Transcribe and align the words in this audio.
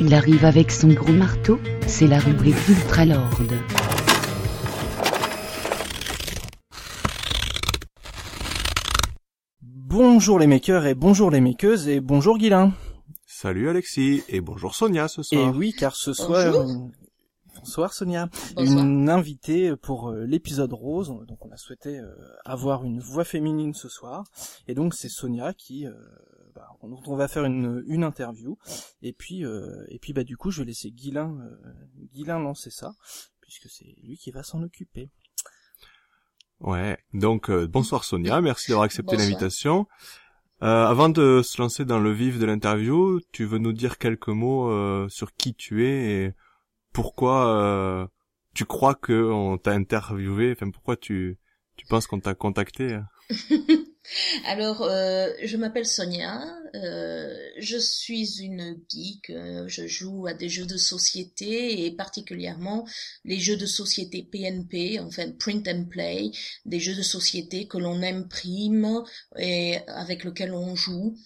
Il 0.00 0.12
arrive 0.14 0.44
avec 0.44 0.70
son 0.70 0.88
gros 0.88 1.12
marteau, 1.12 1.58
c'est 1.86 2.06
la 2.06 2.18
rubrique 2.18 2.56
d'Ultralord. 2.66 3.30
Bonjour 9.62 10.38
les 10.38 10.46
makers 10.46 10.86
et 10.86 10.94
bonjour 10.94 11.30
les 11.30 11.40
makeuses 11.40 11.88
et 11.88 12.00
bonjour 12.00 12.38
Guilin. 12.38 12.72
Salut 13.26 13.68
Alexis 13.68 14.22
et 14.28 14.40
bonjour 14.40 14.74
Sonia 14.74 15.08
ce 15.08 15.20
Et 15.20 15.24
soir. 15.36 15.54
oui, 15.56 15.72
car 15.72 15.94
ce 15.94 16.12
soir, 16.12 16.52
Bonjour. 16.52 16.90
Bonsoir 17.64 17.94
Sonia, 17.94 18.28
Bonsoir. 18.56 18.84
une 18.84 19.08
invitée 19.08 19.74
pour 19.74 20.10
euh, 20.10 20.26
l'épisode 20.26 20.74
rose. 20.74 21.08
Donc 21.26 21.46
on 21.46 21.50
a 21.50 21.56
souhaité 21.56 21.98
euh, 21.98 22.14
avoir 22.44 22.84
une 22.84 23.00
voix 23.00 23.24
féminine 23.24 23.72
ce 23.72 23.88
soir, 23.88 24.24
et 24.68 24.74
donc 24.74 24.92
c'est 24.92 25.08
Sonia 25.08 25.54
qui, 25.54 25.86
euh, 25.86 25.92
bah, 26.54 26.68
dont 26.82 27.00
on 27.06 27.16
va 27.16 27.26
faire 27.26 27.46
une, 27.46 27.82
une 27.86 28.04
interview. 28.04 28.58
Et 29.00 29.14
puis, 29.14 29.46
euh, 29.46 29.82
et 29.88 29.98
puis 29.98 30.12
bah 30.12 30.24
du 30.24 30.36
coup, 30.36 30.50
je 30.50 30.60
vais 30.60 30.66
laisser 30.66 30.90
Guilin, 30.90 31.38
euh, 31.40 31.72
Guilin 32.12 32.38
lancer 32.38 32.68
ça, 32.68 32.92
puisque 33.40 33.70
c'est 33.70 33.96
lui 34.02 34.18
qui 34.18 34.30
va 34.30 34.42
s'en 34.42 34.62
occuper. 34.62 35.08
Ouais. 36.60 36.98
Donc 37.14 37.48
euh, 37.48 37.66
bonsoir 37.66 38.04
Sonia, 38.04 38.42
merci 38.42 38.72
d'avoir 38.72 38.84
accepté 38.84 39.16
l'invitation. 39.16 39.86
Euh, 40.62 40.86
avant 40.86 41.08
de 41.08 41.40
se 41.42 41.60
lancer 41.62 41.86
dans 41.86 41.98
le 41.98 42.12
vif 42.12 42.38
de 42.38 42.44
l'interview, 42.44 43.20
tu 43.32 43.46
veux 43.46 43.58
nous 43.58 43.72
dire 43.72 43.96
quelques 43.96 44.28
mots 44.28 44.70
euh, 44.70 45.08
sur 45.08 45.34
qui 45.34 45.54
tu 45.54 45.86
es 45.86 46.26
et 46.26 46.32
pourquoi 46.94 47.48
euh, 47.48 48.06
tu 48.54 48.64
crois 48.64 48.94
que 48.94 49.30
on 49.30 49.58
t'a 49.58 49.72
interviewé, 49.72 50.52
enfin 50.52 50.70
pourquoi 50.70 50.96
tu 50.96 51.38
tu 51.76 51.86
penses 51.86 52.06
qu'on 52.06 52.20
t'a 52.20 52.34
contacté 52.34 52.94
hein? 52.94 53.08
Alors, 54.44 54.82
euh, 54.82 55.30
je 55.42 55.56
m'appelle 55.56 55.86
Sonia, 55.86 56.44
euh, 56.74 57.34
je 57.58 57.78
suis 57.78 58.42
une 58.42 58.78
geek, 58.88 59.30
euh, 59.30 59.66
je 59.66 59.86
joue 59.86 60.26
à 60.26 60.34
des 60.34 60.50
jeux 60.50 60.66
de 60.66 60.76
société 60.76 61.86
et 61.86 61.90
particulièrement 61.96 62.86
les 63.24 63.38
jeux 63.38 63.56
de 63.56 63.64
société 63.64 64.22
PNP, 64.22 65.00
enfin 65.00 65.32
print 65.32 65.66
and 65.68 65.86
play, 65.86 66.30
des 66.66 66.80
jeux 66.80 66.94
de 66.94 67.02
société 67.02 67.66
que 67.66 67.78
l'on 67.78 68.02
imprime 68.02 69.02
et 69.38 69.78
avec 69.86 70.24
lesquels 70.24 70.52
on 70.52 70.76
joue. 70.76 71.16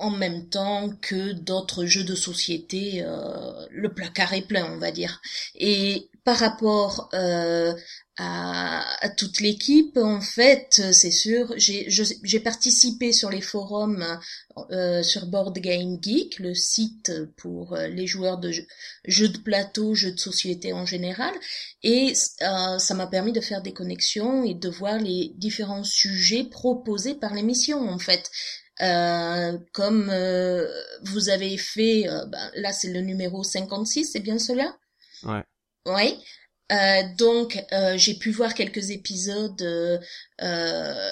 En 0.00 0.10
même 0.10 0.48
temps 0.48 0.88
que 1.02 1.32
d'autres 1.32 1.84
jeux 1.84 2.04
de 2.04 2.14
société, 2.14 3.02
euh, 3.04 3.66
le 3.70 3.92
placard 3.92 4.32
est 4.32 4.48
plein, 4.48 4.72
on 4.72 4.78
va 4.78 4.92
dire. 4.92 5.20
Et 5.54 6.08
par 6.24 6.38
rapport 6.38 7.10
euh, 7.12 7.74
à, 8.16 9.08
toute 9.16 9.40
l'équipe, 9.40 9.96
en 9.96 10.20
fait, 10.20 10.82
c'est 10.92 11.10
sûr, 11.10 11.54
j'ai 11.56 12.40
participé 12.40 13.12
sur 13.12 13.30
les 13.30 13.40
forums 13.40 14.04
euh, 14.70 15.02
sur 15.02 15.26
Board 15.26 15.58
Game 15.58 15.98
Geek, 16.02 16.38
le 16.38 16.54
site 16.54 17.12
pour 17.36 17.74
euh, 17.74 17.86
les 17.88 18.06
joueurs 18.06 18.38
de 18.38 18.52
jeux, 18.52 18.66
jeux 19.06 19.28
de 19.28 19.38
plateau, 19.38 19.94
jeux 19.94 20.12
de 20.12 20.20
société 20.20 20.74
en 20.74 20.84
général, 20.84 21.32
et 21.82 22.12
euh, 22.42 22.78
ça 22.78 22.94
m'a 22.94 23.06
permis 23.06 23.32
de 23.32 23.40
faire 23.40 23.62
des 23.62 23.72
connexions 23.72 24.44
et 24.44 24.54
de 24.54 24.68
voir 24.68 24.98
les 24.98 25.32
différents 25.36 25.84
sujets 25.84 26.44
proposés 26.44 27.14
par 27.14 27.32
l'émission, 27.32 27.88
en 27.88 27.98
fait. 27.98 28.30
Euh, 28.82 29.58
comme 29.72 30.08
euh, 30.10 30.66
vous 31.02 31.28
avez 31.28 31.56
fait, 31.58 32.08
euh, 32.08 32.24
ben, 32.26 32.50
là 32.54 32.72
c'est 32.72 32.92
le 32.92 33.00
numéro 33.00 33.42
56, 33.44 34.04
c'est 34.06 34.20
bien 34.20 34.38
cela? 34.38 34.76
Ouais. 35.22 35.44
Oui. 35.86 36.18
Euh, 36.72 37.02
donc 37.18 37.58
euh, 37.72 37.96
j'ai 37.98 38.14
pu 38.14 38.30
voir 38.30 38.54
quelques 38.54 38.90
épisodes 38.90 39.60
euh, 39.60 39.98
euh, 40.40 41.10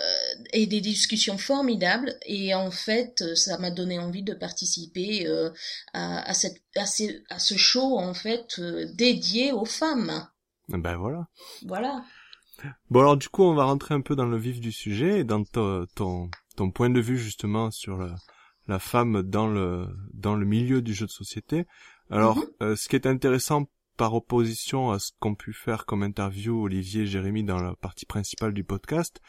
et 0.53 0.67
des 0.69 0.81
discussions 0.81 1.37
formidables 1.37 2.15
et 2.27 2.55
en 2.55 2.71
fait 2.71 3.35
ça 3.35 3.59
m'a 3.59 3.73
donné 3.73 3.99
envie 3.99 4.23
de 4.23 4.35
participer 4.35 5.27
euh, 5.27 5.51
à, 5.95 6.31
à, 6.31 6.33
cette, 6.35 6.63
à, 6.77 6.87
ce, 6.87 7.03
à 7.29 7.41
ce 7.41 7.57
show 7.57 7.99
en 7.99 8.15
fait 8.15 8.61
dédié 8.95 9.51
aux 9.51 9.65
femmes. 9.65 10.29
Ben 10.69 10.97
voilà. 10.97 11.27
Voilà. 11.67 12.05
Bon 12.91 13.01
alors 13.01 13.17
du 13.17 13.29
coup 13.29 13.43
on 13.43 13.55
va 13.55 13.65
rentrer 13.65 13.95
un 13.95 14.01
peu 14.01 14.15
dans 14.15 14.27
le 14.27 14.39
vif 14.39 14.61
du 14.61 14.71
sujet 14.71 15.21
et 15.21 15.25
dans 15.25 15.43
to- 15.43 15.87
ton 15.97 16.31
ton 16.59 16.71
point 16.71 16.91
de 16.91 17.01
vue 17.01 17.19
justement 17.29 17.71
sur 17.71 17.97
la, 17.99 18.15
la 18.67 18.79
femme 18.79 19.23
dans 19.23 19.47
le 19.57 19.87
dans 20.13 20.35
le 20.35 20.45
milieu 20.45 20.83
du 20.83 20.93
jeu 20.99 21.07
de 21.07 21.11
société. 21.23 21.67
Alors 22.11 22.37
Mhm. 22.39 22.45
euh, 22.63 22.77
ce 22.77 22.89
qui 22.89 22.97
est 22.97 23.07
intéressant 23.07 23.61
par 23.97 24.15
opposition 24.15 24.91
à 24.95 24.99
ce 24.99 25.11
qu'ont 25.21 25.35
pu 25.35 25.53
faire 25.53 25.85
comme 25.87 26.03
interview 26.03 26.53
Olivier 26.67 27.03
et 27.03 27.07
Jérémy 27.07 27.43
dans 27.45 27.61
la 27.69 27.75
partie 27.77 28.07
principale 28.07 28.53
du 28.55 28.65
podcast, 28.65 29.21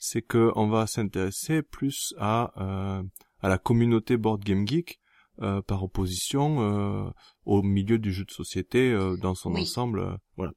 c'est 0.00 0.22
que 0.22 0.50
on 0.54 0.68
va 0.68 0.86
s'intéresser 0.86 1.62
plus 1.62 2.14
à 2.18 2.52
euh, 2.64 3.02
à 3.40 3.48
la 3.48 3.58
communauté 3.58 4.16
board 4.16 4.42
game 4.44 4.66
geek 4.66 4.98
euh, 5.42 5.62
par 5.62 5.80
opposition 5.84 6.46
euh, 6.60 7.10
au 7.44 7.62
milieu 7.62 7.98
du 7.98 8.12
jeu 8.12 8.24
de 8.24 8.30
société 8.32 8.92
euh, 8.92 9.16
dans 9.16 9.34
son 9.34 9.52
Oui. 9.54 9.60
ensemble. 9.62 10.00
euh, 10.00 10.16
voilà. 10.36 10.52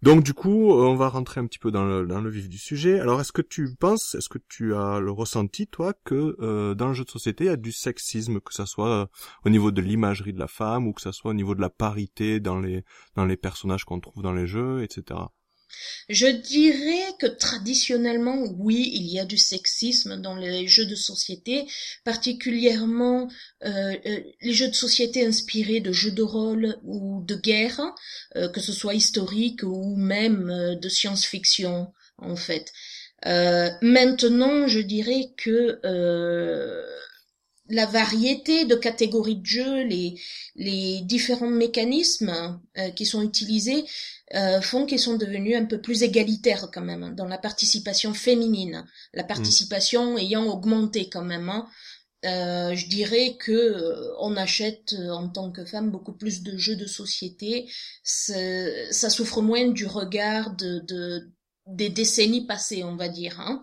Donc 0.00 0.22
du 0.22 0.32
coup, 0.32 0.70
on 0.70 0.94
va 0.94 1.08
rentrer 1.08 1.40
un 1.40 1.46
petit 1.46 1.58
peu 1.58 1.72
dans 1.72 1.84
le, 1.84 2.06
dans 2.06 2.20
le 2.20 2.30
vif 2.30 2.48
du 2.48 2.58
sujet. 2.58 3.00
Alors 3.00 3.20
est-ce 3.20 3.32
que 3.32 3.42
tu 3.42 3.74
penses, 3.74 4.14
est-ce 4.14 4.28
que 4.28 4.38
tu 4.48 4.74
as 4.74 5.00
le 5.00 5.10
ressenti, 5.10 5.66
toi, 5.66 5.92
que 6.04 6.36
euh, 6.40 6.74
dans 6.74 6.88
le 6.88 6.94
jeu 6.94 7.04
de 7.04 7.10
société, 7.10 7.44
il 7.44 7.46
y 7.48 7.50
a 7.50 7.56
du 7.56 7.72
sexisme, 7.72 8.40
que 8.40 8.54
ça 8.54 8.64
soit 8.64 9.02
euh, 9.02 9.06
au 9.44 9.50
niveau 9.50 9.72
de 9.72 9.80
l'imagerie 9.80 10.32
de 10.32 10.38
la 10.38 10.46
femme 10.46 10.86
ou 10.86 10.92
que 10.92 11.00
ça 11.00 11.12
soit 11.12 11.32
au 11.32 11.34
niveau 11.34 11.56
de 11.56 11.60
la 11.60 11.70
parité 11.70 12.38
dans 12.38 12.60
les 12.60 12.84
dans 13.16 13.24
les 13.24 13.36
personnages 13.36 13.84
qu'on 13.84 13.98
trouve 13.98 14.22
dans 14.22 14.32
les 14.32 14.46
jeux, 14.46 14.84
etc. 14.84 15.18
Je 16.08 16.26
dirais 16.26 17.12
que 17.18 17.26
traditionnellement, 17.26 18.44
oui, 18.58 18.90
il 18.94 19.06
y 19.06 19.18
a 19.18 19.24
du 19.24 19.38
sexisme 19.38 20.20
dans 20.20 20.36
les 20.36 20.66
jeux 20.66 20.86
de 20.86 20.94
société, 20.94 21.66
particulièrement 22.04 23.28
euh, 23.64 23.94
euh, 24.06 24.20
les 24.40 24.52
jeux 24.52 24.68
de 24.68 24.74
société 24.74 25.26
inspirés 25.26 25.80
de 25.80 25.92
jeux 25.92 26.10
de 26.10 26.22
rôle 26.22 26.78
ou 26.84 27.22
de 27.24 27.34
guerre, 27.34 27.80
euh, 28.36 28.48
que 28.48 28.60
ce 28.60 28.72
soit 28.72 28.94
historique 28.94 29.62
ou 29.62 29.96
même 29.96 30.76
de 30.80 30.88
science-fiction, 30.88 31.92
en 32.18 32.36
fait. 32.36 32.72
Maintenant, 33.24 34.68
je 34.68 34.80
dirais 34.80 35.32
que 35.36 35.80
la 37.68 37.86
variété 37.86 38.64
de 38.64 38.74
catégories 38.74 39.36
de 39.36 39.46
jeux, 39.46 39.82
les, 39.84 40.20
les 40.56 41.00
différents 41.02 41.50
mécanismes 41.50 42.60
euh, 42.78 42.90
qui 42.90 43.06
sont 43.06 43.22
utilisés 43.22 43.84
euh, 44.34 44.60
font 44.60 44.86
qu'ils 44.86 45.00
sont 45.00 45.16
devenus 45.16 45.56
un 45.56 45.64
peu 45.64 45.80
plus 45.80 46.02
égalitaires 46.02 46.68
quand 46.72 46.82
même 46.82 47.02
hein, 47.02 47.12
dans 47.12 47.26
la 47.26 47.38
participation 47.38 48.14
féminine, 48.14 48.84
la 49.14 49.24
participation 49.24 50.18
ayant 50.18 50.44
augmenté 50.46 51.08
quand 51.08 51.24
même. 51.24 51.48
hein. 51.48 51.66
Euh, 52.24 52.74
je 52.74 52.88
dirais 52.88 53.36
que 53.38 53.52
euh, 53.52 54.12
on 54.18 54.36
achète 54.36 54.92
euh, 54.94 55.10
en 55.10 55.28
tant 55.28 55.52
que 55.52 55.64
femme 55.64 55.90
beaucoup 55.92 56.12
plus 56.12 56.42
de 56.42 56.56
jeux 56.58 56.74
de 56.74 56.86
société. 56.86 57.70
Ça 58.02 59.08
souffre 59.10 59.40
moins 59.40 59.68
du 59.68 59.86
regard 59.86 60.56
de, 60.56 60.80
de 60.80 61.30
des 61.66 61.90
décennies 61.90 62.46
passées, 62.46 62.82
on 62.82 62.96
va 62.96 63.08
dire. 63.08 63.38
Hein. 63.40 63.62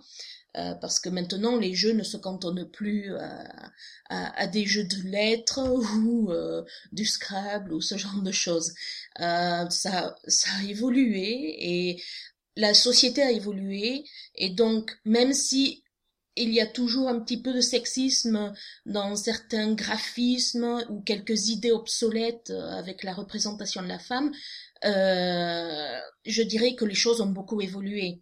Euh, 0.58 0.74
parce 0.76 1.00
que 1.00 1.10
maintenant 1.10 1.58
les 1.58 1.74
jeux 1.76 1.94
ne 1.94 2.04
se 2.04 2.18
cantonnent 2.18 2.70
plus 2.70 3.14
à, 3.16 3.72
à- 4.10 4.40
à 4.42 4.48
des 4.48 4.66
jeux 4.66 4.86
de 4.86 5.02
lettres 5.10 5.60
ou 6.06 6.32
euh, 6.32 6.64
du 6.92 7.06
Scrabble 7.06 7.74
ou 7.74 7.82
ce 7.82 7.98
genre 7.98 8.22
de 8.22 8.32
choses. 8.32 8.74
Euh, 9.20 9.70
ça, 9.70 10.16
ça 10.28 10.50
a 10.60 10.64
évolué 10.64 11.56
et 11.60 12.04
la 12.58 12.74
société 12.74 13.22
a 13.22 13.32
évolué 13.32 14.06
et 14.36 14.50
donc 14.50 14.98
même 15.06 15.34
si 15.34 15.84
il 16.38 16.54
y 16.54 16.62
a 16.62 16.68
toujours 16.68 17.10
un 17.10 17.20
petit 17.22 17.42
peu 17.42 17.54
de 17.54 17.62
sexisme 17.62 18.54
dans 18.86 19.16
certains 19.16 19.74
graphismes 19.74 20.84
ou 20.90 21.02
quelques 21.02 21.50
idées 21.50 21.72
obsolètes 21.72 22.50
euh, 22.52 22.72
avec 22.80 23.04
la 23.04 23.14
représentation 23.14 23.82
de 23.84 23.88
la 23.88 24.00
femme, 24.00 24.32
euh, 24.86 26.00
je 26.26 26.44
dirais 26.44 26.76
que 26.76 26.86
les 26.86 26.96
choses 26.96 27.22
ont 27.22 27.28
beaucoup 27.32 27.62
évolué. 27.62 28.22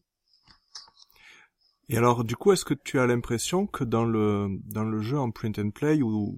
Et 1.94 1.98
alors, 1.98 2.24
du 2.24 2.36
coup, 2.36 2.52
est-ce 2.52 2.66
que 2.66 2.74
tu 2.74 3.00
as 3.00 3.06
l'impression 3.06 3.68
que 3.68 3.84
dans 3.84 4.04
le 4.04 4.48
dans 4.66 4.84
le 4.84 5.00
jeu 5.04 5.20
en 5.20 5.30
print 5.30 5.60
and 5.60 5.70
play 5.70 6.02
ou 6.02 6.36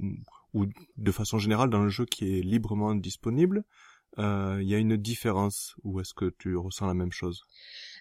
ou 0.54 0.66
de 0.98 1.12
façon 1.13 1.40
générale 1.40 1.69
dans 1.69 1.81
le 1.81 1.88
jeu 1.88 2.06
qui 2.06 2.38
est 2.38 2.42
librement 2.42 2.94
disponible, 2.94 3.63
euh, 4.19 4.60
il 4.62 4.68
y 4.68 4.75
a 4.75 4.78
une 4.80 4.98
différence 4.98 5.75
ou 5.86 6.02
est-ce 6.02 6.13
que 6.13 6.34
tu 6.40 6.57
ressens 6.57 6.88
la 6.88 6.94
même 6.94 7.13
chose? 7.13 7.46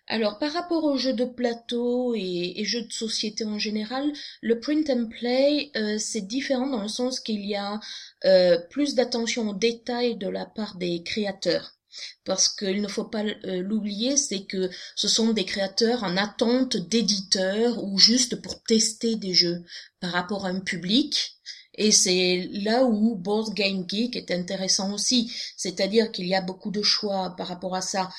Alors, 0.09 0.41
par 0.41 0.53
rapport 0.53 0.83
aux 0.83 0.97
jeux 0.97 1.12
de 1.15 1.25
plateau 1.25 2.17
et, 2.17 2.55
et 2.56 2.65
jeux 2.65 2.83
de 2.83 2.93
société 2.93 3.45
en 3.45 3.61
général, 3.61 4.12
le 4.43 4.59
print 4.59 4.91
and 4.91 5.07
play, 5.07 5.71
euh, 5.77 5.97
c'est 5.99 6.27
différent 6.27 6.67
dans 6.67 6.83
le 6.83 6.89
sens 6.89 7.21
qu'il 7.21 7.47
y 7.47 7.55
a 7.55 7.79
euh, 8.25 8.59
plus 8.69 8.97
d'attention 8.97 9.50
aux 9.50 9.55
détails 9.55 10.17
de 10.17 10.29
la 10.29 10.45
part 10.45 10.77
des 10.77 11.05
créateurs. 11.05 11.77
Parce 12.25 12.49
qu'il 12.49 12.81
ne 12.82 12.88
faut 12.88 13.05
pas 13.05 13.25
euh, 13.25 13.62
l'oublier, 13.62 14.17
c'est 14.17 14.44
que 14.44 14.70
ce 14.96 15.08
sont 15.08 15.32
des 15.32 15.44
créateurs 15.44 16.05
en 16.05 16.17
attente 16.17 16.76
d'éditeurs 16.76 17.82
ou 17.82 17.99
juste 17.99 18.41
pour 18.43 18.62
tester 18.62 19.17
des 19.17 19.35
jeux 19.35 19.62
par 20.00 20.12
rapport 20.12 20.46
à 20.46 20.50
un 20.50 20.61
public. 20.61 21.37
Et 21.76 21.91
c'est 21.91 22.49
là 22.52 22.85
où 22.85 23.17
Board 23.17 23.52
Game 23.55 23.85
Geek 23.88 24.17
est 24.17 24.31
intéressant 24.31 24.93
aussi. 24.93 25.32
C'est-à-dire 25.56 26.12
qu'il 26.12 26.26
y 26.26 26.35
a 26.35 26.41
beaucoup 26.41 26.70
de 26.70 26.82
choix 26.82 27.35
par 27.37 27.49
rapport 27.49 27.75
à 27.75 27.81
ça. 27.81 28.11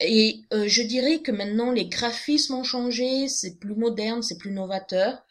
Et 0.00 0.42
euh, 0.52 0.66
je 0.66 0.82
dirais 0.82 1.20
que 1.20 1.30
maintenant 1.30 1.70
les 1.70 1.86
graphismes 1.86 2.54
ont 2.54 2.64
changé, 2.64 3.28
c'est 3.28 3.58
plus 3.58 3.76
moderne, 3.76 4.22
c'est 4.22 4.38
plus 4.38 4.50
novateur, 4.50 5.22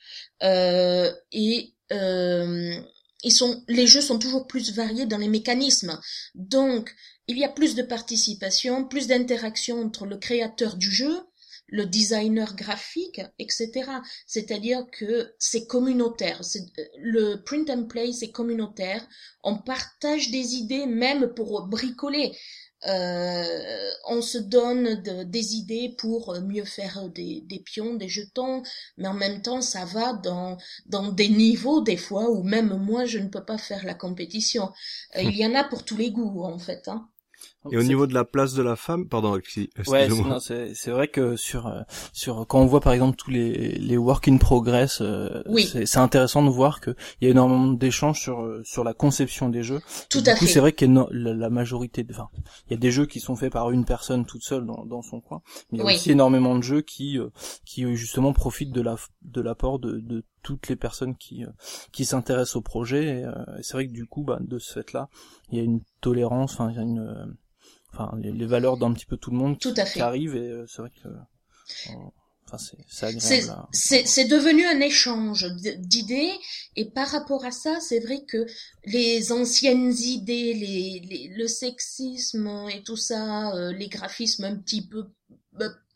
euh, 0.42 1.12
et 1.32 1.74
euh, 1.92 2.80
ils 3.24 3.32
sont, 3.32 3.64
les 3.68 3.88
jeux 3.88 4.02
sont 4.02 4.20
toujours 4.20 4.48
plus 4.48 4.74
variés 4.74 5.06
dans 5.06 5.18
les 5.18 5.28
mécanismes. 5.28 6.00
Donc, 6.36 6.94
il 7.28 7.38
y 7.38 7.46
a 7.46 7.50
plus 7.50 7.76
de 7.76 7.84
participation, 7.84 8.86
plus 8.86 9.08
d'interaction 9.08 9.82
entre 9.82 10.06
le 10.06 10.18
créateur 10.18 10.76
du 10.76 10.92
jeu, 10.92 11.22
le 11.68 11.86
designer 11.86 12.56
graphique, 12.56 13.22
etc. 13.40 13.72
C'est-à-dire 14.28 14.86
que 14.92 15.34
c'est 15.40 15.66
communautaire. 15.66 16.42
Le 16.98 17.38
print 17.44 17.70
and 17.70 17.86
play, 17.86 18.12
c'est 18.12 18.32
communautaire. 18.32 19.08
On 19.44 19.58
partage 19.58 20.30
des 20.30 20.56
idées 20.56 20.86
même 20.86 21.34
pour 21.34 21.66
bricoler. 21.68 22.38
Euh, 22.88 23.92
on 24.08 24.22
se 24.22 24.38
donne 24.38 25.02
des 25.02 25.56
idées 25.56 25.96
pour 25.98 26.36
mieux 26.42 26.66
faire 26.66 27.10
des, 27.10 27.42
des, 27.42 27.60
pions, 27.60 27.96
des 27.96 28.10
jetons, 28.10 28.64
mais 28.98 29.08
en 29.08 29.14
même 29.14 29.42
temps, 29.42 29.62
ça 29.62 29.86
va 29.86 30.14
dans, 30.14 30.58
dans 30.88 31.12
des 31.12 31.30
niveaux 31.30 31.82
des 31.82 31.98
fois 31.98 32.30
où 32.30 32.44
même 32.44 32.76
moi, 32.78 33.06
je 33.06 33.20
ne 33.20 33.30
peux 33.30 33.44
pas 33.46 33.58
faire 33.58 33.86
la 33.86 33.94
compétition. 33.94 34.72
Euh, 35.16 35.22
il 35.22 35.36
y 35.38 35.46
en 35.46 35.56
a 35.56 35.64
pour 35.64 35.84
tous 35.86 35.98
les 35.98 36.12
goûts, 36.12 36.44
en 36.44 36.60
fait. 36.60 36.88
Hein. 36.88 37.10
Et 37.72 37.78
au 37.78 37.84
niveau 37.84 38.08
de 38.08 38.14
la 38.14 38.26
place 38.26 38.54
de 38.54 38.62
la 38.62 38.76
femme, 38.76 39.08
pardon, 39.08 39.34
ouais, 39.34 39.42
c'est, 40.40 40.74
c'est 40.74 40.92
vrai 40.92 41.08
que 41.08 41.36
sur 41.36 41.68
euh, 41.68 41.82
sur 42.12 42.46
quand 42.48 42.60
on 42.60 42.66
voit 42.66 42.82
par 42.82 42.92
exemple 42.94 43.16
tous 43.16 43.32
les 43.32 43.78
les 43.78 43.98
work 43.98 44.28
in 44.28 44.38
progress, 44.38 45.00
euh, 45.02 45.44
c'est, 45.86 45.98
intéressant 45.98 46.44
de 46.44 46.50
voir 46.50 46.82
que 46.82 46.96
il 47.22 47.26
y 47.26 47.28
a 47.28 47.32
énormément 47.32 47.72
d'échanges 47.72 48.20
sur 48.20 48.42
euh, 48.42 48.62
sur 48.66 48.84
la 48.84 48.94
conception 48.94 49.50
des 49.50 49.64
jeux. 49.64 49.80
Tout 50.10 50.24
à 50.26 50.34
du 50.34 50.40
coup, 50.40 50.48
c'est 50.48 50.60
vrai 50.60 50.74
qu'il 50.74 50.94
y 50.94 50.98
a 50.98 51.08
la, 51.12 51.50
majorité, 51.50 52.06
enfin, 52.10 52.30
il 52.68 52.72
y 52.72 52.74
a 52.74 52.78
des 52.78 52.92
jeux 52.92 53.06
qui 53.06 53.20
sont 53.20 53.36
faits 53.36 53.54
par 53.54 53.72
une 53.72 53.86
personne 53.86 54.26
toute 54.26 54.44
seule 54.44 54.66
dans 54.66 54.86
dans 54.86 55.02
son 55.02 55.22
coin, 55.22 55.42
mais 55.72 55.80
il 55.80 55.86
y 55.86 55.88
a 55.88 55.94
aussi 55.94 56.12
énormément 56.12 56.58
de 56.58 56.64
jeux 56.64 56.82
qui 56.82 57.18
qui 57.66 57.96
justement 57.96 58.34
profitent 58.34 58.74
de 58.74 58.82
la 58.82 58.96
de 59.22 59.42
l'apport 59.42 59.80
de 59.80 60.00
de 60.00 60.26
toutes 60.42 60.68
les 60.68 60.76
personnes 60.76 61.16
qui 61.16 61.46
qui 61.94 62.04
s'intéressent 62.04 62.58
au 62.58 62.62
projet. 62.62 63.22
Et, 63.22 63.26
c'est 63.62 63.74
vrai 63.74 63.88
que 63.88 63.94
du 63.94 64.06
coup, 64.06 64.24
bah, 64.24 64.40
de 64.42 64.60
ce 64.60 64.74
fait-là, 64.74 65.08
il 65.50 65.58
y 65.58 65.62
a 65.62 65.64
une 65.64 65.82
tolérance, 66.02 66.54
enfin, 66.54 66.70
il 66.70 66.76
y 66.76 66.80
a 66.80 66.84
une 66.84 67.36
enfin 67.94 68.12
les, 68.18 68.46
valeurs 68.46 68.78
d'un 68.78 68.94
petit 68.94 69.06
peu 69.06 69.18
tout 69.18 69.32
le 69.32 69.38
monde 69.38 69.60
tout 69.60 69.74
à 69.78 69.86
fait. 69.86 69.94
qui 69.94 70.02
arrivent 70.02 70.36
et 70.36 70.50
euh, 70.50 70.66
c'est 70.68 70.82
vrai 70.82 70.92
que 70.92 71.08
euh, 71.08 71.94
enfin 72.48 72.58
c'est 72.90 73.06
agréable 73.06 73.68
c'est 73.72 74.26
devenu 74.26 74.66
un 74.66 74.80
échange 74.80 75.46
d'idées 75.78 76.34
et 76.76 76.86
par 76.86 77.08
rapport 77.08 77.46
à 77.46 77.52
ça 77.52 77.80
c'est 77.80 78.00
vrai 78.00 78.24
que 78.28 78.46
les 78.86 79.32
anciennes 79.32 79.94
idées 79.94 80.54
les, 80.54 81.34
le 81.36 81.48
sexisme 81.48 82.68
et 82.74 82.84
tout 82.84 82.98
ça 82.98 83.56
euh, 83.56 83.72
les 83.72 83.88
graphismes 83.88 84.46
un 84.46 84.56
petit 84.56 84.88
peu 84.88 85.06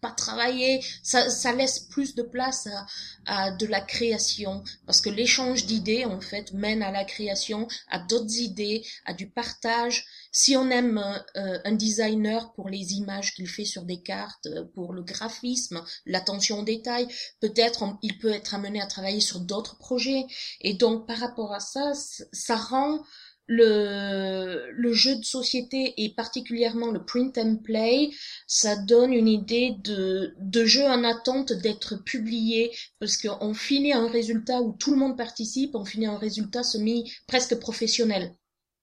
pas 0.02 0.12
travailler, 0.12 0.84
ça, 1.04 1.30
ça 1.30 1.54
laisse 1.54 1.80
plus 1.80 2.16
de 2.16 2.24
place 2.24 2.68
à, 2.68 2.86
à 3.26 3.52
de 3.52 3.66
la 3.66 3.82
création, 3.82 4.64
parce 4.86 5.02
que 5.02 5.10
l'échange 5.10 5.66
d'idées, 5.66 6.06
en 6.06 6.22
fait, 6.22 6.54
mène 6.54 6.84
à 6.84 6.92
la 6.92 7.04
création, 7.04 7.68
à 7.90 8.00
d'autres 8.00 8.38
idées, 8.38 8.86
à 9.06 9.14
du 9.14 9.30
partage. 9.30 10.06
Si 10.32 10.56
on 10.56 10.70
aime 10.70 11.00
euh, 11.36 11.60
un 11.66 11.72
designer 11.72 12.54
pour 12.54 12.70
les 12.70 12.94
images 12.94 13.34
qu'il 13.34 13.48
fait 13.48 13.66
sur 13.66 13.84
des 13.84 14.02
cartes, 14.02 14.46
euh, 14.48 14.66
pour 14.76 14.94
le 14.94 15.02
graphisme, 15.02 15.84
l'attention 16.06 16.60
au 16.60 16.64
détail, 16.64 17.08
peut-être 17.40 17.98
il 18.02 18.18
peut 18.18 18.32
être 18.32 18.54
amené 18.54 18.82
à 18.82 18.88
travailler 18.88 19.22
sur 19.22 19.40
d'autres 19.40 19.78
projets. 19.78 20.26
Et 20.62 20.74
donc, 20.74 21.08
par 21.08 21.18
rapport 21.18 21.54
à 21.54 21.60
ça, 21.60 21.94
ça 22.32 22.56
rend 22.56 23.04
le, 23.48 24.70
le 24.72 24.94
jeu 24.94 25.16
de 25.16 25.24
société 25.24 25.94
et 25.98 26.14
particulièrement 26.14 26.92
le 26.92 27.04
print 27.04 27.38
and 27.38 27.58
play, 27.64 28.10
ça 28.46 28.76
donne 28.76 29.14
une 29.14 29.28
idée 29.28 29.76
de, 29.84 30.36
de 30.40 30.66
jeu 30.66 30.84
en 30.84 31.04
attente 31.04 31.54
d'être 31.54 31.96
publié 32.04 32.72
parce 33.00 33.18
qu'on 33.18 33.54
finit 33.54 33.94
un 33.94 34.08
résultat 34.10 34.62
où 34.62 34.74
tout 34.74 34.92
le 34.92 34.98
monde 34.98 35.18
participe, 35.18 35.76
on 35.76 35.86
finit 35.86 36.08
un 36.08 36.18
résultat 36.18 36.64
semi 36.64 37.12
presque 37.28 37.58
professionnel. 37.60 38.36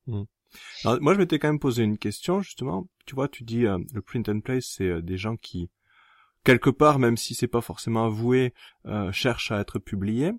Hmm. 0.07 0.25
Alors, 0.85 1.01
moi, 1.01 1.15
je 1.15 1.19
m'étais 1.19 1.39
quand 1.39 1.49
même 1.49 1.59
posé 1.59 1.83
une 1.83 1.99
question 1.99 2.41
justement. 2.41 2.89
Tu 3.07 3.15
vois, 3.15 3.29
tu 3.29 3.45
dis 3.45 3.67
euh, 3.67 3.79
le 3.93 4.03
print 4.03 4.29
and 4.29 4.41
play, 4.41 4.61
c'est 4.61 4.85
euh, 4.85 5.03
des 5.03 5.19
gens 5.19 5.37
qui 5.37 5.69
quelque 6.45 6.71
part, 6.71 6.99
même 6.99 7.17
si 7.17 7.35
c'est 7.35 7.49
pas 7.49 7.63
forcément 7.63 8.05
avoué, 8.05 8.53
euh, 8.87 9.11
cherchent 9.13 9.51
à 9.51 9.61
être 9.61 9.79
publiés. 9.79 10.33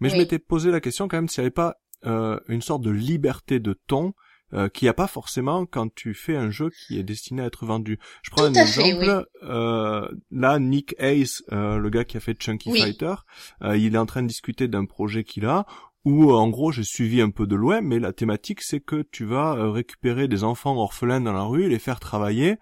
Mais 0.00 0.08
je 0.08 0.16
m'étais 0.16 0.38
posé 0.38 0.70
la 0.70 0.80
question 0.80 1.08
quand 1.08 1.16
même 1.16 1.28
s'il 1.28 1.42
n'y 1.42 1.46
avait 1.46 1.50
pas 1.50 1.80
euh, 2.06 2.38
une 2.48 2.62
sorte 2.62 2.82
de 2.82 2.90
liberté 2.90 3.60
de 3.60 3.78
ton 3.86 4.14
euh, 4.54 4.68
qu'il 4.68 4.86
n'y 4.86 4.90
a 4.90 4.94
pas 4.94 5.06
forcément 5.06 5.66
quand 5.66 5.94
tu 5.94 6.14
fais 6.14 6.36
un 6.36 6.50
jeu 6.50 6.70
qui 6.70 6.98
est 6.98 7.02
destiné 7.02 7.42
à 7.42 7.46
être 7.46 7.66
vendu. 7.66 7.98
Je 8.22 8.30
prends 8.30 8.44
un 8.44 8.54
exemple. 8.54 9.26
Euh, 9.42 10.08
là, 10.30 10.58
Nick 10.58 10.94
Hayes, 10.98 11.42
euh, 11.52 11.76
le 11.76 11.90
gars 11.90 12.04
qui 12.04 12.16
a 12.16 12.20
fait 12.20 12.40
Chunky 12.40 12.70
Fighter, 12.78 13.14
euh, 13.62 13.76
il 13.76 13.94
est 13.94 13.98
en 13.98 14.06
train 14.06 14.22
de 14.22 14.28
discuter 14.28 14.68
d'un 14.68 14.86
projet 14.86 15.24
qu'il 15.24 15.44
a 15.44 15.66
où 16.04 16.32
en 16.32 16.48
gros 16.48 16.72
j'ai 16.72 16.84
suivi 16.84 17.20
un 17.20 17.28
peu 17.28 17.46
de 17.46 17.56
loin, 17.56 17.82
mais 17.82 17.98
la 17.98 18.14
thématique 18.14 18.62
c'est 18.62 18.80
que 18.80 19.02
tu 19.02 19.26
vas 19.26 19.70
récupérer 19.70 20.28
des 20.28 20.44
enfants 20.44 20.76
orphelins 20.76 21.20
dans 21.20 21.32
la 21.32 21.42
rue 21.42 21.64
et 21.64 21.68
les 21.68 21.80
faire 21.80 22.00
travailler 22.00 22.56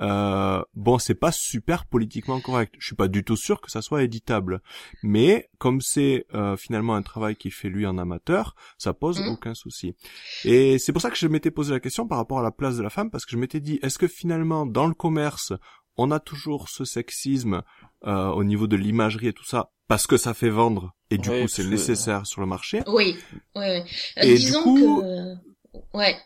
euh, 0.00 0.62
bon, 0.74 0.98
c'est 0.98 1.14
pas 1.14 1.32
super 1.32 1.86
politiquement 1.86 2.40
correct. 2.40 2.74
Je 2.78 2.86
suis 2.86 2.96
pas 2.96 3.08
du 3.08 3.24
tout 3.24 3.36
sûr 3.36 3.60
que 3.60 3.70
ça 3.70 3.82
soit 3.82 4.02
éditable. 4.02 4.60
Mais 5.02 5.48
comme 5.58 5.80
c'est 5.80 6.26
euh, 6.34 6.56
finalement 6.56 6.94
un 6.94 7.02
travail 7.02 7.36
qui 7.36 7.50
fait 7.50 7.68
lui 7.68 7.86
en 7.86 7.98
amateur, 7.98 8.54
ça 8.78 8.92
pose 8.92 9.20
mmh. 9.20 9.28
aucun 9.28 9.54
souci. 9.54 9.94
Et 10.44 10.78
c'est 10.78 10.92
pour 10.92 11.02
ça 11.02 11.10
que 11.10 11.16
je 11.16 11.26
m'étais 11.28 11.50
posé 11.50 11.72
la 11.72 11.80
question 11.80 12.06
par 12.06 12.18
rapport 12.18 12.38
à 12.38 12.42
la 12.42 12.50
place 12.50 12.76
de 12.76 12.82
la 12.82 12.90
femme, 12.90 13.10
parce 13.10 13.24
que 13.24 13.32
je 13.32 13.38
m'étais 13.38 13.60
dit, 13.60 13.78
est-ce 13.82 13.98
que 13.98 14.08
finalement 14.08 14.66
dans 14.66 14.86
le 14.86 14.94
commerce, 14.94 15.52
on 15.96 16.10
a 16.10 16.20
toujours 16.20 16.68
ce 16.68 16.84
sexisme 16.84 17.62
euh, 18.06 18.28
au 18.28 18.44
niveau 18.44 18.66
de 18.66 18.76
l'imagerie 18.76 19.28
et 19.28 19.32
tout 19.32 19.44
ça, 19.46 19.70
parce 19.88 20.06
que 20.06 20.16
ça 20.18 20.34
fait 20.34 20.50
vendre 20.50 20.94
et 21.10 21.16
du 21.16 21.30
coup 21.30 21.48
c'est 21.48 21.64
nécessaire 21.64 22.26
sur 22.26 22.42
le 22.42 22.46
marché? 22.46 22.82
Oui, 22.86 23.16
oui. 23.54 23.82
Et 24.18 24.34
disons 24.34 24.74
du 24.74 24.80
coup, 24.82 25.00
que 25.00 25.96
ouais. 25.96 26.16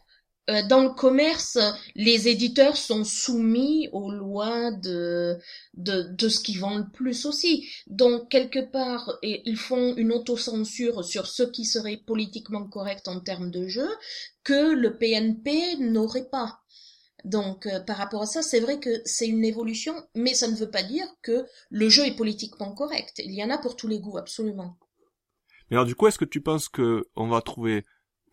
Euh, 0.51 0.63
dans 0.67 0.83
le 0.83 0.91
commerce, 0.91 1.59
les 1.95 2.29
éditeurs 2.29 2.77
sont 2.77 3.05
soumis 3.05 3.89
aux 3.93 4.11
lois 4.11 4.73
de, 4.73 5.39
de, 5.75 6.29
ce 6.29 6.41
qui 6.41 6.57
vend 6.57 6.79
le 6.79 6.91
plus 6.91 7.25
aussi. 7.25 7.69
Donc, 7.87 8.29
quelque 8.29 8.59
part, 8.59 9.19
ils 9.23 9.57
font 9.57 9.95
une 9.97 10.13
autocensure 10.13 11.05
sur 11.05 11.27
ce 11.27 11.45
qui 11.45 11.65
serait 11.65 11.99
politiquement 11.99 12.67
correct 12.67 13.07
en 13.07 13.21
termes 13.21 13.51
de 13.51 13.69
jeu 13.69 13.89
que 14.43 14.73
le 14.73 14.97
PNP 14.97 15.77
n'aurait 15.79 16.29
pas. 16.29 16.61
Donc, 17.25 17.67
euh, 17.67 17.81
par 17.81 17.99
rapport 17.99 18.23
à 18.23 18.27
ça, 18.27 18.43
c'est 18.43 18.61
vrai 18.61 18.81
que 18.81 19.03
c'est 19.05 19.29
une 19.29 19.45
évolution, 19.45 19.95
mais 20.15 20.35
ça 20.35 20.49
ne 20.49 20.57
veut 20.57 20.71
pas 20.71 20.83
dire 20.83 21.07
que 21.23 21.45
le 21.69 21.89
jeu 21.89 22.07
est 22.07 22.17
politiquement 22.17 22.73
correct. 22.73 23.21
Il 23.23 23.35
y 23.35 23.45
en 23.45 23.51
a 23.51 23.59
pour 23.59 23.77
tous 23.77 23.89
les 23.89 24.01
goûts, 24.01 24.19
absolument. 24.19 24.79
Mais 25.71 25.77
alors, 25.77 25.87
du 25.87 25.95
coup, 25.95 26.07
est-ce 26.07 26.19
que 26.19 26.25
tu 26.25 26.41
penses 26.41 26.69
que 26.69 27.05
on 27.15 27.29
va 27.29 27.43
trouver 27.43 27.85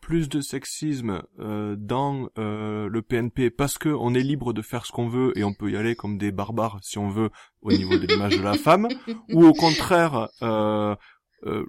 plus 0.08 0.30
de 0.30 0.40
sexisme 0.40 1.22
euh, 1.42 1.76
dans 1.78 2.30
euh, 2.38 2.88
le 2.88 3.02
PNP 3.02 3.50
parce 3.50 3.78
que 3.78 3.90
on 3.90 4.14
est 4.14 4.22
libre 4.22 4.54
de 4.54 4.62
faire 4.62 4.86
ce 4.86 4.94
qu'on 4.94 5.10
veut 5.10 5.38
et 5.38 5.44
on 5.44 5.54
peut 5.54 5.70
y 5.70 5.76
aller 5.76 5.98
comme 5.98 6.18
des 6.18 6.32
barbares 6.32 6.80
si 6.82 6.98
on 6.98 7.10
veut 7.10 7.30
au 7.62 7.74
niveau 7.74 7.98
de 7.98 8.08
l'image 8.08 8.38
de 8.38 8.42
la 8.42 8.54
femme 8.58 8.88
ou 9.34 9.46
au 9.46 9.52
contraire 9.52 10.30
euh, 10.42 10.96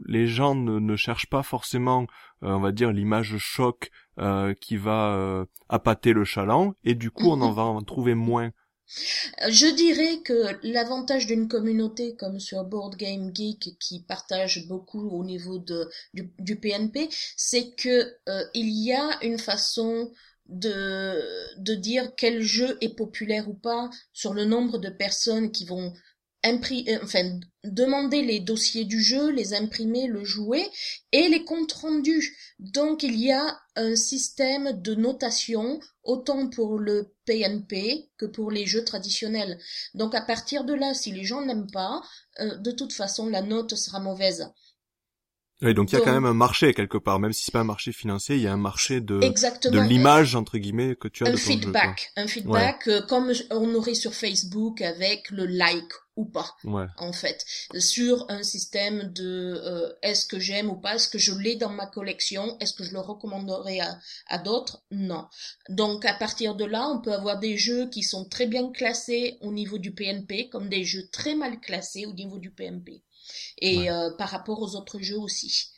les 0.07 0.28
gens 0.28 0.54
ne, 0.54 0.78
ne, 0.78 0.95
cherchent 0.95 1.28
pas 1.28 1.42
forcément 1.42 2.07
on 2.42 2.61
va 2.61 2.71
dire 2.71 2.92
l'image 2.92 3.35
choc 3.38 3.90
qui 4.61 4.76
va 4.76 5.45
appâter 5.68 6.12
le 6.12 6.23
chaland 6.23 6.75
et 6.85 6.95
du 6.95 7.11
coup 7.11 7.30
on 7.30 7.40
en 7.40 7.50
va 7.50 7.64
en 7.64 7.83
trouver 7.83 8.14
moins 8.14 8.52
je 9.49 9.75
dirais 9.75 10.21
que 10.23 10.59
l'avantage 10.62 11.26
d'une 11.26 11.49
communauté 11.49 12.16
comme 12.16 12.40
sur 12.40 12.64
Board 12.64 12.97
Game 12.97 13.30
Geek 13.35 13.76
qui 13.78 14.00
partage 14.00 14.66
beaucoup 14.66 15.09
au 15.09 15.25
niveau 15.25 15.59
du, 15.59 16.57
PNP, 16.57 17.09
c'est 17.37 17.71
que 17.71 18.14
euh, 18.28 18.45
il 18.54 18.68
y 18.68 18.92
a 18.92 19.18
une 19.23 19.38
façon 19.38 20.11
de, 20.49 21.75
dire 21.75 22.12
quel 22.16 22.42
jeu 22.42 22.78
est 22.80 22.97
populaire 22.97 23.49
ou 23.49 23.54
pas 23.54 23.90
sur 24.12 24.35
le 24.35 24.45
nombre 24.45 24.78
de 24.78 24.88
personnes 24.88 25.52
qui 25.52 25.66
vont 25.66 25.92
enfin, 26.45 27.40
demander 27.64 28.23
les 28.23 28.40
dossiers 28.40 28.85
du 28.85 29.02
jeu, 29.02 29.30
les 29.30 29.54
imprimer, 29.54 30.07
le 30.07 30.25
jouer 30.25 30.68
et 31.12 31.28
les 31.28 31.45
comptes 31.45 31.73
rendus. 31.73 32.37
Donc 32.59 33.02
il 33.02 33.16
y 33.16 33.33
a 33.33 33.61
un 33.76 33.97
système 33.97 34.80
de 34.80 34.95
notation 34.95 35.80
autant 36.02 36.49
pour 36.49 36.78
le 36.78 37.14
PNP 37.26 38.11
que 38.16 38.26
pour 38.26 38.50
les 38.50 38.66
jeux 38.66 38.85
traditionnels. 38.85 39.59
Donc 39.95 40.14
à 40.14 40.23
partir 40.23 40.64
de 40.64 40.75
là, 40.75 40.95
si 40.95 41.12
les 41.12 41.25
gens 41.25 41.45
n'aiment 41.45 41.71
pas, 41.71 42.02
euh, 42.40 42.57
de 42.57 42.71
toute 42.71 42.92
façon 42.92 43.28
la 43.28 43.42
note 43.42 43.75
sera 43.75 44.00
mauvaise. 44.00 44.49
Oui, 45.60 45.74
donc 45.74 45.90
il 45.90 45.98
y 45.98 45.98
a 45.98 46.04
quand 46.04 46.12
même 46.12 46.24
un 46.24 46.34
marché 46.34 46.72
quelque 46.72 46.98
part, 46.98 47.18
même 47.18 47.32
si 47.32 47.44
c'est 47.44 47.52
pas 47.52 47.60
un 47.60 47.64
marché 47.64 47.90
financier, 47.90 48.36
il 48.36 48.42
y 48.42 48.46
a 48.46 48.52
un 48.52 48.56
marché 48.56 49.00
de 49.00 49.18
de 49.18 49.80
l'image 49.80 50.36
entre 50.36 50.56
guillemets 50.56 50.94
que 50.94 51.08
tu 51.08 51.24
as 51.24 51.28
un 51.28 51.32
de 51.32 51.36
ton 51.36 51.42
jeu, 51.42 51.50
feedback, 51.50 52.12
un 52.16 52.26
feedback 52.28 52.86
euh, 52.86 53.02
comme 53.02 53.32
on 53.50 53.74
aurait 53.74 53.94
sur 53.94 54.14
Facebook 54.14 54.82
avec 54.82 55.30
le 55.30 55.46
like 55.46 55.92
ou 56.14 56.26
pas. 56.26 56.56
Ouais. 56.64 56.86
en 56.98 57.12
fait. 57.12 57.44
Sur 57.78 58.26
un 58.28 58.42
système 58.42 59.12
de 59.12 59.60
euh, 59.64 59.92
est-ce 60.02 60.26
que 60.26 60.38
j'aime 60.38 60.68
ou 60.68 60.76
pas 60.76 60.96
est-ce 60.96 61.08
que 61.08 61.18
je 61.18 61.32
l'ai 61.32 61.56
dans 61.56 61.70
ma 61.70 61.86
collection 61.86 62.56
est-ce 62.60 62.74
que 62.74 62.84
je 62.84 62.92
le 62.92 63.00
recommanderais 63.00 63.80
à, 63.80 63.98
à 64.28 64.38
d'autres? 64.38 64.82
Non. 64.90 65.26
Donc 65.68 66.04
à 66.04 66.14
partir 66.14 66.54
de 66.54 66.64
là 66.64 66.88
on 66.88 67.00
peut 67.00 67.12
avoir 67.12 67.38
des 67.38 67.56
jeux 67.56 67.88
qui 67.88 68.02
sont 68.02 68.28
très 68.28 68.46
bien 68.46 68.70
classés 68.70 69.38
au 69.40 69.52
niveau 69.52 69.78
du 69.78 69.92
PNP 69.92 70.48
comme 70.50 70.68
des 70.68 70.84
jeux 70.84 71.08
très 71.10 71.34
mal 71.34 71.60
classés 71.60 72.06
au 72.06 72.12
niveau 72.12 72.38
du 72.38 72.50
PNP 72.50 73.02
et 73.58 73.78
Ouais. 73.78 73.90
euh, 73.90 74.11
par 74.16 74.28
rapport 74.30 74.61
aux 74.61 74.76
autres 74.76 74.99
jeux 75.00 75.18
aussi 75.18 75.70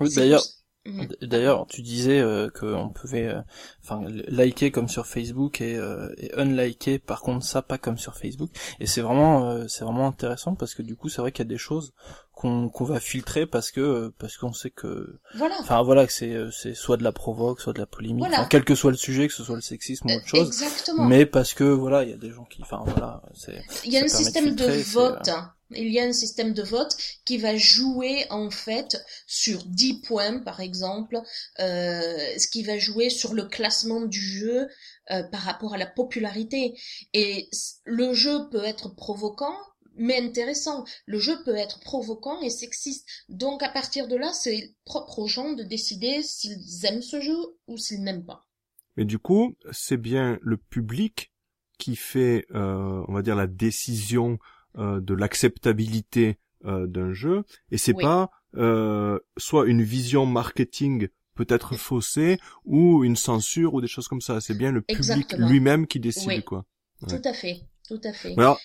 Oui, 0.00 0.12
D'ailleurs, 0.14 0.42
Mhm. 0.84 1.08
D'ailleurs, 1.22 1.66
tu 1.68 1.80
disais 1.80 2.18
euh, 2.18 2.50
qu'on 2.50 2.88
pouvait, 2.88 3.28
euh, 3.28 3.40
enfin, 3.84 4.02
liker 4.26 4.72
comme 4.72 4.88
sur 4.88 5.06
Facebook 5.06 5.60
et, 5.60 5.76
euh, 5.76 6.12
et 6.18 6.34
unliker. 6.34 6.98
Par 6.98 7.20
contre, 7.20 7.46
ça 7.46 7.62
pas 7.62 7.78
comme 7.78 7.98
sur 7.98 8.16
Facebook. 8.16 8.50
Et 8.80 8.86
c'est 8.86 9.00
vraiment, 9.00 9.48
euh, 9.48 9.68
c'est 9.68 9.84
vraiment 9.84 10.08
intéressant 10.08 10.56
parce 10.56 10.74
que 10.74 10.82
du 10.82 10.96
coup, 10.96 11.08
c'est 11.08 11.20
vrai 11.20 11.30
qu'il 11.30 11.44
y 11.44 11.46
a 11.46 11.50
des 11.50 11.56
choses 11.58 11.92
qu'on 12.32 12.68
qu'on 12.68 12.84
va 12.84 12.98
filtrer 12.98 13.46
parce 13.46 13.70
que 13.70 13.80
euh, 13.80 14.14
parce 14.18 14.36
qu'on 14.36 14.52
sait 14.52 14.70
que, 14.70 15.20
voilà 15.36 15.54
enfin 15.60 15.82
voilà, 15.82 16.04
que 16.06 16.12
c'est 16.12 16.34
euh, 16.34 16.50
c'est 16.50 16.74
soit 16.74 16.96
de 16.96 17.04
la 17.04 17.12
provoque, 17.12 17.60
soit 17.60 17.74
de 17.74 17.78
la 17.78 17.86
polémique, 17.86 18.24
Voilà. 18.24 18.40
enfin, 18.40 18.48
quel 18.50 18.64
que 18.64 18.74
soit 18.74 18.90
le 18.90 18.96
sujet, 18.96 19.28
que 19.28 19.34
ce 19.34 19.44
soit 19.44 19.54
le 19.54 19.60
sexisme 19.60 20.08
ou 20.08 20.14
autre 20.16 20.26
chose. 20.26 20.48
exactement 20.48 21.06
Mais 21.06 21.26
parce 21.26 21.54
que 21.54 21.62
voilà, 21.62 22.02
il 22.02 22.10
y 22.10 22.14
a 22.14 22.16
des 22.16 22.30
gens 22.32 22.44
qui, 22.44 22.60
enfin 22.62 22.82
voilà, 22.84 23.22
c'est 23.34 23.62
Il 23.84 23.92
y 23.92 23.98
a 23.98 24.02
un 24.02 24.08
système 24.08 24.56
de, 24.56 24.64
filtrer, 24.64 24.82
vote. 24.82 25.30
Il 25.76 25.88
y 25.88 26.00
a 26.00 26.04
un 26.04 26.12
système 26.12 26.52
de 26.52 26.62
vote 26.62 26.96
qui 27.24 27.38
va 27.38 27.56
jouer 27.56 28.26
en 28.30 28.50
fait 28.50 29.02
sur 29.26 29.64
10 29.64 30.02
points 30.02 30.38
par 30.40 30.60
exemple, 30.60 31.20
euh, 31.58 32.38
ce 32.38 32.46
qui 32.48 32.62
va 32.62 32.78
jouer 32.78 33.10
sur 33.10 33.34
le 33.34 33.44
classement 33.44 34.02
du 34.02 34.20
jeu 34.20 34.68
euh, 35.10 35.22
par 35.24 35.40
rapport 35.40 35.74
à 35.74 35.78
la 35.78 35.86
popularité. 35.86 36.78
Et 37.12 37.48
le 37.84 38.14
jeu 38.14 38.48
peut 38.50 38.64
être 38.64 38.88
provoquant 38.88 39.56
mais 39.96 40.18
intéressant. 40.18 40.84
Le 41.06 41.18
jeu 41.18 41.36
peut 41.44 41.56
être 41.56 41.80
provoquant 41.80 42.40
et 42.40 42.50
sexiste. 42.50 43.06
Donc 43.28 43.62
à 43.62 43.68
partir 43.68 44.08
de 44.08 44.16
là, 44.16 44.32
c'est 44.32 44.74
propre 44.84 45.18
aux 45.18 45.26
gens 45.26 45.52
de 45.52 45.62
décider 45.62 46.22
s'ils 46.22 46.86
aiment 46.86 47.02
ce 47.02 47.20
jeu 47.20 47.36
ou 47.66 47.76
s'ils 47.76 48.02
n'aiment 48.02 48.24
pas. 48.24 48.46
Mais 48.96 49.04
du 49.04 49.18
coup, 49.18 49.54
c'est 49.70 49.96
bien 49.96 50.38
le 50.42 50.56
public 50.56 51.32
qui 51.78 51.96
fait, 51.96 52.46
euh, 52.54 53.04
on 53.08 53.12
va 53.12 53.22
dire, 53.22 53.36
la 53.36 53.46
décision 53.46 54.38
de 54.76 55.14
l'acceptabilité 55.14 56.38
euh, 56.64 56.86
d'un 56.86 57.12
jeu, 57.12 57.44
et 57.70 57.78
c'est 57.78 57.94
Oui. 57.94 58.02
pas 58.02 58.30
euh, 58.56 59.18
soit 59.36 59.66
une 59.66 59.82
vision 59.82 60.26
marketing 60.26 61.08
peut-être 61.34 61.76
faussée 61.76 62.38
ou 62.64 63.02
une 63.04 63.16
censure 63.16 63.74
ou 63.74 63.80
des 63.80 63.88
choses 63.88 64.06
comme 64.08 64.20
ça. 64.20 64.40
C'est 64.40 64.56
bien 64.56 64.70
le 64.70 64.82
public 64.82 65.32
lui-même 65.38 65.86
qui 65.86 65.98
décide, 66.00 66.28
Oui. 66.28 66.44
quoi. 66.44 66.64
Ouais. 67.02 67.18
Tout 67.20 67.28
à 67.28 67.32
fait, 67.32 67.62
tout 67.88 68.00
à 68.04 68.12
fait. 68.12 68.34
Alors, 68.38 68.60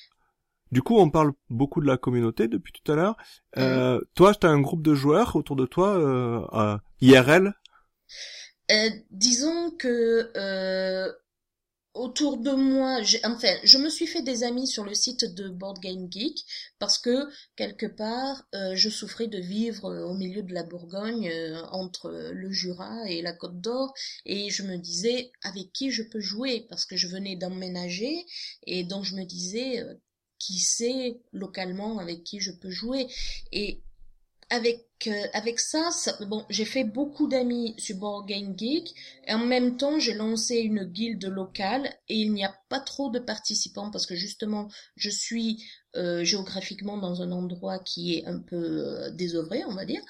du 0.71 0.81
coup, 0.81 0.97
on 0.97 1.09
parle 1.09 1.31
beaucoup 1.49 1.79
de 1.81 1.87
la 1.87 1.95
communauté 1.97 2.47
depuis 2.49 2.73
tout 2.73 2.91
à 2.91 2.95
l'heure. 2.95 3.15
Euh, 3.57 4.01
Toi, 4.15 4.35
tu 4.35 4.45
as 4.45 4.49
un 4.49 4.59
groupe 4.59 4.81
de 4.83 4.93
joueurs 4.93 5.35
autour 5.37 5.55
de 5.55 5.65
toi, 5.65 5.97
euh, 5.97 6.41
à 6.51 6.81
IRL. 6.99 7.53
Euh, 8.69 8.89
disons 9.11 9.71
que 9.71 10.29
euh, 10.35 11.09
autour 11.97 12.37
de 12.37 12.51
moi, 12.51 12.99
enfin, 13.25 13.55
je 13.63 13.77
me 13.77 13.89
suis 13.89 14.07
fait 14.07 14.21
des 14.21 14.43
amis 14.43 14.67
sur 14.67 14.83
le 14.83 14.93
site 14.93 15.25
de 15.25 15.49
Board 15.49 15.79
Game 15.79 16.07
Geek 16.11 16.45
parce 16.79 16.97
que 16.97 17.27
quelque 17.55 17.85
part, 17.85 18.43
euh, 18.55 18.75
je 18.75 18.89
souffrais 18.89 19.27
de 19.27 19.39
vivre 19.39 19.85
euh, 19.85 20.05
au 20.05 20.13
milieu 20.13 20.43
de 20.43 20.53
la 20.53 20.63
Bourgogne, 20.63 21.29
euh, 21.29 21.61
entre 21.71 22.09
le 22.33 22.51
Jura 22.51 23.09
et 23.09 23.21
la 23.21 23.33
Côte 23.33 23.59
d'Or, 23.59 23.93
et 24.25 24.49
je 24.49 24.63
me 24.63 24.77
disais 24.77 25.31
avec 25.43 25.71
qui 25.73 25.91
je 25.91 26.03
peux 26.03 26.19
jouer 26.19 26.65
parce 26.69 26.85
que 26.85 26.95
je 26.95 27.07
venais 27.07 27.35
d'emménager 27.35 28.25
et 28.65 28.83
donc 28.83 29.03
je 29.03 29.15
me 29.15 29.23
disais 29.23 29.81
euh, 29.81 29.93
qui 30.39 30.59
sait 30.59 31.19
localement 31.31 31.99
avec 31.99 32.23
qui 32.23 32.39
je 32.39 32.51
peux 32.51 32.69
jouer 32.69 33.07
et 33.51 33.81
avec 34.49 34.85
euh, 35.07 35.27
avec 35.33 35.59
ça, 35.59 35.91
ça 35.91 36.17
bon 36.25 36.45
j'ai 36.49 36.65
fait 36.65 36.83
beaucoup 36.83 37.27
d'amis 37.27 37.75
sur 37.77 37.97
Board 37.97 38.27
Game 38.27 38.57
Geek 38.57 38.95
et 39.27 39.33
en 39.33 39.45
même 39.45 39.77
temps 39.77 39.99
j'ai 39.99 40.13
lancé 40.13 40.55
une 40.57 40.85
guilde 40.85 41.25
locale 41.25 41.93
et 42.07 42.15
il 42.15 42.33
n'y 42.33 42.43
a 42.43 42.55
pas 42.69 42.79
trop 42.79 43.09
de 43.09 43.19
participants 43.19 43.91
parce 43.91 44.05
que 44.05 44.15
justement 44.15 44.69
je 44.95 45.09
suis 45.09 45.63
euh, 45.95 46.23
géographiquement 46.23 46.97
dans 46.97 47.21
un 47.21 47.31
endroit 47.31 47.79
qui 47.79 48.15
est 48.15 48.25
un 48.25 48.39
peu 48.39 48.55
euh, 48.55 49.11
désœuvré 49.11 49.63
on 49.65 49.75
va 49.75 49.85
dire. 49.85 50.01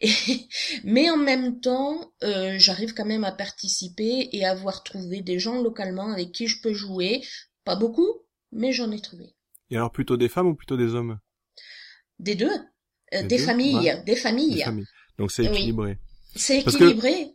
Et, 0.00 0.10
mais 0.84 1.08
en 1.10 1.16
même 1.16 1.60
temps 1.60 2.12
euh, 2.22 2.56
j'arrive 2.58 2.94
quand 2.94 3.06
même 3.06 3.24
à 3.24 3.32
participer 3.32 4.28
et 4.32 4.44
à 4.44 4.50
avoir 4.50 4.82
trouvé 4.82 5.22
des 5.22 5.38
gens 5.38 5.62
localement 5.62 6.12
avec 6.12 6.32
qui 6.32 6.48
je 6.48 6.60
peux 6.60 6.74
jouer. 6.74 7.22
Pas 7.64 7.76
beaucoup 7.76 8.24
mais 8.54 8.72
j'en 8.72 8.90
ai 8.90 9.00
trouvé. 9.00 9.34
Et 9.70 9.76
alors, 9.76 9.90
plutôt 9.90 10.16
des 10.16 10.28
femmes 10.28 10.46
ou 10.46 10.54
plutôt 10.54 10.76
des 10.76 10.94
hommes? 10.94 11.18
Des 12.20 12.36
deux 12.36 12.52
Des 13.22 13.28
des, 13.28 13.36
deux, 13.38 13.44
familles 13.44 13.74
ouais. 13.76 14.02
des 14.04 14.16
familles 14.16 14.54
Des 14.54 14.62
familles. 14.64 14.86
Donc 15.18 15.30
c'est 15.30 15.42
Oui. 15.42 15.56
équilibré. 15.56 15.98
c'est 16.34 16.60
équilibré 16.60 17.30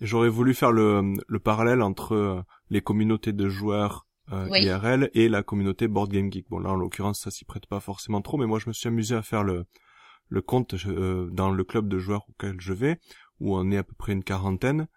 J'aurais 0.00 0.28
voulu 0.28 0.52
faire 0.54 0.72
le, 0.72 1.14
le 1.26 1.38
parallèle 1.38 1.80
entre 1.80 2.12
euh, 2.14 2.42
les 2.68 2.82
communautés 2.82 3.32
de 3.32 3.48
joueurs 3.48 4.06
euh, 4.32 4.46
Oui. 4.50 4.62
IRL 4.64 5.10
et 5.14 5.28
la 5.28 5.42
communauté 5.42 5.88
Board 5.88 6.10
Game 6.10 6.30
Geek. 6.30 6.48
Bon 6.50 6.58
là 6.58 6.70
en 6.70 6.76
l'occurrence 6.76 7.20
ça 7.20 7.30
s'y 7.30 7.44
prête 7.44 7.66
pas 7.66 7.80
forcément 7.80 8.20
trop, 8.20 8.36
mais 8.36 8.46
moi 8.46 8.58
je 8.58 8.68
me 8.68 8.72
suis 8.74 8.88
amusé 8.88 9.14
à 9.14 9.22
faire 9.22 9.42
le 9.44 9.64
le 10.28 10.42
compte 10.42 10.74
euh, 10.86 11.28
dans 11.32 11.50
le 11.50 11.64
club 11.64 11.88
de 11.88 11.98
joueurs 11.98 12.26
auquel 12.28 12.56
je 12.60 12.72
vais, 12.72 12.98
où 13.40 13.56
on 13.56 13.70
est 13.70 13.76
à 13.76 13.84
peu 13.84 13.94
près 13.96 14.12
une 14.12 14.24
quarantaine. 14.24 14.88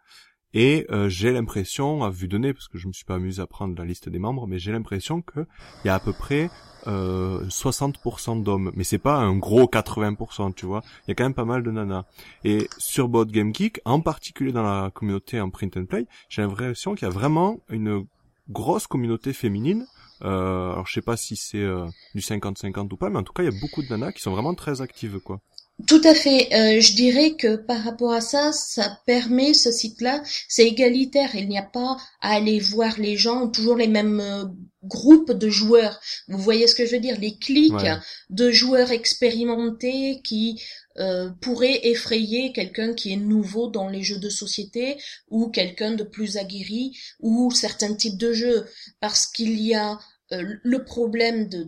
Et 0.54 0.88
euh, 0.90 1.10
j'ai 1.10 1.32
l'impression, 1.32 2.04
à 2.04 2.10
vue 2.10 2.28
de 2.28 2.40
parce 2.52 2.68
que 2.68 2.78
je 2.78 2.88
me 2.88 2.94
suis 2.94 3.06
pas 3.06 3.16
amusé 3.16 3.42
à 3.42 3.48
prendre 3.48 3.78
la 3.78 3.86
liste 3.86 4.10
des 4.10 4.20
membres, 4.20 4.48
mais 4.48 4.58
j'ai 4.58 4.72
l'impression 4.72 5.22
que 5.22 5.46
il 5.84 5.88
y 5.88 5.90
a 5.90 5.96
à 5.96 6.00
peu 6.00 6.14
près 6.14 6.50
euh, 6.88 7.46
60% 7.46 8.42
d'hommes. 8.42 8.72
Mais 8.76 8.84
c'est 8.84 8.98
pas 8.98 9.18
un 9.18 9.36
gros 9.36 9.66
80%, 9.66 10.54
tu 10.56 10.66
vois. 10.66 10.82
Il 11.08 11.10
y 11.10 11.12
a 11.12 11.16
quand 11.16 11.26
même 11.26 11.34
pas 11.34 11.46
mal 11.46 11.62
de 11.64 11.72
nanas. 11.72 12.06
Et 12.44 12.68
sur 12.78 13.10
Board 13.10 13.32
Game 13.32 13.52
en 13.86 14.02
particulier 14.02 14.52
dans 14.52 14.64
la 14.64 14.90
communauté 14.92 15.40
en 15.40 15.50
print 15.50 15.78
and 15.78 15.86
play, 15.86 16.06
j'ai 16.30 16.42
l'impression 16.42 16.96
qu'il 16.96 17.08
y 17.08 17.12
a 17.12 17.14
vraiment 17.14 17.60
une 17.70 18.06
grosse 18.50 18.88
communauté 18.88 19.34
féminine. 19.34 19.86
Euh, 20.24 20.72
alors 20.74 20.86
je 20.88 20.94
sais 20.94 21.02
pas 21.02 21.18
si 21.18 21.36
c'est 21.36 21.58
euh, 21.58 21.86
du 22.16 22.22
50-50 22.22 22.92
ou 22.94 22.98
pas, 22.98 23.10
mais 23.10 23.20
en 23.20 23.24
tout 23.24 23.34
cas 23.34 23.44
il 23.44 23.52
y 23.54 23.56
a 23.56 23.60
beaucoup 23.60 23.82
de 23.82 23.88
nanas 23.90 24.12
qui 24.12 24.22
sont 24.22 24.32
vraiment 24.32 24.54
très 24.56 24.82
actives, 24.82 25.20
quoi. 25.20 25.40
Tout 25.88 26.02
à 26.04 26.14
fait. 26.14 26.54
Euh, 26.54 26.82
je 26.82 26.94
dirais 26.94 27.36
que 27.38 27.56
par 27.56 27.82
rapport 27.82 28.12
à 28.12 28.20
ça, 28.20 28.52
ça 28.52 29.00
permet 29.06 29.54
ce 29.54 29.72
site-là, 29.72 30.22
c'est 30.50 30.68
égalitaire. 30.68 31.30
Il 31.36 31.48
n'y 31.48 31.58
a 31.58 31.64
pas 31.64 31.96
à 32.20 32.34
aller 32.36 32.60
voir 32.60 33.00
les 33.00 33.16
gens 33.16 33.48
toujours 33.48 33.78
les 33.78 33.88
mêmes 33.88 34.20
euh, 34.20 34.44
groupes 34.84 35.32
de 35.32 35.50
joueurs. 35.50 36.02
Vous 36.28 36.38
voyez 36.38 36.68
ce 36.68 36.76
que 36.76 36.86
je 36.86 36.92
veux 36.92 37.00
dire? 37.00 37.18
Les 37.18 37.38
clics 37.38 37.72
Ouais. 37.72 37.96
de 38.30 38.52
joueurs 38.52 38.92
expérimentés 38.92 40.20
qui 40.22 40.62
euh, 41.00 41.30
pourraient 41.42 41.88
effrayer 41.88 42.52
quelqu'un 42.52 42.94
qui 42.94 43.14
est 43.14 43.18
nouveau 43.18 43.68
dans 43.70 43.88
les 43.88 44.04
jeux 44.04 44.20
de 44.20 44.30
société 44.30 44.98
ou 45.30 45.50
quelqu'un 45.50 45.92
de 45.92 46.04
plus 46.04 46.38
aguerri 46.38 46.98
ou 47.22 47.52
certains 47.52 47.96
types 47.96 48.18
de 48.18 48.34
jeux, 48.34 48.66
parce 49.00 49.26
qu'il 49.26 49.60
y 49.62 49.74
a 49.74 49.98
euh, 50.34 50.56
le 50.62 50.84
problème 50.84 51.48
de, 51.48 51.64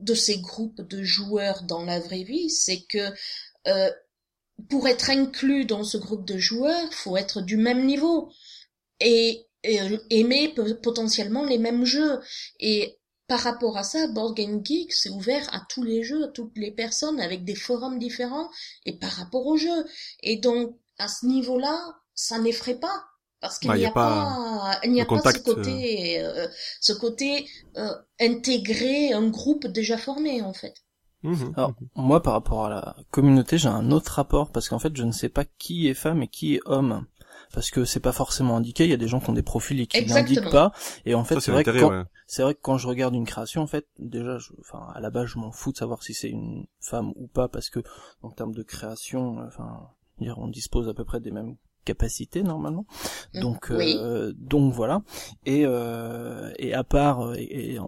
de, 0.00 0.14
ces 0.14 0.38
groupes 0.38 0.82
de 0.82 1.02
joueurs 1.02 1.62
dans 1.62 1.84
la 1.84 1.98
vraie 1.98 2.24
vie, 2.24 2.50
c'est 2.50 2.82
que 2.82 3.12
euh, 3.68 3.90
pour 4.68 4.86
être 4.86 5.10
inclus 5.10 5.64
dans 5.64 5.82
ce 5.82 5.96
groupe 5.96 6.26
de 6.26 6.38
joueurs, 6.38 6.92
faut 6.92 7.16
être 7.16 7.40
du 7.40 7.56
même 7.56 7.86
niveau 7.86 8.30
et, 9.00 9.46
et 9.64 9.80
aimer 10.10 10.54
potentiellement 10.82 11.44
les 11.44 11.58
mêmes 11.58 11.84
jeux. 11.84 12.20
Et 12.60 12.98
par 13.32 13.40
rapport 13.40 13.78
à 13.78 13.82
ça, 13.82 14.08
Board 14.08 14.34
Game 14.36 14.60
Geek, 14.62 14.92
c'est 14.92 15.08
ouvert 15.08 15.48
à 15.54 15.62
tous 15.70 15.82
les 15.82 16.02
jeux, 16.02 16.24
à 16.24 16.28
toutes 16.28 16.54
les 16.54 16.70
personnes, 16.70 17.18
avec 17.18 17.46
des 17.46 17.54
forums 17.54 17.98
différents, 17.98 18.50
et 18.84 18.98
par 18.98 19.10
rapport 19.12 19.46
aux 19.46 19.56
jeux. 19.56 19.86
Et 20.22 20.36
donc, 20.36 20.76
à 20.98 21.08
ce 21.08 21.24
niveau-là, 21.24 21.80
ça 22.14 22.38
n'effraie 22.38 22.78
pas. 22.78 23.04
Parce 23.40 23.58
qu'il 23.58 23.70
Bah, 23.70 23.78
n'y 23.78 23.86
a, 23.86 23.88
a 23.88 23.92
pas, 23.92 24.80
il 24.84 24.92
n'y 24.92 25.00
a 25.00 25.06
pas 25.06 25.24
ce 25.24 25.38
côté, 25.38 26.20
euh, 26.20 26.46
ce 26.82 26.92
côté 26.92 27.48
euh, 27.78 27.94
intégrer 28.20 29.14
un 29.14 29.28
groupe 29.28 29.66
déjà 29.66 29.96
formé, 29.96 30.42
en 30.42 30.52
fait. 30.52 30.74
Mhm. 31.24 31.52
Alors, 31.56 31.74
moi, 31.96 32.22
par 32.22 32.32
rapport 32.34 32.66
à 32.66 32.68
la 32.70 32.96
communauté, 33.10 33.58
j'ai 33.58 33.68
un 33.68 33.90
autre 33.92 34.12
rapport, 34.12 34.50
parce 34.52 34.68
qu'en 34.68 34.78
fait, 34.78 34.96
je 34.96 35.04
ne 35.04 35.12
sais 35.12 35.28
pas 35.28 35.44
qui 35.58 35.88
est 35.88 35.94
femme 35.94 36.22
et 36.22 36.28
qui 36.28 36.54
est 36.56 36.60
homme. 36.64 37.06
Parce 37.52 37.70
que 37.70 37.84
c'est 37.84 38.00
pas 38.00 38.12
forcément 38.12 38.56
indiqué, 38.56 38.84
il 38.84 38.90
y 38.90 38.94
a 38.94 38.98
des 38.98 39.08
gens 39.08 39.20
qui 39.20 39.28
ont 39.28 39.34
des 39.34 39.42
profils 39.42 39.78
et 39.80 39.86
qui 39.86 39.98
Exactement. 39.98 40.36
l'indiquent 40.36 40.52
pas. 40.52 40.72
Et 41.04 41.14
en 41.14 41.24
fait, 41.24 41.38
c'est 41.40 41.52
vrai 41.52 41.64
que 41.64 41.78
quand, 41.78 41.90
ouais. 41.90 42.04
c'est 42.26 42.42
vrai 42.42 42.54
que 42.54 42.60
quand 42.62 42.78
je 42.78 42.86
regarde 42.86 43.14
une 43.14 43.26
création, 43.26 43.62
en 43.62 43.66
fait, 43.66 43.86
déjà, 43.98 44.38
je, 44.38 44.52
enfin, 44.60 44.86
à 44.94 45.00
la 45.00 45.10
base, 45.10 45.26
je 45.26 45.38
m'en 45.38 45.52
fous 45.52 45.72
de 45.72 45.76
savoir 45.76 46.02
si 46.02 46.14
c'est 46.14 46.30
une 46.30 46.66
femme 46.80 47.12
ou 47.16 47.26
pas, 47.26 47.48
parce 47.48 47.68
que, 47.68 47.80
en 48.22 48.30
termes 48.30 48.54
de 48.54 48.62
création, 48.62 49.40
euh, 49.40 49.46
enfin, 49.46 49.90
dire, 50.18 50.38
on 50.38 50.48
dispose 50.48 50.88
à 50.88 50.94
peu 50.94 51.04
près 51.04 51.20
des 51.20 51.30
mêmes 51.30 51.56
capacité 51.84 52.42
normalement. 52.42 52.86
Mm, 53.34 53.40
Donc 53.40 53.66
oui. 53.70 53.96
euh, 53.98 54.32
donc 54.36 54.72
voilà. 54.72 55.02
Et 55.46 55.62
euh, 55.66 56.50
et 56.58 56.74
à 56.74 56.84
part 56.84 57.34
et, 57.36 57.74
et 57.74 57.78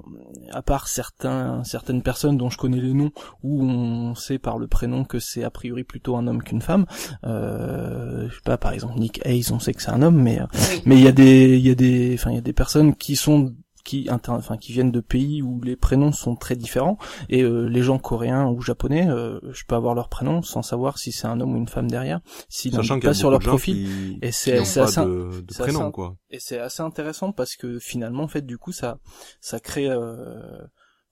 à 0.51 0.63
part 0.63 0.89
certains 0.89 1.63
certaines 1.65 2.03
personnes 2.03 2.37
dont 2.37 2.51
je 2.51 2.59
connais 2.59 2.81
les 2.81 2.93
noms 2.95 3.11
où 3.43 3.63
on 3.65 4.15
sait 4.15 4.39
par 4.39 4.59
le 4.59 4.67
prénom 4.67 5.05
que 5.05 5.19
c'est 5.19 5.45
a 5.45 5.51
priori 5.51 5.85
plutôt 5.85 6.17
un 6.17 6.27
homme 6.27 6.43
qu'une 6.43 6.63
femme. 6.63 6.87
Euh, 7.25 8.29
je 8.29 8.35
sais 8.35 8.41
pas 8.45 8.59
par 8.59 8.73
exemple 8.73 8.99
Nick 8.99 9.21
Hayes, 9.25 9.51
on 9.53 9.59
sait 9.59 9.75
que 9.75 9.83
c'est 9.83 9.91
un 9.91 10.03
homme, 10.03 10.21
mais 10.23 10.41
euh, 10.41 10.47
Oui. 10.71 10.83
mais 10.87 10.97
il 10.97 11.03
y 11.05 11.09
a 11.09 11.13
des 11.13 11.57
il 11.57 11.67
y 11.67 11.71
a 11.71 11.75
des 11.75 12.15
enfin 12.15 12.31
il 12.31 12.35
y 12.37 12.39
a 12.39 12.43
des 12.43 12.53
personnes 12.53 12.95
qui 12.95 13.17
sont 13.17 13.55
qui 13.85 14.09
inter- 14.09 14.33
enfin 14.33 14.57
qui 14.57 14.73
viennent 14.73 14.91
de 14.91 15.01
pays 15.01 15.43
où 15.43 15.61
les 15.61 15.77
prénoms 15.77 16.11
sont 16.11 16.37
très 16.37 16.57
différents 16.57 16.97
et 17.29 17.43
euh, 17.43 17.67
les 17.69 17.83
gens 17.83 17.99
coréens 17.99 18.49
ou 18.49 18.61
japonais 18.63 19.07
euh, 19.09 19.39
je 19.53 19.65
peux 19.67 19.75
avoir 19.75 19.95
leur 19.95 20.09
prénom 20.09 20.43
sans 20.43 20.63
savoir 20.63 20.99
si 20.99 21.13
c'est 21.13 21.27
un 21.27 21.39
homme 21.41 21.55
ou 21.55 21.59
une 21.59 21.69
femme 21.69 21.91
derrière 21.91 22.21
s'ils 22.49 22.75
a 22.75 22.99
pas 22.99 23.15
sur 23.15 23.31
leur 23.31 23.41
profil 23.41 23.87
qui, 23.87 24.19
et 24.23 24.33
c'est 24.33 24.57
n'ont 24.57 24.63
assez 24.63 25.01
de, 25.05 25.41
de 25.43 25.53
c'est 25.53 25.63
prénom, 25.63 25.83
assez- 25.83 25.93
quoi. 25.93 26.17
et 26.31 26.39
c'est 26.41 26.59
assez 26.59 26.83
intéressant 26.83 27.33
parce 27.33 27.57
que 27.57 27.79
finalement 27.79 28.25
en 28.25 28.29
fait 28.29 28.45
du 28.47 28.57
coup 28.59 28.73
ça 28.73 28.99
ça 29.41 29.61
crée 29.61 29.89
euh, 29.91 30.59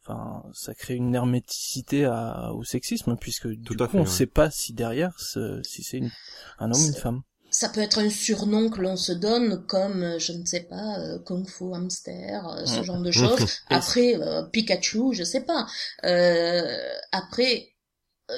enfin 0.05 0.43
ça 0.53 0.75
crée 0.75 0.95
une 0.95 1.15
herméticité 1.15 2.07
à, 2.07 2.53
au 2.55 2.65
sexisme 2.65 3.17
puisque 3.21 3.49
Tout 3.63 3.75
du 3.77 3.83
à 3.83 3.87
coup 3.87 3.93
fait, 3.93 3.99
on 3.99 4.03
ouais. 4.03 4.07
sait 4.09 4.27
pas 4.27 4.51
si 4.51 4.73
derrière 4.73 5.13
si 5.19 5.83
c'est 5.83 5.99
une- 5.99 6.11
un 6.59 6.73
homme 6.73 6.81
ou 6.83 6.87
une 6.87 6.95
femme 6.95 7.21
Ça 7.53 7.69
peut 7.69 7.81
être 7.81 7.99
un 8.01 8.11
surnom 8.11 8.69
que 8.71 8.81
l'on 8.81 8.97
se 8.97 9.13
donne 9.13 9.65
comme, 9.67 10.03
euh, 10.03 10.19
je 10.19 10.33
ne 10.33 10.45
sais 10.45 10.63
pas, 10.63 10.99
euh, 10.99 11.19
Kung 11.21 11.47
Fu 11.49 11.73
Hamster, 11.75 12.49
euh, 12.49 12.67
ce 12.67 12.81
Mm. 12.81 12.85
genre 12.85 13.01
de 13.03 13.11
choses. 13.13 13.39
Après, 13.69 14.17
euh, 14.17 14.43
Pikachu, 14.45 15.13
je 15.13 15.23
sais 15.23 15.43
pas. 15.43 15.67
Euh, 16.05 16.89
après, 17.13 17.69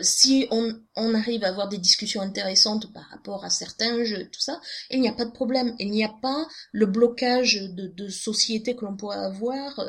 si 0.03 0.47
on, 0.51 0.75
on 0.97 1.15
arrive 1.15 1.45
à 1.45 1.49
avoir 1.49 1.69
des 1.69 1.79
discussions 1.79 2.21
intéressantes 2.23 2.93
par 2.93 3.05
rapport 3.11 3.45
à 3.45 3.51
certains 3.51 4.05
jeux, 4.05 4.29
tout 4.31 4.41
ça, 4.41 4.61
il 4.91 5.01
n'y 5.01 5.09
a 5.09 5.13
pas 5.13 5.25
de 5.25 5.31
problème. 5.33 5.75
Il 5.79 5.91
n'y 5.91 6.05
a 6.05 6.13
pas 6.23 6.47
le 6.73 6.87
blocage 6.87 7.55
de, 7.63 7.87
de 7.89 8.09
société 8.09 8.77
que 8.77 8.85
l'on 8.85 8.97
pourrait 8.97 9.19
avoir 9.19 9.81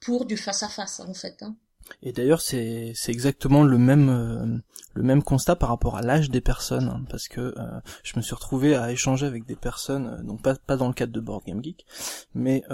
pour 0.00 0.24
du 0.26 0.36
face-à-face, 0.38 1.00
en 1.00 1.14
fait. 1.14 1.42
Hein. 1.42 1.56
Et 2.02 2.12
d'ailleurs, 2.12 2.40
c'est 2.40 2.94
exactement 3.08 3.62
le 3.62 3.78
même 3.78 4.08
euh, 4.08 4.58
le 4.94 5.02
même 5.02 5.22
constat 5.22 5.56
par 5.56 5.68
rapport 5.68 5.96
à 5.96 6.02
l'âge 6.02 6.30
des 6.30 6.40
personnes, 6.40 6.88
hein, 6.88 7.02
parce 7.08 7.28
que 7.28 7.54
euh, 7.56 7.80
je 8.02 8.14
me 8.16 8.22
suis 8.22 8.34
retrouvé 8.34 8.74
à 8.74 8.90
échanger 8.90 9.26
avec 9.26 9.46
des 9.46 9.56
personnes, 9.56 10.18
euh, 10.18 10.22
donc 10.22 10.42
pas 10.42 10.54
pas 10.54 10.76
dans 10.76 10.88
le 10.88 10.94
cadre 10.94 11.12
de 11.12 11.20
Board 11.20 11.44
Game 11.46 11.62
Geek, 11.62 11.86
mais 12.34 12.64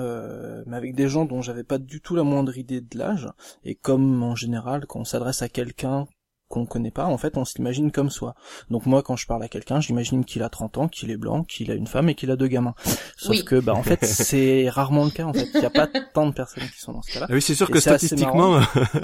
mais 0.67 0.77
avec 0.77 0.95
des 0.95 1.09
gens 1.09 1.25
dont 1.25 1.43
j'avais 1.43 1.65
pas 1.65 1.79
du 1.79 2.01
tout 2.01 2.17
la 2.17 2.23
moindre 2.23 2.57
idée 2.57 2.81
de 2.81 2.99
l'âge. 2.99 3.29
Et 3.65 3.75
comme 3.75 4.23
en 4.23 4.35
général, 4.35 4.87
quand 4.87 5.01
on 5.01 5.05
s'adresse 5.05 5.43
à 5.43 5.49
quelqu'un 5.49 6.07
qu'on 6.49 6.67
connaît 6.67 6.91
pas, 6.91 7.07
en 7.07 7.19
fait, 7.19 7.37
on 7.37 7.45
s'imagine 7.45 7.91
comme 7.91 8.11
soi. 8.11 8.35
Donc 8.71 8.87
moi, 8.87 9.03
quand 9.03 9.17
je 9.17 9.27
parle 9.27 9.43
à 9.43 9.49
quelqu'un, 9.49 9.81
j'imagine 9.81 10.25
qu'il 10.25 10.43
a 10.43 10.49
30 10.49 10.79
ans, 10.79 10.89
qu'il 10.89 11.11
est 11.11 11.17
blanc, 11.17 11.43
qu'il 11.45 11.71
a 11.71 11.75
une 11.75 11.87
femme 11.87 12.09
et 12.09 12.15
qu'il 12.15 12.31
a 12.31 12.37
deux 12.37 12.47
gamins. 12.47 12.75
Sauf 13.17 13.31
Oui. 13.37 13.45
que, 13.45 13.61
bah, 13.61 13.75
en 13.75 13.83
fait, 13.83 14.05
c'est 14.05 14.69
rarement 14.69 15.05
le 15.05 15.11
cas. 15.11 15.25
En 15.25 15.33
fait, 15.33 15.49
il 15.55 15.61
n'y 15.61 15.67
a 15.67 15.71
pas 15.71 15.89
tant 16.15 16.27
de 16.27 16.33
personnes 16.33 16.65
qui 16.73 16.81
sont 16.81 16.93
dans 16.93 17.03
ce 17.03 17.13
cas-là. 17.15 17.27
Ah 17.29 17.33
oui, 17.35 17.43
c'est 17.43 17.55
sûr 17.55 17.69
Et 17.69 17.73
que 17.73 17.81
statistiquement, 17.81 18.61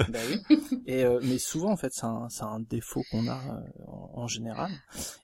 Bah 0.09 0.19
oui. 0.29 0.59
Et 0.85 1.03
euh, 1.05 1.19
mais 1.23 1.37
souvent 1.37 1.71
en 1.71 1.77
fait 1.77 1.93
c'est 1.93 2.05
un, 2.05 2.27
c'est 2.29 2.43
un 2.43 2.59
défaut 2.59 3.03
qu'on 3.09 3.27
a 3.27 3.35
euh, 3.37 3.85
en, 3.87 4.11
en 4.23 4.27
général. 4.27 4.69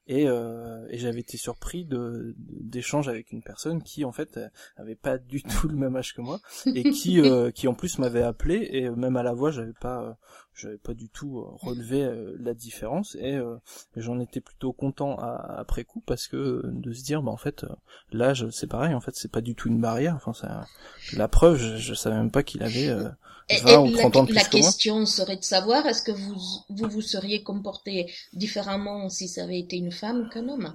Et, 0.08 0.28
euh, 0.28 0.86
et 0.90 0.98
j'avais 0.98 1.20
été 1.20 1.38
surpris 1.38 1.86
de 1.86 2.34
d'échanges 2.38 3.10
avec 3.10 3.32
une 3.32 3.42
personne 3.44 3.84
qui 3.84 4.06
en 4.06 4.12
fait 4.12 4.38
euh, 4.38 4.48
avait 4.78 4.96
pas 4.96 5.18
du 5.18 5.44
tout 5.44 5.68
le 5.68 5.76
même 5.76 5.96
âge 5.98 6.14
que 6.14 6.22
moi 6.22 6.40
et 6.74 6.84
qui 6.92 7.20
euh, 7.22 7.52
qui 7.52 7.68
en 7.68 7.74
plus 7.74 8.00
m'avait 8.00 8.24
appelé 8.24 8.68
et 8.72 8.86
euh, 8.88 8.96
même 8.96 9.18
à 9.18 9.24
la 9.24 9.34
voix 9.34 9.52
j'avais 9.52 9.74
pas 9.82 10.02
euh, 10.02 10.14
j'avais 10.60 10.78
pas 10.78 10.94
du 10.94 11.10
tout 11.10 11.40
euh, 11.40 11.46
relevé 11.46 12.04
euh, 12.04 12.36
la 12.40 12.54
différence 12.54 13.16
et, 13.20 13.36
euh, 13.36 13.56
et 13.96 14.02
j'en 14.02 14.20
étais 14.20 14.42
plutôt 14.42 14.74
content 14.74 15.16
à- 15.18 15.56
après 15.60 15.84
coup 15.86 16.02
parce 16.06 16.28
que 16.28 16.62
de 16.66 16.94
se 16.94 17.04
dire 17.04 17.22
bah 17.24 17.32
en 17.32 17.38
fait 17.38 17.66
l'âge 18.12 18.50
c'est 18.52 18.68
pareil 18.68 18.94
en 18.94 19.02
fait 19.02 19.16
c'est 19.16 19.32
pas 19.32 19.42
du 19.42 19.56
tout 19.56 19.70
une 19.70 19.82
barrière 19.82 20.16
enfin 20.16 20.34
ça 20.34 20.70
la 21.14 21.28
preuve 21.28 21.58
je, 21.58 21.78
je 21.78 21.94
savais 21.94 22.16
même 22.18 22.32
pas 22.32 22.44
qu'il 22.44 22.64
avait 22.64 22.90
euh, 22.90 23.10
Et, 23.50 23.56
20 23.56 23.80
ou 23.80 23.90
et 23.90 23.92
30 23.92 24.16
ans 24.18 24.24
de 24.24 24.30
plus 24.30 24.36
la 24.36 24.46
que 24.50 24.58
moi. 24.58 24.72
question 24.72 25.06
serait 25.06 25.36
de 25.38 25.44
savoir 25.44 25.86
est-ce 25.86 26.04
que 26.04 26.12
vous, 26.12 26.36
vous 26.70 26.88
vous 26.90 27.02
seriez 27.02 27.44
comporté 27.44 28.12
différemment 28.34 29.10
si 29.10 29.28
ça 29.28 29.44
avait 29.44 29.60
été 29.60 29.76
une 29.78 29.92
femme 29.92 30.30
qu'un 30.30 30.48
homme? 30.50 30.74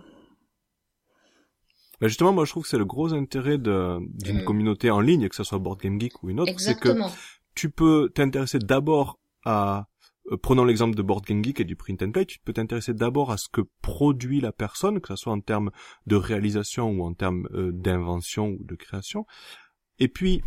Bah, 2.01 2.09
justement, 2.09 2.33
moi 2.33 2.45
je 2.45 2.51
trouve 2.51 2.65
que 2.65 2.69
c'est 2.69 2.79
le 2.79 2.85
gros 2.85 3.13
intérêt 3.15 3.59
d'une 3.59 4.43
Mm. 4.43 4.43
communauté 4.43 4.91
en 4.91 5.01
ligne, 5.01 5.29
que 5.29 5.37
ce 5.37 5.45
soit 5.45 5.59
Board 5.59 5.81
Game 5.81 6.01
Geek 6.01 6.23
ou 6.23 6.31
une 6.31 6.41
autre, 6.41 6.55
c'est 6.61 6.75
que 6.75 6.97
tu 7.55 7.71
peux 7.71 8.11
t'intéresser 8.15 8.59
d'abord 8.59 9.19
à 9.45 9.89
euh, 10.33 10.37
prenons 10.37 10.65
l'exemple 10.65 10.97
de 10.97 11.03
Board 11.03 11.25
Game 11.25 11.45
Geek 11.45 11.61
et 11.61 11.65
du 11.65 11.77
print 11.77 12.03
and 12.03 12.11
play, 12.11 12.25
tu 12.25 12.39
peux 12.39 12.53
t'intéresser 12.53 12.95
d'abord 12.95 13.31
à 13.31 13.37
ce 13.37 13.49
que 13.49 13.61
produit 13.83 14.41
la 14.41 14.53
personne, 14.53 15.01
que 15.01 15.09
ce 15.09 15.17
soit 15.17 15.33
en 15.33 15.41
termes 15.41 15.71
de 16.07 16.17
réalisation 16.17 16.91
ou 16.91 17.05
en 17.05 17.15
termes 17.15 17.49
euh, 17.53 17.73
d'invention 17.73 18.49
ou 18.49 18.65
de 18.65 18.75
création. 18.75 19.27
Et 19.99 20.09
puis, 20.09 20.43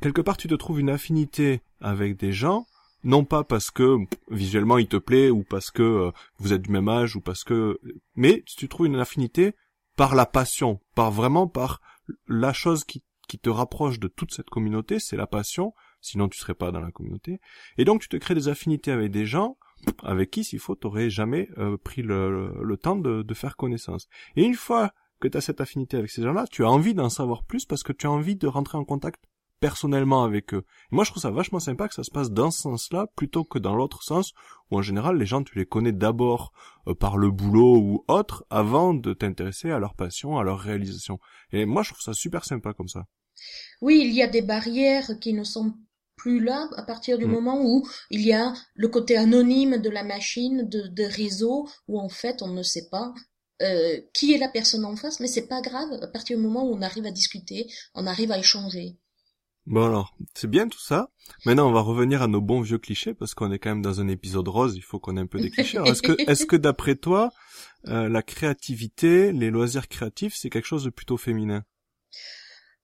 quelque 0.00 0.20
part, 0.20 0.36
tu 0.36 0.48
te 0.48 0.54
trouves 0.54 0.80
une 0.80 0.90
affinité 0.90 1.62
avec 1.80 2.16
des 2.16 2.32
gens, 2.32 2.66
non 3.04 3.24
pas 3.24 3.42
parce 3.42 3.70
que 3.70 3.96
visuellement 4.30 4.78
il 4.78 4.86
te 4.86 4.96
plaît 4.96 5.30
ou 5.30 5.42
parce 5.42 5.70
que 5.70 5.82
euh, 5.82 6.10
vous 6.38 6.52
êtes 6.52 6.62
du 6.62 6.70
même 6.70 6.88
âge 6.88 7.16
ou 7.16 7.20
parce 7.20 7.42
que, 7.42 7.80
mais 8.14 8.44
tu 8.46 8.68
trouves 8.68 8.86
une 8.86 8.96
affinité 8.96 9.54
par 9.96 10.14
la 10.14 10.26
passion, 10.26 10.80
par 10.94 11.10
vraiment 11.10 11.48
par 11.48 11.80
la 12.28 12.52
chose 12.52 12.84
qui 12.84 13.02
te 13.40 13.50
rapproche 13.50 13.98
de 13.98 14.08
toute 14.08 14.32
cette 14.32 14.50
communauté, 14.50 14.98
c'est 14.98 15.16
la 15.16 15.26
passion, 15.26 15.72
sinon 16.02 16.28
tu 16.28 16.38
serais 16.38 16.54
pas 16.54 16.70
dans 16.70 16.80
la 16.80 16.90
communauté. 16.90 17.40
Et 17.78 17.86
donc 17.86 18.02
tu 18.02 18.08
te 18.08 18.16
crées 18.16 18.34
des 18.34 18.48
affinités 18.48 18.92
avec 18.92 19.10
des 19.10 19.24
gens 19.24 19.56
avec 20.04 20.30
qui, 20.30 20.44
s'il 20.44 20.58
faut, 20.58 20.74
t'aurais 20.74 21.10
jamais 21.10 21.48
euh, 21.58 21.76
pris 21.76 22.02
le, 22.02 22.54
le 22.62 22.76
temps 22.76 22.96
de, 22.96 23.22
de 23.22 23.34
faire 23.34 23.56
connaissance. 23.56 24.08
Et 24.36 24.44
une 24.44 24.54
fois 24.54 24.92
que 25.20 25.28
tu 25.28 25.36
as 25.36 25.40
cette 25.40 25.60
affinité 25.60 25.96
avec 25.96 26.10
ces 26.10 26.22
gens-là, 26.22 26.46
tu 26.50 26.64
as 26.64 26.70
envie 26.70 26.94
d'en 26.94 27.08
savoir 27.08 27.44
plus 27.44 27.64
parce 27.64 27.82
que 27.82 27.92
tu 27.92 28.06
as 28.06 28.10
envie 28.10 28.36
de 28.36 28.46
rentrer 28.46 28.78
en 28.78 28.84
contact 28.84 29.24
personnellement 29.60 30.24
avec 30.24 30.52
eux. 30.54 30.64
Et 30.90 30.96
moi, 30.96 31.04
je 31.04 31.10
trouve 31.10 31.22
ça 31.22 31.30
vachement 31.30 31.60
sympa 31.60 31.86
que 31.86 31.94
ça 31.94 32.02
se 32.02 32.10
passe 32.10 32.32
dans 32.32 32.50
ce 32.50 32.62
sens-là 32.62 33.06
plutôt 33.14 33.44
que 33.44 33.60
dans 33.60 33.76
l'autre 33.76 34.02
sens 34.02 34.32
où 34.70 34.78
en 34.78 34.82
général 34.82 35.16
les 35.16 35.26
gens 35.26 35.44
tu 35.44 35.56
les 35.56 35.66
connais 35.66 35.92
d'abord 35.92 36.52
euh, 36.88 36.94
par 36.94 37.16
le 37.16 37.30
boulot 37.30 37.78
ou 37.78 38.04
autre 38.08 38.44
avant 38.50 38.92
de 38.92 39.14
t'intéresser 39.14 39.70
à 39.70 39.78
leur 39.78 39.94
passion, 39.94 40.36
à 40.38 40.42
leur 40.42 40.58
réalisation. 40.58 41.20
Et 41.52 41.64
moi, 41.64 41.84
je 41.84 41.92
trouve 41.92 42.02
ça 42.02 42.12
super 42.12 42.44
sympa 42.44 42.72
comme 42.74 42.88
ça. 42.88 43.04
Oui, 43.80 44.02
il 44.04 44.12
y 44.12 44.22
a 44.22 44.26
des 44.26 44.42
barrières 44.42 45.18
qui 45.20 45.32
ne 45.32 45.44
sont 45.44 45.74
plus 46.22 46.40
là 46.40 46.68
à 46.76 46.82
partir 46.84 47.18
du 47.18 47.26
Mm. 47.26 47.32
moment 47.36 47.58
où 47.64 47.84
il 48.10 48.22
y 48.22 48.32
a 48.32 48.52
le 48.74 48.88
côté 48.88 49.16
anonyme 49.16 49.78
de 49.78 49.90
la 49.90 50.04
machine, 50.04 50.68
de, 50.68 50.82
de 50.86 51.02
réseau, 51.02 51.68
où 51.88 51.98
en 52.00 52.08
fait 52.08 52.42
on 52.42 52.48
ne 52.48 52.62
sait 52.62 52.88
pas 52.90 53.12
euh, 53.60 54.00
qui 54.14 54.32
est 54.32 54.38
la 54.38 54.48
personne 54.48 54.84
en 54.84 54.96
face, 54.96 55.20
mais 55.20 55.26
c'est 55.26 55.48
pas 55.48 55.60
grave 55.60 55.90
à 56.00 56.06
partir 56.06 56.36
du 56.36 56.42
moment 56.42 56.64
où 56.68 56.74
on 56.74 56.82
arrive 56.82 57.06
à 57.06 57.10
discuter, 57.10 57.66
on 57.94 58.06
arrive 58.06 58.30
à 58.32 58.38
échanger. 58.38 58.96
Bon 59.66 59.84
alors, 59.86 60.16
c'est 60.34 60.50
bien 60.50 60.66
tout 60.68 60.80
ça. 60.80 61.10
Maintenant, 61.44 61.68
on 61.68 61.72
va 61.72 61.80
revenir 61.80 62.22
à 62.22 62.26
nos 62.26 62.40
bons 62.40 62.62
vieux 62.62 62.78
clichés 62.78 63.14
parce 63.14 63.34
qu'on 63.34 63.52
est 63.52 63.60
quand 63.60 63.70
même 63.70 63.82
dans 63.82 64.00
un 64.00 64.08
épisode 64.08 64.48
rose. 64.48 64.74
Il 64.76 64.82
faut 64.82 64.98
qu'on 64.98 65.16
ait 65.16 65.20
un 65.20 65.26
peu 65.26 65.38
des 65.40 65.50
clichés. 65.50 65.78
Est-ce 65.84 66.02
que, 66.02 66.14
est-ce 66.30 66.46
que 66.46 66.56
d'après 66.56 66.96
toi, 66.96 67.30
euh, 67.86 68.08
la 68.08 68.22
créativité, 68.22 69.32
les 69.32 69.50
loisirs 69.50 69.86
créatifs, 69.86 70.34
c'est 70.36 70.50
quelque 70.50 70.66
chose 70.66 70.84
de 70.84 70.90
plutôt 70.90 71.16
féminin? 71.16 71.62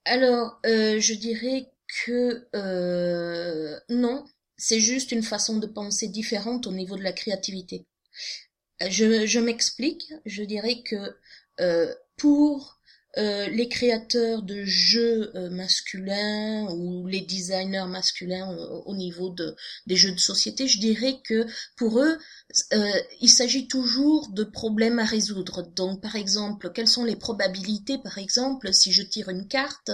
Alors, 0.04 0.60
euh, 0.66 1.00
je 1.00 1.14
dirais 1.14 1.66
que 1.88 2.48
euh, 2.54 3.78
non, 3.88 4.24
c'est 4.56 4.80
juste 4.80 5.12
une 5.12 5.22
façon 5.22 5.58
de 5.58 5.66
penser 5.66 6.08
différente 6.08 6.66
au 6.66 6.72
niveau 6.72 6.96
de 6.96 7.02
la 7.02 7.12
créativité. 7.12 7.86
Euh, 8.82 8.88
Je, 8.90 9.26
je 9.26 9.40
m'explique, 9.40 10.12
je 10.26 10.42
dirais 10.42 10.82
que 10.82 11.16
euh, 11.60 11.94
pour 12.16 12.77
euh, 13.18 13.48
les 13.48 13.68
créateurs 13.68 14.42
de 14.42 14.64
jeux 14.64 15.30
euh, 15.34 15.50
masculins 15.50 16.68
ou 16.70 17.06
les 17.06 17.20
designers 17.20 17.86
masculins 17.88 18.48
au, 18.48 18.92
au 18.92 18.96
niveau 18.96 19.30
de, 19.30 19.56
des 19.86 19.96
jeux 19.96 20.12
de 20.12 20.20
société, 20.20 20.68
je 20.68 20.78
dirais 20.78 21.20
que 21.24 21.46
pour 21.76 22.00
eux, 22.00 22.16
euh, 22.72 22.92
il 23.20 23.28
s'agit 23.28 23.68
toujours 23.68 24.28
de 24.30 24.44
problèmes 24.44 24.98
à 24.98 25.04
résoudre. 25.04 25.62
Donc, 25.76 26.00
par 26.00 26.16
exemple, 26.16 26.70
quelles 26.72 26.88
sont 26.88 27.04
les 27.04 27.16
probabilités, 27.16 27.98
par 27.98 28.16
exemple, 28.16 28.72
si 28.72 28.92
je 28.92 29.02
tire 29.02 29.28
une 29.28 29.46
carte, 29.48 29.90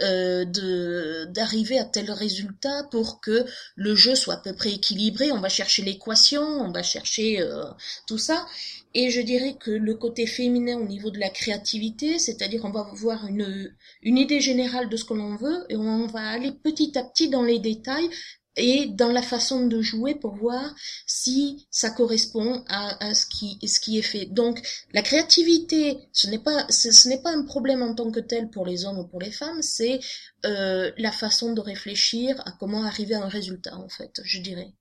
euh, 0.00 0.44
de 0.44 1.26
d'arriver 1.30 1.78
à 1.78 1.84
tel 1.84 2.10
résultat 2.10 2.84
pour 2.90 3.20
que 3.20 3.44
le 3.76 3.94
jeu 3.94 4.14
soit 4.14 4.34
à 4.34 4.38
peu 4.38 4.54
près 4.54 4.72
équilibré? 4.72 5.30
On 5.30 5.40
va 5.40 5.48
chercher 5.48 5.82
l'équation, 5.82 6.42
on 6.42 6.72
va 6.72 6.82
chercher 6.82 7.40
euh, 7.40 7.64
tout 8.06 8.18
ça. 8.18 8.46
Et 8.94 9.10
je 9.10 9.20
dirais 9.20 9.56
que 9.58 9.70
le 9.70 9.94
côté 9.94 10.26
féminin 10.26 10.78
au 10.78 10.84
niveau 10.84 11.10
de 11.10 11.18
la 11.18 11.30
créativité, 11.30 12.18
c'est-à-dire 12.18 12.64
on 12.64 12.70
va 12.70 12.90
voir 12.92 13.26
une, 13.26 13.74
une 14.02 14.18
idée 14.18 14.40
générale 14.40 14.88
de 14.88 14.96
ce 14.96 15.04
que 15.04 15.14
l'on 15.14 15.36
veut 15.36 15.64
et 15.70 15.76
on 15.76 16.06
va 16.06 16.28
aller 16.28 16.52
petit 16.52 16.96
à 16.98 17.04
petit 17.04 17.28
dans 17.28 17.42
les 17.42 17.58
détails 17.58 18.10
et 18.56 18.86
dans 18.86 19.10
la 19.10 19.22
façon 19.22 19.66
de 19.66 19.80
jouer 19.80 20.14
pour 20.14 20.34
voir 20.34 20.74
si 21.06 21.66
ça 21.70 21.90
correspond 21.90 22.62
à, 22.68 23.02
à 23.04 23.14
ce 23.14 23.26
qui 23.26 23.58
ce 23.66 23.80
qui 23.80 23.98
est 23.98 24.02
fait. 24.02 24.26
Donc 24.26 24.60
la 24.92 25.02
créativité, 25.02 25.98
ce 26.12 26.28
n'est 26.28 26.38
pas 26.38 26.66
ce, 26.68 27.08
n'est 27.08 27.22
pas 27.22 27.32
un 27.32 27.44
problème 27.44 27.82
en 27.82 27.94
tant 27.94 28.10
que 28.10 28.20
tel 28.20 28.50
pour 28.50 28.66
les 28.66 28.84
hommes 28.84 28.98
ou 28.98 29.06
pour 29.06 29.20
les 29.20 29.32
femmes, 29.32 29.62
c'est 29.62 30.00
euh, 30.44 30.92
la 30.98 31.12
façon 31.12 31.52
de 31.54 31.60
réfléchir 31.60 32.40
à 32.46 32.52
comment 32.52 32.84
arriver 32.84 33.14
à 33.14 33.22
un 33.22 33.28
résultat 33.28 33.76
en 33.76 33.88
fait, 33.88 34.20
je 34.24 34.40
dirais. 34.40 34.74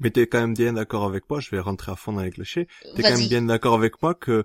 Mais 0.00 0.10
t'es 0.10 0.26
quand 0.26 0.40
même 0.40 0.54
bien 0.54 0.72
d'accord 0.72 1.04
avec 1.04 1.28
moi, 1.30 1.40
je 1.40 1.50
vais 1.50 1.60
rentrer 1.60 1.92
à 1.92 1.96
fond 1.96 2.12
dans 2.12 2.22
les 2.22 2.30
clichés, 2.30 2.66
t'es 2.96 3.02
quand 3.02 3.16
même 3.18 3.28
bien 3.28 3.42
d'accord 3.42 3.74
avec 3.74 4.02
moi 4.02 4.14
que 4.14 4.44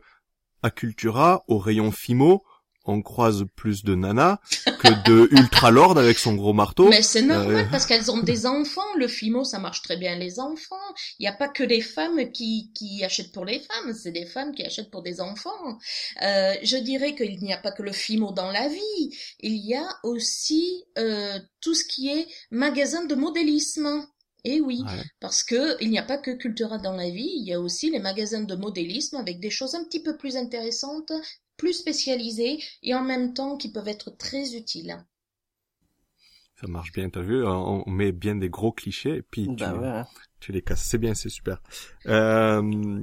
à 0.61 0.69
Cultura, 0.71 1.43
au 1.47 1.57
rayon 1.59 1.91
Fimo, 1.91 2.43
on 2.87 3.01
croise 3.01 3.45
plus 3.55 3.83
de 3.83 3.95
nanas 3.95 4.37
que 4.79 5.09
de 5.09 5.27
Ultra 5.31 5.71
Lord 5.71 5.97
avec 5.97 6.19
son 6.19 6.35
gros 6.35 6.53
marteau. 6.53 6.87
Mais 6.87 7.01
c'est 7.01 7.23
normal 7.23 7.55
Euh. 7.55 7.63
parce 7.71 7.87
qu'elles 7.87 8.11
ont 8.11 8.21
des 8.21 8.45
enfants. 8.59 8.81
Le 8.97 9.07
Fimo, 9.07 9.43
ça 9.43 9.57
marche 9.57 9.81
très 9.81 9.97
bien 9.97 10.15
les 10.15 10.39
enfants. 10.39 10.75
Il 11.17 11.23
n'y 11.23 11.27
a 11.27 11.33
pas 11.33 11.47
que 11.47 11.63
des 11.63 11.81
femmes 11.81 12.31
qui, 12.31 12.71
qui 12.75 13.03
achètent 13.03 13.31
pour 13.31 13.43
les 13.43 13.59
femmes, 13.59 13.93
c'est 13.95 14.11
des 14.11 14.27
femmes 14.27 14.53
qui 14.53 14.63
achètent 14.63 14.91
pour 14.91 15.01
des 15.01 15.19
enfants. 15.19 15.79
Euh, 16.21 16.53
je 16.61 16.77
dirais 16.77 17.15
qu'il 17.15 17.39
n'y 17.39 17.53
a 17.53 17.57
pas 17.57 17.71
que 17.71 17.81
le 17.81 17.91
Fimo 17.91 18.31
dans 18.33 18.51
la 18.51 18.67
vie. 18.67 19.17
Il 19.39 19.55
y 19.55 19.73
a 19.75 19.87
aussi 20.03 20.83
euh, 20.99 21.39
tout 21.61 21.73
ce 21.73 21.83
qui 21.85 22.09
est 22.09 22.27
magasin 22.51 23.03
de 23.05 23.15
modélisme. 23.15 24.05
Et 24.45 24.61
oui, 24.61 24.83
Ouais. 24.85 25.03
parce 25.19 25.43
que 25.43 25.81
il 25.83 25.89
n'y 25.89 25.97
a 25.99 26.03
pas 26.03 26.17
que 26.17 26.31
Cultura 26.31 26.77
dans 26.77 26.95
la 26.95 27.09
vie, 27.09 27.31
il 27.35 27.43
y 27.47 27.53
a 27.53 27.59
aussi 27.59 27.89
les 27.91 27.99
magasins 27.99 28.43
de 28.43 28.55
modélisme 28.55 29.17
avec 29.17 29.39
des 29.39 29.49
choses 29.49 29.75
un 29.75 29.83
petit 29.83 30.01
peu 30.01 30.15
plus 30.17 30.37
intéressantes, 30.37 31.11
plus 31.57 31.73
spécialisées 31.73 32.59
et 32.83 32.93
en 32.95 33.03
même 33.03 33.33
temps 33.33 33.57
qui 33.57 33.71
peuvent 33.71 33.87
être 33.87 34.11
très 34.11 34.55
utiles. 34.55 34.97
Ça 36.61 36.67
marche 36.67 36.91
bien, 36.93 37.09
t'as 37.09 37.21
vu, 37.21 37.43
on 37.45 37.83
on 37.87 37.91
met 37.91 38.11
bien 38.13 38.35
des 38.35 38.49
gros 38.49 38.71
clichés 38.71 39.17
et 39.17 39.21
puis 39.21 39.43
tu, 39.47 39.55
Bah 39.55 39.73
ouais. 39.75 39.87
hein. 39.87 40.07
tu 40.39 40.51
les 40.53 40.61
casses. 40.61 40.83
C'est 40.83 40.97
bien, 40.97 41.13
c'est 41.13 41.29
super. 41.29 41.61
Euh, 42.05 43.01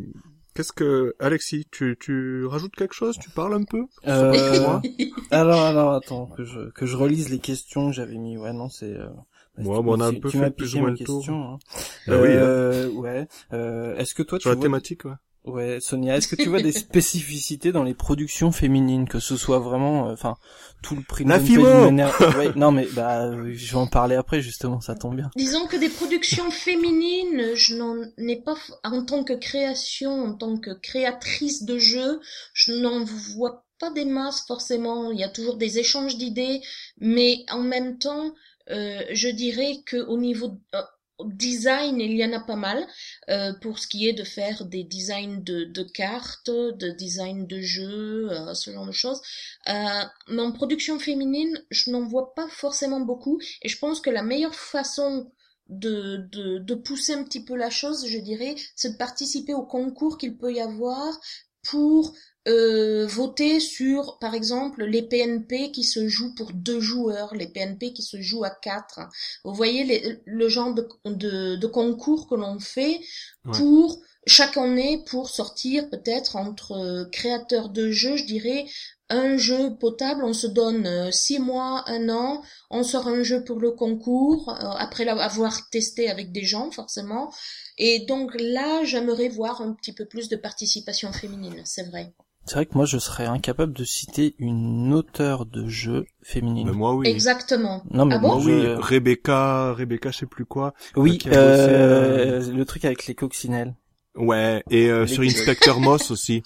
Qu'est-ce 0.55 0.73
que 0.73 1.15
Alexis, 1.19 1.67
tu, 1.71 1.97
tu 1.99 2.45
rajoutes 2.45 2.77
quelque 2.77 2.95
chose? 2.95 3.19
Tu 3.19 3.31
parles 3.31 3.55
un 3.55 3.65
peu? 3.65 3.87
Euh, 4.07 4.79
alors, 5.31 5.63
alors, 5.63 5.95
attends, 5.95 6.27
que 6.27 6.45
je, 6.45 6.71
que 6.71 6.85
je 6.85 6.95
relise 6.97 7.31
les 7.31 7.39
questions 7.39 7.87
que 7.89 7.95
j'avais 7.95 8.19
mis. 8.19 8.37
Ouais, 8.37 8.53
non, 8.53 8.69
c'est... 8.69 8.93
Euh... 8.93 9.09
bah, 9.59 9.65
Ouais, 9.65 9.77
tu- 9.79 9.83
bon, 9.85 9.97
on 9.97 10.01
a 10.01 10.07
un 10.07 10.13
tu- 10.15 10.21
peu 10.21 10.31
tu 10.31 10.39
fait 10.39 10.51
plus 10.51 10.75
ou 10.75 10.79
moins 10.81 10.91
le 10.91 10.97
tour. 10.99 11.19
question, 11.21 11.43
hein. 11.55 11.59
Bah 12.07 12.19
oui, 12.21 12.29
hein. 12.31 12.33
euh, 12.43 12.89
ouais. 12.89 13.29
Euh, 13.53 13.97
est-ce 13.97 14.15
que 14.15 14.23
toi, 14.23 14.39
tu 14.39 14.43
sur 14.43 14.51
la 14.51 14.57
vois... 14.57 14.63
thématique, 14.63 15.05
ouais. 15.05 15.13
Ouais, 15.45 15.79
Sonia, 15.81 16.17
est-ce 16.17 16.29
que 16.29 16.37
tu 16.37 16.49
vois 16.49 16.63
des 16.63 16.71
spécificités 16.73 17.73
dans 17.73 17.83
les 17.83 17.95
productions 17.95 18.53
féminines, 18.53 19.09
que 19.09 19.19
ce 19.19 19.37
soit 19.37 19.59
vraiment, 19.59 20.09
euh, 20.09 20.13
enfin, 20.13 20.37
tout 20.85 20.95
le 20.95 21.03
prix 21.03 21.25
La 21.25 21.41
de 21.41 21.45
ouais, 22.39 22.53
Non, 22.55 22.71
mais 22.71 22.87
bah, 22.95 23.25
euh, 23.27 23.51
je 23.53 23.73
vais 23.73 23.77
en 23.79 23.89
parler 23.89 24.15
après 24.15 24.41
justement, 24.41 24.81
ça 24.81 24.95
tombe 24.95 25.17
bien. 25.17 25.31
Disons 25.35 25.67
que 25.67 25.77
des 25.77 25.89
productions 25.89 26.49
féminines, 26.53 27.55
je 27.57 27.75
n'en 27.75 27.97
ai 28.19 28.37
pas, 28.37 28.55
en 28.85 29.05
tant 29.05 29.25
que 29.25 29.33
création, 29.33 30.13
en 30.27 30.35
tant 30.35 30.57
que 30.59 30.71
créatrice 30.71 31.65
de 31.65 31.77
jeux, 31.77 32.21
je 32.55 32.73
n'en 32.73 33.05
vois 33.05 33.65
pas 33.81 33.91
des 33.91 34.05
masses 34.05 34.45
forcément. 34.47 35.11
Il 35.11 35.19
y 35.19 35.25
a 35.25 35.29
toujours 35.29 35.57
des 35.57 35.79
échanges 35.81 36.17
d'idées, 36.17 36.61
mais 37.01 37.45
en 37.51 37.63
même 37.63 37.99
temps, 37.99 38.33
euh, 38.71 39.03
je 39.11 39.29
dirais 39.29 39.79
que 39.87 39.97
au 39.97 40.19
niveau 40.19 40.59
euh, 40.75 40.83
design, 41.25 42.01
il 42.01 42.17
y 42.17 42.25
en 42.25 42.33
a 42.33 42.41
pas 42.41 42.57
mal 42.57 42.87
euh, 43.31 43.53
pour 43.61 43.79
ce 43.79 43.87
qui 43.87 44.09
est 44.09 44.13
de 44.13 44.25
faire 44.25 44.65
des 44.65 44.85
designs 44.85 45.43
de, 45.43 45.65
de 45.65 45.83
cartes, 45.83 46.51
de 46.51 46.91
design 46.91 47.47
de 47.47 47.61
jeux, 47.61 48.31
euh, 48.31 48.55
ce 48.55 48.71
genre 48.73 48.87
de 48.87 48.93
choses. 48.93 49.21
Euh, 49.69 50.03
mais 50.29 50.43
en 50.43 50.53
production 50.53 50.99
féminine, 50.99 51.63
je 51.71 51.91
n'en 51.91 52.07
vois 52.07 52.35
pas 52.35 52.49
forcément 52.49 53.01
beaucoup, 53.01 53.41
et 53.63 53.69
je 53.69 53.79
pense 53.79 54.01
que 54.01 54.11
la 54.11 54.23
meilleure 54.23 54.55
façon 54.55 55.31
de, 55.69 56.29
de, 56.33 56.59
de 56.59 56.75
pousser 56.75 57.15
un 57.15 57.25
petit 57.25 57.45
peu 57.45 57.57
la 57.57 57.71
chose, 57.71 58.07
je 58.07 58.19
dirais, 58.19 58.55
c'est 58.75 58.93
de 58.93 58.97
participer 58.97 59.55
au 59.55 59.65
concours 59.65 60.19
qu'il 60.19 60.37
peut 60.37 60.53
y 60.53 60.61
avoir 60.61 61.19
pour 61.63 62.15
euh, 62.49 63.07
voter 63.07 63.61
sur, 63.61 64.19
par 64.19 64.35
exemple, 64.35 64.85
les 64.85 65.03
PNP 65.03 65.71
qui 65.71 65.85
se 65.85 66.09
jouent 66.09 66.35
pour 66.35 66.53
deux 66.53 66.81
joueurs, 66.81 67.35
les 67.35 67.47
PNP 67.47 67.93
qui 67.93 68.03
se 68.03 68.21
jouent 68.21 68.45
à 68.45 68.51
quatre. 68.51 69.01
Vous 69.45 69.55
voyez 69.55 69.85
les- 69.85 70.21
le 70.25 70.49
genre 70.49 70.75
de, 70.75 70.89
de, 71.05 71.57
de 71.57 71.67
concours 71.67 72.29
que 72.29 72.35
l'on 72.35 72.59
fait 72.59 73.01
Ouais. 73.45 73.59
pour 73.59 74.01
chaque 74.27 74.57
année 74.57 75.03
pour 75.07 75.29
sortir 75.29 75.89
peut-être 75.91 76.37
entre 76.37 77.09
créateurs 77.13 77.69
de 77.71 77.91
jeux, 77.91 78.17
je 78.17 78.25
dirais, 78.25 78.67
un 79.09 79.37
jeu 79.37 79.77
potable, 79.79 80.25
on 80.25 80.33
se 80.33 80.47
donne 80.47 80.87
euh, 80.87 81.11
six 81.11 81.39
mois, 81.39 81.85
un 81.89 82.09
an, 82.09 82.43
on 82.71 82.83
sort 82.83 83.09
un 83.09 83.23
jeu 83.23 83.45
pour 83.45 83.61
le 83.61 83.73
concours, 83.73 84.49
euh, 84.51 84.69
après 84.79 85.05
l'avoir 85.05 85.69
testé 85.71 86.09
avec 86.09 86.33
des 86.33 86.45
gens 86.45 86.71
forcément. 86.71 87.33
Et 87.79 88.01
donc 88.07 88.33
là, 88.39 88.85
j'aimerais 88.85 89.29
voir 89.29 89.61
un 89.61 89.73
petit 89.75 89.93
peu 89.93 90.07
plus 90.07 90.29
de 90.29 90.37
participation 90.37 91.13
féminine, 91.13 91.63
c'est 91.65 91.85
vrai. 91.85 92.13
C'est 92.45 92.55
vrai 92.57 92.67
que 92.67 92.75
moi, 92.75 92.87
je 92.87 92.99
serais 92.99 93.27
incapable 93.27 93.73
de 93.73 93.85
citer 93.85 94.35
une 94.39 94.93
auteure 94.93 95.47
de 95.47 95.69
jeu 95.69 96.05
féminine. 96.23 96.67
Mais 96.67 96.73
moi, 96.75 96.93
oui. 96.95 97.09
Exactement. 97.09 97.83
Non, 97.91 98.05
mais 98.05 98.17
Ah 98.17 98.19
moi, 98.19 98.37
bon 98.37 98.45
oui. 98.45 98.63
je- 98.63 98.77
Rebecca, 98.81 99.73
Rebecca, 99.75 100.11
je 100.11 100.19
sais 100.19 100.27
plus 100.27 100.45
quoi. 100.45 100.75
Oui, 100.97 101.19
bossé, 101.25 101.31
euh, 101.33 102.53
le 102.53 102.65
truc 102.65 102.85
avec 102.85 103.07
les 103.07 103.15
coccinelles. 103.15 103.75
Ouais, 104.17 104.63
et 104.71 104.91
euh, 104.91 105.07
sur. 105.07 105.23
Inspector 105.23 105.79
Moss 105.81 106.11
aussi. 106.11 106.43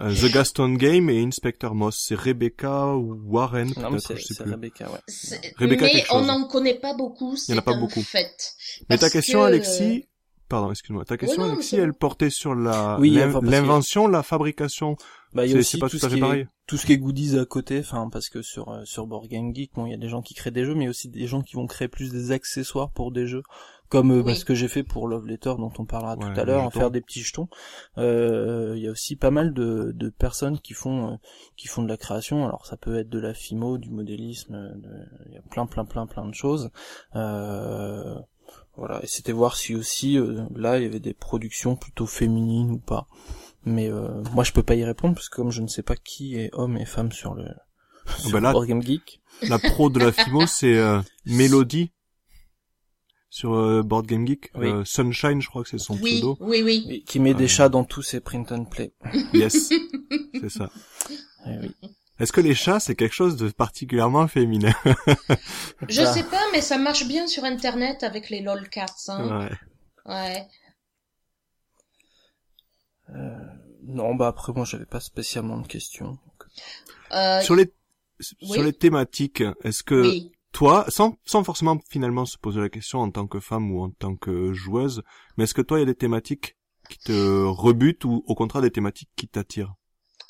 Euh, 0.00 0.12
The 0.14 0.32
Gaston 0.32 0.70
Game 0.74 1.08
et 1.10 1.22
Inspector 1.22 1.74
Moss. 1.74 2.04
C'est 2.06 2.16
Rebecca 2.16 2.94
Warren, 2.96 3.68
Non, 3.76 3.90
mais 3.90 3.98
peut-être, 3.98 4.06
c'est 4.08 4.16
je 4.16 4.22
sais 4.24 4.34
c'est 4.34 4.42
plus. 4.42 4.52
Rebecca, 4.52 4.90
ouais. 4.90 4.98
C'est- 5.06 5.54
Rebecca 5.58 5.84
mais 5.86 6.04
on 6.10 6.22
n'en 6.22 6.44
connaît 6.48 6.74
pas 6.78 6.94
beaucoup, 6.94 7.36
c'est 7.36 7.54
en 7.54 7.58
a 7.58 7.62
pas 7.62 7.74
beaucoup. 7.74 8.02
fait. 8.02 8.34
Mais 8.90 8.98
ta 8.98 9.10
question, 9.10 9.40
que, 9.40 9.44
Alexis, 9.46 10.08
pardon, 10.52 10.70
excuse-moi, 10.70 11.04
ta 11.04 11.16
question, 11.16 11.42
non, 11.42 11.52
Alexis, 11.52 11.76
elle 11.76 11.94
portait 11.94 12.30
sur 12.30 12.54
la 12.54 12.98
Oui, 13.00 13.10
l'in- 13.10 13.22
enfin, 13.28 13.32
parce 13.40 13.44
que- 13.46 13.50
l'invention, 13.50 14.06
la 14.06 14.22
fabrication. 14.22 14.96
Bah, 15.34 15.46
il 15.46 15.48
y 15.48 15.50
a 15.50 15.54
C'est- 15.54 15.58
aussi 15.60 15.70
c'est 15.72 15.78
pas 15.78 15.86
tout 15.88 15.96
tout 15.96 15.98
ce 16.00 16.06
fait 16.08 16.12
qui 16.12 16.18
est, 16.18 16.20
pareil. 16.20 16.46
tout 16.66 16.76
ce 16.76 16.84
qui 16.86 16.92
est 16.92 16.98
goodies 16.98 17.38
à 17.38 17.44
côté, 17.46 17.78
enfin, 17.80 18.08
parce 18.12 18.28
que 18.28 18.42
sur, 18.42 18.68
euh, 18.68 18.84
sur 18.84 19.06
Board 19.06 19.26
Game 19.28 19.54
Geek, 19.54 19.72
bon, 19.74 19.86
il 19.86 19.90
y 19.92 19.94
a 19.94 19.98
des 19.98 20.08
gens 20.08 20.20
qui 20.22 20.34
créent 20.34 20.50
des 20.50 20.64
jeux, 20.66 20.74
mais 20.74 20.80
il 20.82 20.84
y 20.84 20.88
a 20.88 20.90
aussi 20.90 21.08
des 21.08 21.26
gens 21.26 21.40
qui 21.40 21.56
vont 21.56 21.66
créer 21.66 21.88
plus 21.88 22.10
des 22.12 22.32
accessoires 22.32 22.90
pour 22.90 23.12
des 23.12 23.26
jeux. 23.26 23.42
Comme, 23.88 24.10
euh, 24.10 24.22
bah, 24.22 24.34
ce 24.34 24.46
que 24.46 24.54
j'ai 24.54 24.68
fait 24.68 24.82
pour 24.82 25.06
Love 25.06 25.26
Letter, 25.26 25.52
dont 25.58 25.70
on 25.78 25.84
parlera 25.84 26.16
Ouais, 26.16 26.32
tout 26.32 26.40
à 26.40 26.44
l'heure, 26.44 26.62
en 26.62 26.70
faire 26.70 26.90
des 26.90 27.02
petits 27.02 27.20
jetons. 27.20 27.48
Euh, 27.98 28.72
il 28.74 28.82
y 28.82 28.88
a 28.88 28.90
aussi 28.90 29.16
pas 29.16 29.30
mal 29.30 29.52
de, 29.52 29.92
de 29.94 30.08
personnes 30.08 30.58
qui 30.60 30.72
font, 30.72 31.12
euh, 31.12 31.16
qui 31.58 31.68
font 31.68 31.82
de 31.82 31.88
la 31.88 31.98
création. 31.98 32.46
Alors, 32.46 32.64
ça 32.64 32.78
peut 32.78 32.96
être 32.98 33.10
de 33.10 33.18
la 33.18 33.34
fimo, 33.34 33.76
du 33.76 33.90
modélisme, 33.90 34.54
de- 34.76 35.06
il 35.26 35.34
y 35.34 35.36
a 35.36 35.42
plein, 35.42 35.66
plein, 35.66 35.84
plein, 35.84 36.06
plein 36.06 36.24
de 36.26 36.32
choses. 36.34 36.70
Euh, 37.16 38.14
voilà. 38.76 39.02
Et 39.02 39.06
c'était 39.06 39.32
voir 39.32 39.56
si 39.56 39.74
aussi, 39.74 40.18
euh, 40.18 40.42
là, 40.54 40.78
il 40.78 40.82
y 40.84 40.86
avait 40.86 41.00
des 41.00 41.14
productions 41.14 41.76
plutôt 41.76 42.06
féminines 42.06 42.70
ou 42.70 42.78
pas. 42.78 43.06
Mais 43.64 43.88
euh, 43.88 44.22
moi 44.32 44.42
je 44.42 44.50
peux 44.52 44.62
pas 44.64 44.74
y 44.74 44.84
répondre 44.84 45.14
parce 45.14 45.28
que 45.28 45.36
comme 45.36 45.52
je 45.52 45.62
ne 45.62 45.68
sais 45.68 45.82
pas 45.84 45.94
qui 45.94 46.34
est 46.36 46.50
homme 46.52 46.76
et 46.76 46.84
femme 46.84 47.12
sur 47.12 47.34
le 47.34 47.44
sur 48.18 48.32
bah 48.32 48.40
là- 48.40 48.52
Board 48.52 48.66
Game 48.66 48.82
Geek. 48.82 49.20
La 49.42 49.58
pro 49.60 49.88
de 49.88 50.00
la 50.00 50.10
FIMO, 50.10 50.46
c'est 50.48 50.76
euh, 50.76 51.00
Mélodie 51.26 51.92
sur 53.30 53.54
euh, 53.54 53.82
Board 53.82 54.06
Game 54.06 54.26
Geek. 54.26 54.50
Oui. 54.56 54.66
Euh, 54.66 54.84
Sunshine, 54.84 55.40
je 55.40 55.48
crois 55.48 55.62
que 55.62 55.68
c'est 55.68 55.78
son 55.78 55.96
Oui, 56.02 56.14
pseudo. 56.16 56.36
oui, 56.40 56.62
oui. 56.64 56.86
et 56.90 57.02
qui 57.02 57.20
met 57.20 57.30
Ah. 57.34 57.38
des 57.38 57.46
chats 57.48 57.68
dans 57.68 57.84
tous 57.84 58.02
ses 58.02 58.18
print 58.20 58.50
and 58.50 58.64
play. 58.64 58.92
Yes, 59.32 59.70
c'est 60.40 60.48
ça. 60.50 60.68
Eh 61.46 61.58
oui. 61.62 61.74
Est-ce 62.18 62.32
que 62.32 62.40
les 62.40 62.54
chats, 62.54 62.78
c'est 62.80 62.94
quelque 62.94 63.14
chose 63.14 63.36
de 63.36 63.48
particulièrement 63.50 64.28
féminin? 64.28 64.72
Je 65.88 66.02
Bah, 66.02 66.12
sais 66.12 66.22
pas, 66.24 66.42
mais 66.52 66.60
ça 66.60 66.78
marche 66.78 67.06
bien 67.06 67.26
sur 67.26 67.44
Internet 67.44 68.02
avec 68.02 68.30
les 68.30 68.40
lolcats. 68.42 68.86
Hein. 69.08 69.48
Ouais. 69.48 69.56
Ouais. 70.04 70.48
euh, 73.10 73.38
non 73.84 74.14
bah 74.14 74.28
après 74.28 74.52
moi 74.52 74.64
j'avais 74.64 74.86
pas 74.86 75.00
spécialement 75.00 75.58
de 75.58 75.66
questions. 75.66 76.18
Euh, 77.12 77.40
Sur 77.40 77.56
les 77.56 77.72
oui. 78.42 78.48
sur 78.52 78.62
les 78.62 78.72
thématiques, 78.72 79.42
est-ce 79.64 79.82
que 79.82 80.00
oui. 80.02 80.32
toi, 80.52 80.84
sans 80.88 81.18
sans 81.24 81.42
forcément 81.44 81.78
finalement 81.88 82.24
se 82.24 82.38
poser 82.38 82.60
la 82.60 82.68
question 82.68 83.00
en 83.00 83.10
tant 83.10 83.26
que 83.26 83.40
femme 83.40 83.72
ou 83.72 83.82
en 83.82 83.90
tant 83.90 84.16
que 84.16 84.52
joueuse, 84.52 85.02
mais 85.36 85.44
est-ce 85.44 85.54
que 85.54 85.62
toi 85.62 85.78
il 85.78 85.80
y 85.80 85.82
a 85.82 85.86
des 85.86 85.94
thématiques 85.96 86.56
qui 86.88 86.98
te 86.98 87.44
rebutent 87.44 88.04
ou 88.04 88.22
au 88.26 88.34
contraire 88.34 88.62
des 88.62 88.70
thématiques 88.70 89.10
qui 89.16 89.28
t'attirent? 89.28 89.74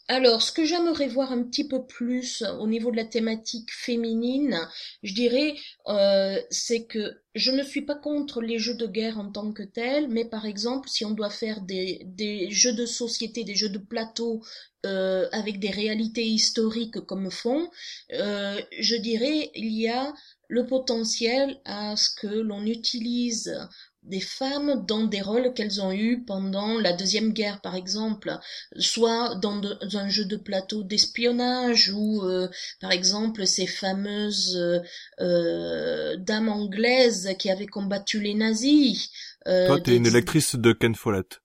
Alors, 0.09 0.43
ce 0.43 0.51
que 0.51 0.65
j'aimerais 0.65 1.07
voir 1.07 1.33
un 1.33 1.45
petit 1.45 1.67
peu 1.67 1.87
plus 1.87 2.43
au 2.59 2.67
niveau 2.67 2.91
de 2.91 2.97
la 2.97 3.05
thématique 3.05 3.71
féminine, 3.71 4.59
je 5.03 5.15
dirais, 5.15 5.55
euh, 5.87 6.41
c'est 6.51 6.87
que 6.87 7.21
je 7.35 7.51
ne 7.53 7.63
suis 7.63 7.83
pas 7.83 7.95
contre 7.95 8.43
les 8.43 8.59
jeux 8.59 8.75
de 8.75 8.87
guerre 8.87 9.19
en 9.19 9.31
tant 9.31 9.53
que 9.53 9.63
tels, 9.63 10.09
mais 10.09 10.25
par 10.25 10.45
exemple, 10.45 10.89
si 10.89 11.05
on 11.05 11.13
doit 11.13 11.31
faire 11.31 11.61
des, 11.63 12.49
jeux 12.51 12.75
de 12.75 12.85
société, 12.85 13.45
des 13.45 13.55
jeux 13.55 13.69
de 13.69 13.79
plateau 13.79 14.43
euh, 14.85 15.29
avec 15.31 15.61
des 15.61 15.71
réalités 15.71 16.27
historiques 16.27 17.01
comme 17.07 17.31
fond, 17.31 17.71
euh, 18.13 18.61
je 18.79 18.97
dirais, 18.97 19.51
il 19.55 19.73
y 19.73 19.89
a 19.89 20.13
le 20.49 20.67
potentiel 20.67 21.61
à 21.65 21.97
ce 21.97 22.11
que 22.15 22.27
l'on 22.27 22.67
utilise 22.67 23.57
des 24.03 24.21
femmes 24.21 24.85
dans 24.87 25.05
des 25.05 25.21
rôles 25.21 25.53
qu'elles 25.55 25.81
ont 25.81 25.93
eus 25.93 26.25
pendant 26.27 26.79
la 26.79 26.93
Deuxième 26.93 27.33
Guerre, 27.33 27.61
par 27.61 27.75
exemple, 27.77 28.37
soit 28.79 29.35
dans, 29.37 29.59
de- 29.59 29.75
dans 29.83 29.99
un 29.99 30.09
jeu 30.09 30.25
de 30.25 30.37
plateau 30.37 30.83
d'espionnage 30.83 31.91
ou, 31.95 32.23
euh, 32.23 32.49
par 32.81 32.91
exemple, 32.93 33.47
ces 33.47 33.67
fameuses 33.67 34.57
euh, 34.57 34.81
euh, 35.21 36.17
dames 36.17 36.49
anglaises 36.49 37.35
qui 37.39 37.51
avaient 37.51 37.67
combattu 37.67 38.21
les 38.21 38.35
nazis. 38.35 39.11
Euh, 39.47 39.67
Toi, 39.69 39.81
t'es 39.81 39.93
des- 39.93 39.97
une 39.99 40.09
lectrice 40.09 40.57
de 40.57 40.73
Ken 40.73 40.95
Follett. 40.95 41.42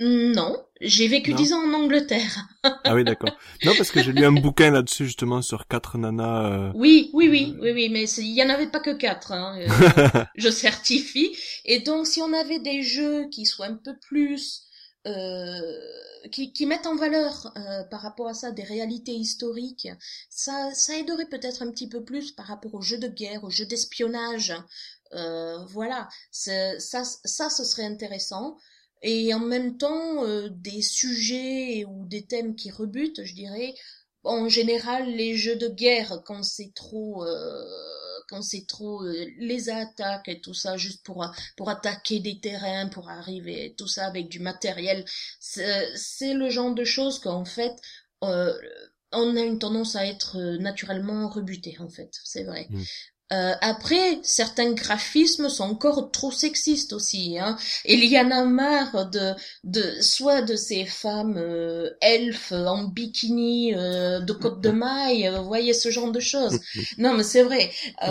Non, 0.00 0.60
j'ai 0.80 1.06
vécu 1.06 1.34
dix 1.34 1.52
ans 1.52 1.62
en 1.64 1.72
Angleterre. 1.72 2.48
Ah 2.64 2.94
oui, 2.94 3.04
d'accord. 3.04 3.36
Non, 3.64 3.74
parce 3.76 3.92
que 3.92 4.02
j'ai 4.02 4.12
lu 4.12 4.24
un 4.24 4.32
bouquin 4.32 4.72
là-dessus 4.72 5.06
justement 5.06 5.40
sur 5.40 5.68
quatre 5.68 5.98
nanas. 5.98 6.50
euh, 6.50 6.72
Oui, 6.74 7.10
oui, 7.12 7.28
oui, 7.28 7.54
oui, 7.60 7.70
oui, 7.70 7.88
mais 7.90 8.04
il 8.18 8.34
y 8.34 8.42
en 8.42 8.48
avait 8.48 8.66
pas 8.66 8.80
que 8.80 8.90
quatre. 8.90 9.30
Hein, 9.30 9.56
euh, 9.60 10.24
je 10.34 10.50
certifie. 10.50 11.36
Et 11.64 11.78
donc, 11.78 12.08
si 12.08 12.20
on 12.20 12.32
avait 12.32 12.58
des 12.58 12.82
jeux 12.82 13.28
qui 13.28 13.46
soient 13.46 13.66
un 13.66 13.76
peu 13.76 13.96
plus 13.98 14.64
qui, 16.32 16.54
qui, 16.54 16.64
mettent 16.64 16.86
en 16.86 16.96
valeur 16.96 17.52
par 17.90 18.00
rapport 18.00 18.26
à 18.26 18.34
ça 18.34 18.50
des 18.50 18.62
réalités 18.62 19.12
historiques, 19.12 19.88
ça, 20.30 20.70
ça 20.72 20.96
aiderait 20.96 21.26
peut-être 21.26 21.62
un 21.62 21.70
petit 21.70 21.90
peu 21.90 22.02
plus 22.02 22.32
par 22.32 22.46
rapport 22.46 22.74
aux 22.74 22.80
jeux 22.80 22.98
de 22.98 23.08
guerre, 23.08 23.44
aux 23.44 23.50
jeux 23.50 23.66
d'espionnage. 23.66 24.54
voilà, 25.68 26.08
ça, 26.32 26.80
ça, 26.80 27.04
ce 27.04 27.64
serait 27.64 27.84
intéressant 27.84 28.56
et 29.04 29.34
en 29.34 29.40
même 29.40 29.76
temps 29.76 30.24
euh, 30.24 30.48
des 30.50 30.80
sujets 30.80 31.84
ou 31.84 32.06
des 32.06 32.24
thèmes 32.24 32.56
qui 32.56 32.70
rebutent, 32.70 33.22
je 33.22 33.34
dirais. 33.34 33.74
En 34.24 34.48
général, 34.48 35.06
les 35.10 35.36
jeux 35.36 35.56
de 35.56 35.68
guerre, 35.68 36.22
quand 36.24 36.42
c'est 36.42 36.72
trop, 36.74 37.22
euh, 37.22 37.62
quand 38.28 38.40
c'est 38.40 38.66
trop 38.66 39.04
euh, 39.04 39.26
les 39.38 39.68
attaques 39.68 40.28
et 40.28 40.40
tout 40.40 40.54
ça, 40.54 40.78
juste 40.78 41.04
pour 41.04 41.30
pour 41.58 41.68
attaquer 41.68 42.20
des 42.20 42.40
terrains, 42.40 42.88
pour 42.88 43.10
arriver 43.10 43.74
tout 43.76 43.86
ça 43.86 44.06
avec 44.06 44.30
du 44.30 44.40
matériel, 44.40 45.04
c'est 45.38 46.32
le 46.32 46.48
genre 46.48 46.74
de 46.74 46.84
choses 46.84 47.18
qu'en 47.18 47.44
fait 47.44 47.74
on 48.22 49.36
a 49.36 49.40
une 49.42 49.58
tendance 49.58 49.96
à 49.96 50.06
être 50.06 50.40
naturellement 50.56 51.28
rebuté 51.28 51.76
en 51.78 51.90
fait, 51.90 52.10
c'est 52.24 52.44
vrai. 52.44 52.66
Mmh. 52.70 52.82
Euh, 53.34 53.54
après, 53.60 54.20
certains 54.22 54.72
graphismes 54.72 55.48
sont 55.48 55.64
encore 55.64 56.10
trop 56.10 56.30
sexistes 56.30 56.92
aussi. 56.92 57.38
Hein. 57.38 57.56
Il 57.84 58.04
y 58.04 58.18
en 58.18 58.30
a 58.30 58.44
marre 58.44 59.10
de, 59.10 59.32
de 59.64 60.00
soit 60.00 60.42
de 60.42 60.56
ces 60.56 60.84
femmes 60.84 61.36
euh, 61.36 61.90
elfes 62.00 62.52
en 62.52 62.84
bikini 62.84 63.74
euh, 63.74 64.20
de 64.20 64.32
côte 64.32 64.60
de 64.60 64.70
maille, 64.70 65.30
vous 65.36 65.44
voyez 65.44 65.72
ce 65.72 65.90
genre 65.90 66.12
de 66.12 66.20
choses. 66.20 66.60
non, 66.98 67.14
mais 67.14 67.24
c'est 67.24 67.42
vrai. 67.42 67.72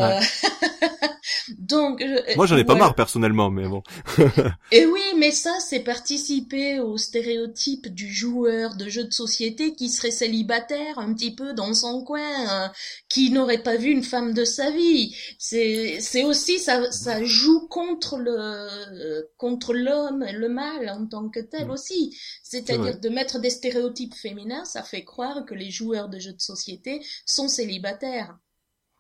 Donc, 1.58 2.04
moi 2.36 2.46
j'en 2.46 2.58
ai 2.58 2.64
pas 2.64 2.76
marre 2.76 2.96
personnellement, 2.96 3.50
mais 3.50 3.68
bon. 3.68 3.84
Et 4.72 4.86
oui, 4.86 5.02
mais 5.18 5.32
ça 5.32 5.52
c'est 5.60 5.80
participer 5.80 6.80
au 6.80 6.98
stéréotype 6.98 7.88
du 7.88 8.12
joueur 8.12 8.76
de 8.76 8.90
jeux 8.90 9.06
de 9.06 9.14
société 9.14 9.74
qui 9.74 9.90
serait 9.90 10.12
célibataire 10.12 10.98
un 10.98 11.14
petit 11.14 11.34
peu 11.34 11.54
dans 11.54 11.74
son 11.74 12.04
coin, 12.04 12.22
hein, 12.48 12.72
qui 13.10 13.32
n'aurait 13.32 13.64
pas 13.64 13.78
vu 13.78 13.90
une 13.90 14.04
femme 14.04 14.34
de 14.34 14.46
sa 14.46 14.72
vie 14.72 15.13
c'est 15.38 16.00
c'est 16.00 16.24
aussi 16.24 16.60
ça 16.60 16.92
ça 16.92 17.24
joue 17.24 17.68
contre 17.68 18.18
le 18.18 19.30
contre 19.38 19.74
l'homme 19.74 20.26
le 20.26 20.50
mal 20.50 20.90
en 20.90 21.06
tant 21.06 21.30
que 21.30 21.40
tel 21.40 21.68
mm. 21.68 21.72
aussi. 21.72 22.18
C'est-à-dire 22.44 23.00
de 23.00 23.10
mettre 23.10 23.40
des 23.40 23.50
stéréotypes 23.50 24.16
féminins 24.16 24.66
ça 24.66 24.84
fait 24.84 25.04
croire 25.04 25.46
que 25.46 25.54
les 25.54 25.72
joueurs 25.72 26.10
de 26.10 26.20
jeux 26.20 26.34
de 26.34 26.42
société 26.42 27.06
sont 27.26 27.48
célibataires. 27.48 28.38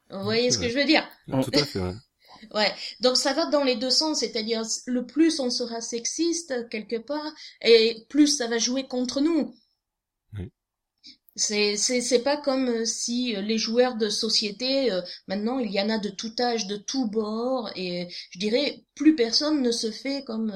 Vous 0.09 0.23
voyez 0.23 0.51
ce 0.51 0.59
que 0.59 0.69
je 0.69 0.77
veux 0.77 0.85
dire? 0.85 1.07
Tout 1.27 1.49
à 1.53 1.65
fait 1.65 1.79
ouais. 2.53 2.71
donc 2.99 3.17
ça 3.17 3.33
va 3.33 3.45
dans 3.45 3.63
les 3.63 3.75
deux 3.75 3.89
sens, 3.89 4.19
c'est-à-dire 4.19 4.63
le 4.85 5.05
plus 5.05 5.39
on 5.39 5.49
sera 5.49 5.81
sexiste 5.81 6.67
quelque 6.69 6.97
part, 6.97 7.33
et 7.61 8.05
plus 8.09 8.27
ça 8.27 8.47
va 8.47 8.57
jouer 8.57 8.87
contre 8.87 9.21
nous. 9.21 9.55
C'est 11.35 11.77
c'est 11.77 12.21
pas 12.21 12.37
comme 12.37 12.69
euh, 12.69 12.85
si 12.85 13.35
euh, 13.35 13.41
les 13.41 13.57
joueurs 13.57 13.95
de 13.95 14.07
société 14.07 14.91
euh, 14.91 15.01
maintenant 15.27 15.57
il 15.57 15.71
y 15.71 15.81
en 15.81 15.89
a 15.89 15.97
de 15.97 16.09
tout 16.09 16.31
âge, 16.39 16.67
de 16.67 16.77
tout 16.77 17.09
bord 17.09 17.71
et 17.75 18.07
je 18.29 18.37
dirais 18.37 18.85
plus 18.93 19.15
personne 19.15 19.63
ne 19.63 19.71
se 19.71 19.89
fait 19.89 20.23
comme 20.25 20.53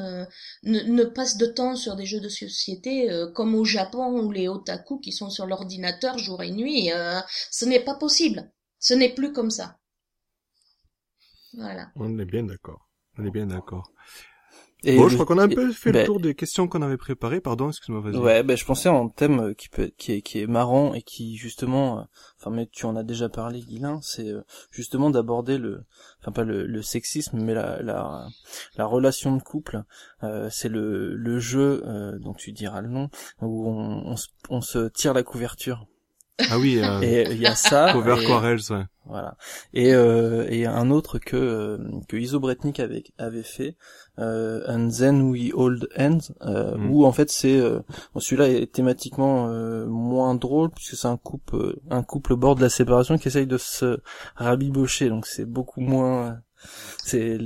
ne, 0.63 1.03
passe 1.03 1.37
de 1.37 1.47
temps 1.47 1.75
sur 1.75 1.95
des 1.95 2.05
jeux 2.05 2.19
de 2.19 2.29
société 2.29 3.09
comme 3.33 3.55
au 3.55 3.65
Japon 3.65 4.21
ou 4.21 4.31
les 4.31 4.47
otaku 4.47 4.99
qui 4.99 5.11
sont 5.11 5.31
sur 5.31 5.47
l'ordinateur 5.47 6.19
jour 6.19 6.43
et 6.43 6.51
nuit. 6.51 6.91
ce 7.51 7.65
n'est 7.65 7.79
pas 7.79 7.95
possible. 7.95 8.51
Ce 8.79 8.93
n'est 8.93 9.13
plus 9.13 9.33
comme 9.33 9.49
ça. 9.49 9.79
Voilà. 11.53 11.89
On 11.95 12.19
est 12.19 12.25
bien 12.25 12.43
d'accord. 12.43 12.87
On 13.17 13.25
est 13.25 13.31
bien 13.31 13.47
d'accord. 13.47 13.91
Et 14.87 14.97
bon, 14.97 15.09
je 15.09 15.15
crois 15.15 15.25
qu'on 15.25 15.37
a 15.37 15.43
un 15.43 15.49
peu 15.49 15.71
fait 15.71 15.91
le 15.91 15.99
ben 15.99 16.05
tour 16.05 16.19
des 16.19 16.33
questions 16.33 16.67
qu'on 16.67 16.81
avait 16.81 16.97
préparées. 16.97 17.41
Pardon, 17.41 17.67
excuse-moi, 17.69 18.01
vas-y. 18.01 18.15
Ouais, 18.15 18.41
ben 18.41 18.55
je 18.55 18.63
pensais 18.63 18.87
à 18.87 18.93
un 18.93 19.09
thème 19.09 19.39
euh, 19.39 19.53
qui 19.53 19.67
peut, 19.67 19.91
qui 19.97 20.13
est, 20.13 20.21
qui 20.21 20.39
est 20.39 20.47
marrant 20.47 20.93
et 20.93 21.01
qui 21.01 21.35
justement, 21.35 21.99
euh, 21.99 22.03
enfin, 22.39 22.51
mais 22.51 22.67
tu 22.71 22.85
en 22.85 22.95
as 22.95 23.03
déjà 23.03 23.27
parlé, 23.27 23.59
Guilin, 23.59 23.99
c'est 24.01 24.29
euh, 24.29 24.41
justement 24.71 25.09
d'aborder 25.09 25.57
le, 25.57 25.83
enfin 26.21 26.31
pas 26.31 26.43
le, 26.43 26.65
le, 26.65 26.81
sexisme, 26.81 27.39
mais 27.41 27.53
la, 27.53 27.81
la, 27.81 28.27
la 28.77 28.85
relation 28.85 29.35
de 29.35 29.41
couple. 29.43 29.83
Euh, 30.23 30.47
c'est 30.49 30.69
le, 30.69 31.15
le 31.15 31.39
jeu 31.39 31.83
euh, 31.85 32.17
dont 32.19 32.33
tu 32.33 32.53
diras 32.53 32.81
le 32.81 32.87
nom 32.87 33.09
où 33.41 33.69
on, 33.69 34.13
on, 34.13 34.15
on 34.49 34.61
se 34.61 34.87
tire 34.87 35.13
la 35.13 35.23
couverture. 35.23 35.85
Ah 36.49 36.59
oui. 36.59 36.79
Euh... 36.81 37.01
Et 37.01 37.31
il 37.31 37.41
y 37.41 37.47
a 37.47 37.55
ça. 37.55 37.91
Cover 37.93 38.23
Quarrels, 38.25 38.61
ouais. 38.69 38.83
Voilà. 39.07 39.37
Et 39.73 39.93
euh, 39.93 40.45
et 40.49 40.65
un 40.65 40.91
autre 40.91 41.17
que 41.17 41.37
euh, 41.37 41.77
que 42.09 42.17
Iso 42.17 42.39
Bretnik 42.39 42.79
avait 42.79 43.03
avait 43.17 43.43
fait, 43.43 43.77
euh, 44.19 44.63
And 44.67 44.89
Then 44.89 45.21
We 45.29 45.51
Hold 45.53 45.87
Hands, 45.97 46.19
euh, 46.41 46.77
mm. 46.77 46.91
où 46.91 47.05
en 47.05 47.11
fait 47.13 47.29
c'est 47.29 47.57
euh, 47.57 47.79
bon, 48.13 48.19
celui-là 48.19 48.49
est 48.49 48.71
thématiquement 48.71 49.47
euh, 49.47 49.85
moins 49.85 50.35
drôle 50.35 50.71
puisque 50.71 50.95
c'est 50.95 51.07
un 51.07 51.17
couple 51.17 51.77
un 51.89 52.03
couple 52.03 52.33
au 52.33 52.37
bord 52.37 52.55
de 52.55 52.61
la 52.61 52.69
séparation 52.69 53.17
qui 53.17 53.29
essaye 53.29 53.47
de 53.47 53.57
se 53.57 53.99
rabibocher, 54.35 55.09
donc 55.09 55.25
c'est 55.25 55.45
beaucoup 55.45 55.81
moins 55.81 56.39
c'est 57.03 57.37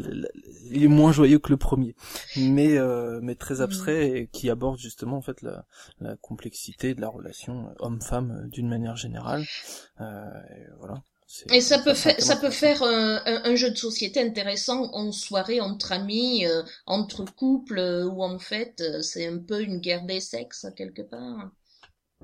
il 0.71 0.83
est 0.83 0.87
moins 0.87 1.11
joyeux 1.11 1.39
que 1.39 1.49
le 1.49 1.57
premier 1.57 1.95
mais 2.37 2.77
euh, 2.77 3.19
mais 3.21 3.35
très 3.35 3.55
mm. 3.55 3.61
abstrait 3.61 4.09
et 4.09 4.27
qui 4.27 4.49
aborde 4.49 4.79
justement 4.79 5.17
en 5.17 5.21
fait 5.21 5.41
la, 5.41 5.65
la 5.99 6.15
complexité 6.17 6.95
de 6.95 7.01
la 7.01 7.09
relation 7.09 7.73
homme-femme 7.79 8.47
d'une 8.49 8.69
manière 8.69 8.95
générale 8.95 9.43
euh, 9.99 10.29
et 10.55 10.67
voilà 10.79 11.03
et 11.51 11.61
ça 11.61 11.79
peut 11.79 11.93
faire, 11.93 12.19
ça 12.19 12.35
peut 12.35 12.49
faire 12.49 12.83
euh, 12.83 13.17
un, 13.25 13.55
jeu 13.55 13.71
de 13.71 13.77
société 13.77 14.21
intéressant 14.21 14.93
en 14.93 15.11
soirée 15.11 15.61
entre 15.61 15.91
amis, 15.91 16.45
euh, 16.45 16.63
entre 16.85 17.23
couples, 17.25 17.79
euh, 17.79 18.05
où 18.05 18.21
en 18.23 18.39
fait 18.39 18.83
c'est 19.01 19.27
un 19.27 19.37
peu 19.37 19.61
une 19.61 19.79
guerre 19.79 20.05
des 20.05 20.19
sexes 20.19 20.67
quelque 20.75 21.01
part. 21.01 21.51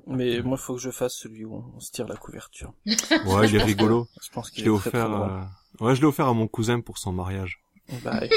Mais 0.06 0.40
moi, 0.42 0.56
il 0.58 0.62
faut 0.62 0.74
que 0.74 0.80
je 0.80 0.90
fasse 0.90 1.14
celui 1.14 1.44
où 1.44 1.64
on 1.74 1.80
se 1.80 1.90
tire 1.90 2.06
la 2.06 2.16
couverture. 2.16 2.72
Ouais, 3.26 3.48
il 3.48 3.56
est 3.56 3.62
rigolo. 3.62 4.08
Je 4.22 4.30
pense 4.30 4.50
qu'il 4.50 4.64
est 4.64 4.70
offert. 4.70 5.48
Ouais, 5.80 5.94
je 5.94 6.00
l'ai 6.00 6.06
offert 6.06 6.26
à 6.26 6.34
mon 6.34 6.46
cousin 6.46 6.80
pour 6.80 6.98
son 6.98 7.12
mariage. 7.12 7.60
Bah, 8.04 8.20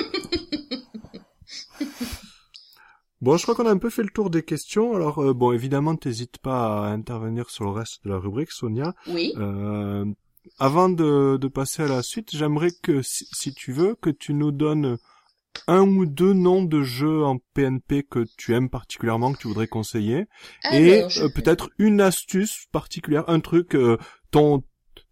Bon, 3.22 3.38
je 3.38 3.44
crois 3.44 3.54
qu'on 3.54 3.68
a 3.68 3.72
un 3.72 3.78
peu 3.78 3.92
fait 3.92 4.02
le 4.02 4.10
tour 4.10 4.32
des 4.32 4.42
questions. 4.42 4.96
Alors, 4.96 5.36
bon, 5.36 5.52
évidemment, 5.52 5.96
t'hésites 5.96 6.40
pas 6.40 6.88
à 6.88 6.90
intervenir 6.90 7.52
sur 7.52 7.66
le 7.66 7.70
reste 7.70 8.04
de 8.04 8.10
la 8.10 8.18
rubrique, 8.18 8.52
Sonia. 8.52 8.96
Oui. 9.08 9.34
Euh, 9.38 10.06
avant 10.60 10.90
de, 10.90 11.38
de, 11.38 11.48
passer 11.48 11.84
à 11.84 11.88
la 11.88 12.04
suite, 12.04 12.30
j'aimerais 12.34 12.72
que, 12.82 13.02
si, 13.02 13.54
tu 13.54 13.72
veux, 13.72 13.96
que 13.96 14.10
tu 14.10 14.34
nous 14.34 14.52
donnes 14.52 14.98
un 15.68 15.82
ou 15.82 16.06
deux 16.06 16.34
noms 16.34 16.64
de 16.64 16.82
jeux 16.82 17.24
en 17.24 17.38
PNP 17.54 18.04
que 18.04 18.26
tu 18.38 18.56
aimes 18.56 18.70
particulièrement, 18.70 19.34
que 19.34 19.40
tu 19.40 19.48
voudrais 19.48 19.68
conseiller, 19.68 20.28
et 20.72 21.04
euh, 21.04 21.30
peut-être 21.30 21.70
une 21.78 22.02
astuce 22.02 22.66
particulière, 22.72 23.26
un 23.28 23.40
truc, 23.40 23.76
euh, 23.76 23.98
ton 24.32 24.64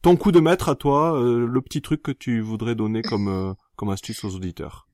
ton 0.01 0.15
coup 0.15 0.31
de 0.31 0.39
maître 0.39 0.69
à 0.69 0.75
toi, 0.75 1.19
euh, 1.19 1.45
le 1.45 1.61
petit 1.61 1.81
truc 1.81 2.01
que 2.01 2.11
tu 2.11 2.39
voudrais 2.39 2.73
donner 2.73 3.01
comme 3.01 3.55
comme 3.75 3.89
astuce 3.89 4.23
aux 4.23 4.33
auditeurs. 4.33 4.87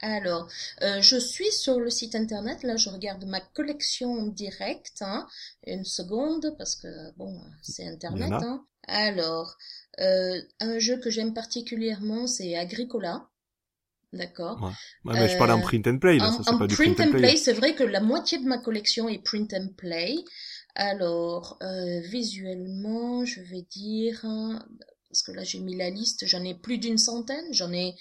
Alors, 0.00 0.48
je 0.80 1.16
suis 1.16 1.50
sur 1.52 1.78
le 1.78 1.90
site 1.90 2.14
internet, 2.14 2.62
là 2.62 2.76
je 2.76 2.88
regarde 2.88 3.24
ma 3.24 3.40
collection 3.40 4.12
en 4.12 4.26
direct, 4.26 5.00
hein, 5.00 5.26
une 5.66 5.84
seconde, 5.84 6.54
parce 6.58 6.76
que 6.76 6.88
bon, 7.16 7.40
c'est 7.62 7.86
internet. 7.86 8.32
Hein. 8.32 8.64
Alors, 8.88 9.56
un 9.98 10.78
jeu 10.78 10.98
que 10.98 11.10
j'aime 11.10 11.34
particulièrement, 11.34 12.26
c'est 12.26 12.56
Agricola. 12.56 13.28
D'accord. 14.12 14.70
Ouais. 15.04 15.14
mais 15.14 15.28
je 15.28 15.38
parle 15.38 15.52
en 15.52 15.58
euh, 15.58 15.62
print 15.62 15.86
and 15.86 15.98
play, 15.98 16.18
là, 16.18 16.28
en, 16.28 16.42
ça, 16.42 16.58
pas 16.58 16.66
du 16.66 16.74
print, 16.74 17.00
and 17.00 17.12
play. 17.12 17.36
c'est 17.36 17.54
vrai 17.54 17.74
que 17.74 17.82
la 17.82 18.00
moitié 18.00 18.36
de 18.38 18.44
ma 18.44 18.58
collection 18.58 19.08
est 19.08 19.22
print 19.24 19.54
and 19.54 19.68
play. 19.76 20.16
Alors, 20.74 21.58
euh, 21.62 22.00
visuellement, 22.00 23.24
je 23.24 23.40
vais 23.40 23.62
dire, 23.62 24.20
parce 25.08 25.22
que 25.22 25.32
là 25.32 25.44
j'ai 25.44 25.60
mis 25.60 25.76
la 25.76 25.90
liste, 25.90 26.26
j'en 26.26 26.44
ai 26.44 26.54
plus 26.54 26.78
d'une 26.78 26.98
centaine, 26.98 27.52
j'en 27.52 27.72
ai 27.72 27.94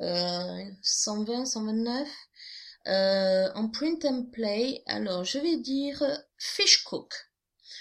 euh, 0.00 0.64
120, 0.82 1.44
129. 1.44 2.08
Euh, 2.86 3.48
en 3.54 3.68
print 3.68 4.04
and 4.06 4.26
play, 4.32 4.82
alors 4.86 5.24
je 5.24 5.38
vais 5.38 5.58
dire 5.58 6.02
Fish 6.38 6.84
Cook. 6.84 7.12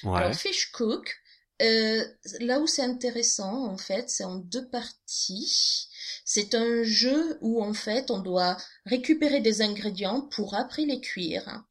Ouais. 0.03 0.17
Alors 0.17 0.34
Fish 0.34 0.71
Cook, 0.71 1.15
euh, 1.62 2.04
là 2.39 2.60
où 2.60 2.67
c'est 2.67 2.84
intéressant, 2.84 3.65
en 3.65 3.78
fait, 3.78 4.10
c'est 4.10 4.24
en 4.24 4.36
deux 4.36 4.67
parties. 4.70 5.88
C'est 6.26 6.56
un 6.56 6.84
jeu 6.84 7.38
où, 7.41 7.63
en 7.63 7.74
fait, 7.74 8.12
on 8.12 8.20
doit 8.20 8.58
récupérer 8.86 9.41
des 9.41 9.62
ingrédients 9.62 10.22
pour 10.22 10.56
après 10.56 10.86
les 10.86 11.02
cuire. 11.02 11.63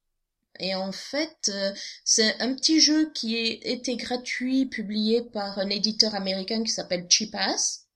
Et 0.58 0.74
en 0.74 0.92
fait, 0.92 1.50
euh, 1.50 1.72
c'est 2.04 2.40
un 2.40 2.54
petit 2.54 2.80
jeu 2.80 3.10
qui 3.12 3.36
été 3.36 3.96
gratuit, 3.96 4.66
publié 4.66 5.22
par 5.22 5.58
un 5.58 5.68
éditeur 5.68 6.14
américain 6.14 6.62
qui 6.64 6.70
s'appelle 6.70 7.06
Cheapass, 7.10 7.86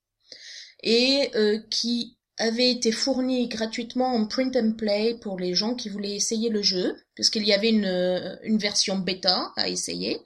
et 0.83 1.31
euh, 1.35 1.59
qui 1.69 2.17
avait 2.37 2.71
été 2.71 2.91
fourni 2.91 3.47
gratuitement 3.47 4.13
en 4.15 4.25
print 4.27 4.55
and 4.55 4.73
play 4.73 5.15
pour 5.21 5.39
les 5.39 5.53
gens 5.55 5.75
qui 5.75 5.89
voulaient 5.89 6.15
essayer 6.15 6.49
le 6.49 6.61
jeu, 6.61 6.95
puisqu'il 7.15 7.45
y 7.45 7.53
avait 7.53 7.69
une, 7.69 8.39
une 8.43 8.57
version 8.57 8.97
bêta 8.97 9.51
à 9.57 9.67
essayer. 9.69 10.21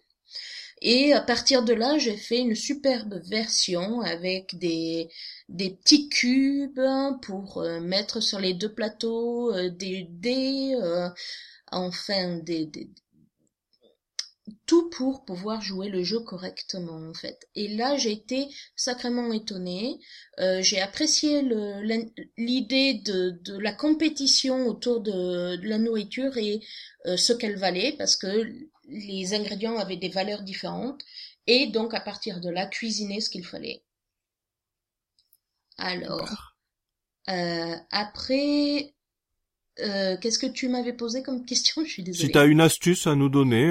Et 0.81 1.13
à 1.13 1.21
partir 1.21 1.63
de 1.63 1.73
là, 1.73 1.97
j'ai 1.97 2.17
fait 2.17 2.39
une 2.39 2.55
superbe 2.55 3.21
version 3.25 4.01
avec 4.01 4.57
des, 4.59 5.09
des 5.49 5.71
petits 5.71 6.09
cubes 6.09 6.79
pour 7.21 7.59
euh, 7.59 7.79
mettre 7.79 8.21
sur 8.21 8.39
les 8.39 8.53
deux 8.53 8.73
plateaux, 8.73 9.53
euh, 9.53 9.69
des 9.69 10.07
dés. 10.09 10.75
Euh, 10.81 11.09
enfin 11.71 12.37
des, 12.37 12.65
des, 12.65 12.89
tout 14.67 14.89
pour 14.91 15.25
pouvoir 15.25 15.61
jouer 15.61 15.89
le 15.89 16.03
jeu 16.03 16.19
correctement 16.19 17.09
en 17.09 17.13
fait. 17.13 17.47
Et 17.55 17.67
là 17.69 17.97
j'ai 17.97 18.11
été 18.11 18.47
sacrément 18.75 19.33
étonnée. 19.33 19.99
Euh, 20.39 20.61
j'ai 20.61 20.79
apprécié 20.79 21.41
l'idée 22.37 22.95
de, 23.05 23.31
de, 23.43 23.57
la 23.57 23.73
compétition 23.73 24.67
autour 24.67 25.01
de, 25.01 25.57
la 25.67 25.77
nourriture 25.79 26.37
et 26.37 26.61
ce 27.17 27.33
qu'elle 27.33 27.57
valait 27.57 27.95
parce 27.97 28.15
que 28.15 28.45
les 28.87 29.33
ingrédients 29.33 29.77
avaient 29.77 29.97
des 29.97 30.09
valeurs 30.09 30.43
différentes 30.43 31.03
et 31.47 31.67
donc 31.67 31.93
à 31.93 31.99
partir 31.99 32.41
de 32.41 32.49
là 32.49 32.65
cuisiner 32.65 33.21
ce 33.21 33.29
qu'il 33.29 33.45
fallait. 33.45 33.83
Alors 35.77 36.55
euh, 37.29 37.75
après 37.91 38.93
qu'est-ce 39.77 40.39
que 40.39 40.45
tu 40.45 40.69
m'avais 40.69 40.93
posé 40.93 41.23
comme 41.23 41.45
question? 41.45 41.83
Je 41.85 41.89
suis 41.89 42.03
désolée. 42.03 42.27
Si 42.27 42.31
tu 42.31 42.37
as 42.37 42.45
une 42.45 42.61
astuce 42.61 43.07
à 43.07 43.15
nous 43.15 43.29
donner, 43.29 43.65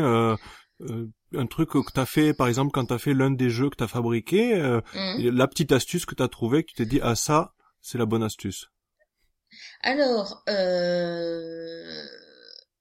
euh, 0.80 1.06
un 1.36 1.46
truc 1.46 1.70
que 1.70 1.92
t'as 1.92 2.06
fait, 2.06 2.34
par 2.34 2.48
exemple, 2.48 2.72
quand 2.72 2.86
t'as 2.86 2.98
fait 2.98 3.14
l'un 3.14 3.30
des 3.30 3.50
jeux 3.50 3.70
que 3.70 3.76
t'as 3.76 3.88
fabriqué, 3.88 4.54
euh, 4.54 4.80
mmh. 4.94 5.30
la 5.30 5.48
petite 5.48 5.72
astuce 5.72 6.06
que 6.06 6.14
t'as 6.14 6.28
trouvée, 6.28 6.62
que 6.62 6.70
tu 6.70 6.74
t'es 6.74 6.86
dit, 6.86 7.00
ah 7.02 7.14
ça, 7.14 7.54
c'est 7.80 7.98
la 7.98 8.06
bonne 8.06 8.22
astuce. 8.22 8.68
Alors, 9.82 10.42
euh, 10.48 12.04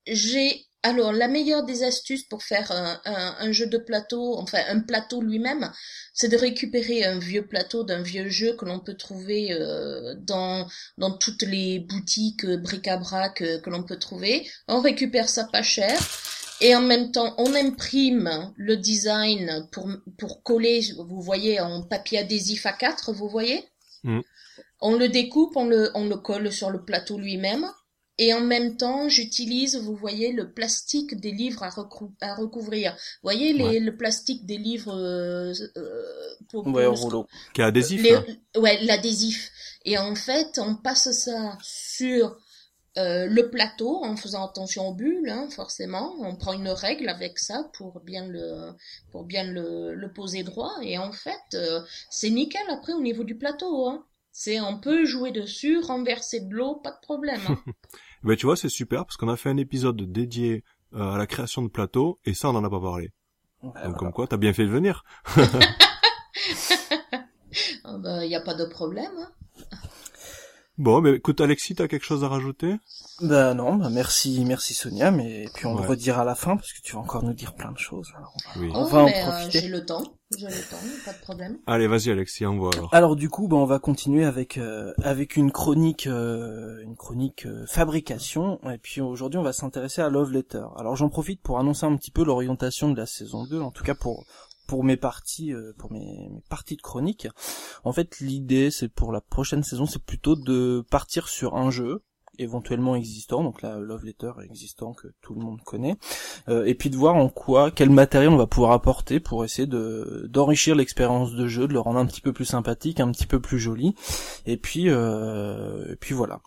j'ai 0.07 0.65
alors, 0.85 1.13
la 1.13 1.29
meilleure 1.29 1.63
des 1.63 1.83
astuces 1.83 2.23
pour 2.23 2.43
faire 2.43 2.69
un, 2.71 2.99
un, 3.39 3.51
jeu 3.53 3.67
de 3.67 3.77
plateau, 3.77 4.37
enfin 4.37 4.59
un 4.67 4.81
plateau 4.81 5.21
lui-même, 5.21 5.71
c'est 6.13 6.27
de 6.27 6.35
récupérer 6.35 7.05
un 7.05 7.19
vieux 7.19 7.47
plateau 7.47 7.85
d'un 7.85 8.01
vieux 8.01 8.27
jeu 8.27 8.57
que 8.57 8.65
l'on 8.65 8.81
peut 8.81 8.95
trouver 8.95 9.53
euh, 9.53 10.13
dans, 10.17 10.67
dans 10.97 11.17
toutes 11.17 11.43
les 11.43 11.79
boutiques 11.79 12.45
bric-à-brac 12.45 13.61
que 13.63 13.69
l'on 13.69 13.83
peut 13.83 13.97
trouver. 13.97 14.45
On 14.67 14.81
récupère 14.81 15.29
ça 15.29 15.45
pas 15.45 15.63
cher 15.63 15.97
et 16.59 16.75
en 16.75 16.81
même 16.81 17.11
temps 17.11 17.33
on 17.37 17.55
imprime 17.55 18.51
le 18.57 18.75
design 18.75 19.67
pour, 19.71 19.89
pour 20.17 20.43
coller, 20.43 20.81
vous 20.97 21.21
voyez, 21.21 21.61
en 21.61 21.81
papier 21.83 22.19
adhésif 22.19 22.65
A4, 22.65 23.13
vous 23.13 23.29
voyez? 23.29 23.63
Mm. 24.03 24.19
On 24.81 24.97
le 24.97 25.07
découpe, 25.07 25.55
on 25.55 25.65
le, 25.65 25.91
on 25.95 26.09
le 26.09 26.17
colle 26.17 26.51
sur 26.51 26.69
le 26.69 26.83
plateau 26.83 27.17
lui-même. 27.17 27.71
Et 28.19 28.33
en 28.33 28.41
même 28.41 28.77
temps, 28.77 29.09
j'utilise, 29.09 29.75
vous 29.75 29.95
voyez, 29.95 30.31
le 30.31 30.53
plastique 30.53 31.19
des 31.19 31.31
livres 31.31 31.63
à, 31.63 31.69
à 32.21 32.35
recouvrir. 32.35 32.91
Vous 32.93 33.23
voyez 33.23 33.53
les, 33.53 33.79
le 33.79 33.97
plastique 33.97 34.45
des 34.45 34.57
livres 34.57 34.95
euh, 34.95 35.53
euh 35.77 36.35
pour, 36.49 36.67
ouais, 36.67 36.85
rouleau. 36.85 37.27
Qui 37.53 37.61
est 37.61 37.63
adhésif. 37.63 38.05
Ouais, 38.55 38.79
l'adhésif. 38.83 39.51
Et 39.85 39.97
en 39.97 40.13
fait, 40.15 40.59
on 40.59 40.75
passe 40.75 41.11
ça 41.11 41.57
sur 41.63 42.37
euh, 42.99 43.25
le 43.25 43.49
plateau 43.49 44.03
en 44.03 44.15
faisant 44.15 44.45
attention 44.45 44.89
aux 44.89 44.93
bulles, 44.93 45.29
hein, 45.29 45.49
forcément. 45.49 46.13
On 46.19 46.35
prend 46.35 46.53
une 46.53 46.69
règle 46.69 47.09
avec 47.09 47.39
ça 47.39 47.67
pour 47.73 47.99
bien 48.01 48.27
le 48.27 48.73
pour 49.11 49.23
bien 49.23 49.43
le, 49.43 49.95
le 49.95 50.13
poser 50.13 50.43
droit. 50.43 50.73
Et 50.83 50.99
en 50.99 51.11
fait, 51.11 51.41
euh, 51.55 51.81
c'est 52.11 52.29
nickel 52.29 52.61
après 52.69 52.93
au 52.93 53.01
niveau 53.01 53.23
du 53.23 53.35
plateau. 53.35 53.87
Hein. 53.87 54.05
C'est 54.35 54.59
on 54.59 54.79
peut 54.79 55.05
jouer 55.05 55.31
dessus, 55.31 55.79
renverser 55.79 56.39
de 56.39 56.55
l'eau, 56.55 56.81
pas 56.83 56.89
de 56.89 56.99
problème. 57.03 57.39
Hein. 57.47 57.59
ben 58.23 58.35
tu 58.35 58.47
vois, 58.47 58.57
c'est 58.57 58.67
super 58.67 59.05
parce 59.05 59.15
qu'on 59.15 59.29
a 59.29 59.37
fait 59.37 59.49
un 59.49 59.57
épisode 59.57 60.11
dédié 60.11 60.63
euh, 60.95 61.13
à 61.13 61.19
la 61.19 61.27
création 61.27 61.61
de 61.61 61.67
plateaux 61.67 62.19
et 62.25 62.33
ça 62.33 62.49
on 62.49 62.55
en 62.55 62.63
a 62.63 62.69
pas 62.69 62.81
parlé. 62.81 63.11
Donc 63.61 63.97
comme 63.97 64.11
quoi, 64.11 64.27
t'as 64.27 64.37
bien 64.37 64.51
fait 64.51 64.65
de 64.65 64.71
venir. 64.71 65.03
Il 65.37 65.43
oh, 67.85 67.97
ben, 67.99 68.23
y 68.23 68.35
a 68.35 68.41
pas 68.41 68.55
de 68.55 68.65
problème. 68.65 69.11
Hein. 69.17 69.31
Bon, 70.79 71.01
mais 71.01 71.13
écoute 71.13 71.39
Alexis, 71.39 71.75
t'as 71.75 71.87
quelque 71.87 72.05
chose 72.05 72.23
à 72.23 72.27
rajouter? 72.27 72.77
Bah 73.21 73.53
non, 73.53 73.75
bah 73.75 73.89
merci, 73.91 74.43
merci 74.43 74.73
Sonia, 74.73 75.11
mais 75.11 75.45
puis 75.53 75.67
on 75.67 75.75
le 75.75 75.87
redira 75.87 76.23
à 76.23 76.25
la 76.25 76.33
fin 76.33 76.55
parce 76.55 76.73
que 76.73 76.81
tu 76.81 76.93
vas 76.93 76.99
encore 76.99 77.23
nous 77.23 77.33
dire 77.33 77.53
plein 77.53 77.71
de 77.71 77.77
choses. 77.77 78.11
on 78.15 78.59
va, 78.59 78.59
oui. 78.59 78.71
on 78.73 78.85
va 78.85 79.03
en 79.03 79.07
euh, 79.07 79.21
profiter. 79.21 79.59
j'ai 79.59 79.67
le 79.67 79.85
temps, 79.85 80.03
j'ai 80.35 80.47
le 80.47 80.69
temps, 80.71 80.77
pas 81.05 81.13
de 81.13 81.19
problème. 81.19 81.59
Allez, 81.67 81.85
vas-y 81.85 82.09
Alexis, 82.09 82.47
envoie 82.47 82.71
alors. 82.73 82.89
Alors 82.91 83.15
du 83.15 83.29
coup, 83.29 83.47
bah 83.47 83.57
on 83.57 83.65
va 83.65 83.77
continuer 83.77 84.25
avec 84.25 84.57
euh, 84.57 84.93
avec 85.03 85.35
une 85.35 85.51
chronique, 85.51 86.07
euh, 86.07 86.81
une 86.81 86.95
chronique 86.95 87.47
fabrication, 87.67 88.59
et 88.67 88.79
puis 88.79 88.99
aujourd'hui 88.99 89.37
on 89.37 89.43
va 89.43 89.53
s'intéresser 89.53 90.01
à 90.01 90.09
Love 90.09 90.31
Letter. 90.31 90.65
Alors 90.77 90.95
j'en 90.95 91.09
profite 91.09 91.39
pour 91.43 91.59
annoncer 91.59 91.85
un 91.85 91.95
petit 91.97 92.11
peu 92.11 92.25
l'orientation 92.25 92.89
de 92.89 92.97
la 92.97 93.05
saison 93.05 93.45
2, 93.45 93.61
en 93.61 93.69
tout 93.69 93.83
cas 93.83 93.93
pour 93.93 94.25
pour 94.67 94.83
mes 94.83 94.97
parties 94.97 95.53
euh, 95.53 95.73
pour 95.77 95.91
mes, 95.91 96.29
parties 96.49 96.75
de 96.75 96.81
chronique. 96.81 97.27
En 97.83 97.93
fait 97.93 98.19
l'idée 98.19 98.71
c'est 98.71 98.89
pour 98.89 99.11
la 99.11 99.21
prochaine 99.21 99.63
saison 99.63 99.85
c'est 99.85 100.03
plutôt 100.03 100.35
de 100.35 100.85
partir 100.89 101.27
sur 101.27 101.55
un 101.55 101.71
jeu 101.71 102.03
éventuellement 102.39 102.95
existant 102.95 103.43
donc 103.43 103.61
la 103.61 103.77
love 103.77 104.05
letter 104.05 104.31
existant 104.43 104.93
que 104.93 105.07
tout 105.21 105.35
le 105.35 105.41
monde 105.41 105.61
connaît 105.61 105.95
euh, 106.49 106.65
et 106.65 106.73
puis 106.73 106.89
de 106.89 106.95
voir 106.95 107.15
en 107.15 107.29
quoi 107.29 107.71
quel 107.71 107.89
matériel 107.89 108.31
on 108.31 108.37
va 108.37 108.47
pouvoir 108.47 108.71
apporter 108.71 109.19
pour 109.19 109.45
essayer 109.45 109.67
de 109.67 110.27
d'enrichir 110.31 110.75
l'expérience 110.75 111.33
de 111.33 111.47
jeu 111.47 111.67
de 111.67 111.73
le 111.73 111.79
rendre 111.79 111.99
un 111.99 112.05
petit 112.05 112.21
peu 112.21 112.33
plus 112.33 112.45
sympathique 112.45 112.99
un 112.99 113.11
petit 113.11 113.27
peu 113.27 113.39
plus 113.39 113.59
joli 113.59 113.95
et 114.45 114.57
puis 114.57 114.89
euh, 114.89 115.91
et 115.91 115.95
puis 115.95 116.15
voilà. 116.15 116.41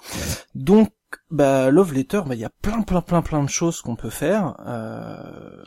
Donc 0.54 0.92
bah 1.30 1.70
love 1.70 1.94
letter 1.94 2.22
bah 2.26 2.34
il 2.34 2.40
y 2.40 2.44
a 2.44 2.50
plein 2.50 2.82
plein 2.82 3.00
plein 3.00 3.22
plein 3.22 3.42
de 3.42 3.48
choses 3.48 3.80
qu'on 3.80 3.96
peut 3.96 4.10
faire 4.10 4.56
euh, 4.66 5.62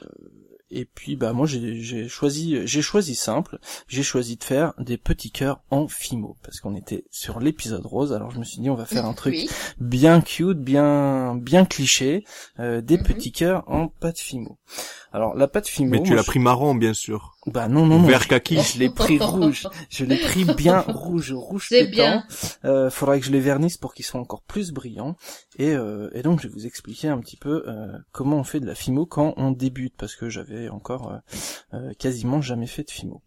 et 0.72 0.86
puis 0.86 1.16
bah 1.16 1.34
moi 1.34 1.48
j'ai 1.48 2.08
choisi 2.08 2.66
j'ai 2.66 2.82
choisi 2.82 3.16
simple, 3.16 3.60
j'ai 3.88 4.04
choisi 4.04 4.38
de 4.38 4.44
faire 4.44 4.74
des 4.78 4.98
petits 4.98 5.32
cœurs 5.32 5.62
en 5.72 5.88
fimo 5.88 6.38
parce 6.44 6.60
qu'on 6.60 6.76
était 6.76 7.06
sur 7.12 7.40
l'épisode 7.40 7.86
rose. 7.86 8.14
Alors 8.14 8.32
je 8.32 8.40
me 8.40 8.44
suis 8.44 8.62
dit 8.62 8.70
on 8.70 8.76
va 8.76 8.86
faire 8.86 9.06
un 9.06 9.14
truc 9.14 9.36
bien 9.80 10.22
cute, 10.22 10.60
bien 10.60 11.36
bien 11.36 11.66
cliché, 11.66 12.24
euh, 12.60 12.82
des 12.82 12.98
mhm. 12.98 13.04
petits 13.04 13.32
cœurs 13.32 13.64
en 13.68 13.88
pâte 13.88 14.20
fimo. 14.20 14.58
Alors 15.12 15.36
la 15.36 15.48
pâte 15.48 15.68
fimo. 15.68 15.92
Mais 15.92 16.04
tu 16.04 16.14
l'as 16.14 16.24
pris 16.24 16.40
marron 16.40 16.76
bien 16.76 16.94
sûr. 16.94 17.36
Bah 17.48 17.68
non 17.68 17.86
non 17.86 18.00
non. 18.00 18.08
Vert 18.08 18.28
kaki. 18.28 18.62
Je 18.62 18.80
l'ai 18.80 18.90
pris 18.90 19.18
rouge. 19.18 19.68
Je 19.90 20.06
l'ai 20.06 20.18
pris 20.18 20.46
bien 20.46 20.82
rouge, 20.88 21.34
rouge 21.34 21.70
pétant. 21.70 21.92
Bien. 21.92 22.24
Euh, 22.66 22.90
faudrait 22.90 23.20
que 23.20 23.26
je 23.26 23.32
les 23.32 23.40
vernisse 23.40 23.78
pour 23.78 23.94
qu'ils 23.94 24.06
soient 24.06 24.22
encore 24.22 24.44
plus 24.44 24.72
brillants. 24.72 25.16
Et, 25.58 25.74
euh, 25.74 26.10
et 26.14 26.22
donc 26.22 26.42
je 26.42 26.48
vais 26.48 26.54
vous 26.54 26.66
expliquer 26.66 27.08
un 27.08 27.20
petit 27.20 27.38
peu 27.38 27.64
euh, 27.68 27.98
comment 28.12 28.38
on 28.38 28.44
fait 28.44 28.60
de 28.60 28.66
la 28.66 28.76
fimo 28.76 29.06
quand 29.06 29.34
on 29.38 29.52
débute 29.52 29.96
parce 29.98 30.16
que 30.16 30.30
j'avais 30.30 30.70
encore 30.70 31.12
euh, 31.12 31.18
euh, 31.74 31.94
quasiment 31.98 32.42
jamais 32.42 32.68
fait 32.68 32.84
de 32.84 32.92
fimo. 32.92 33.22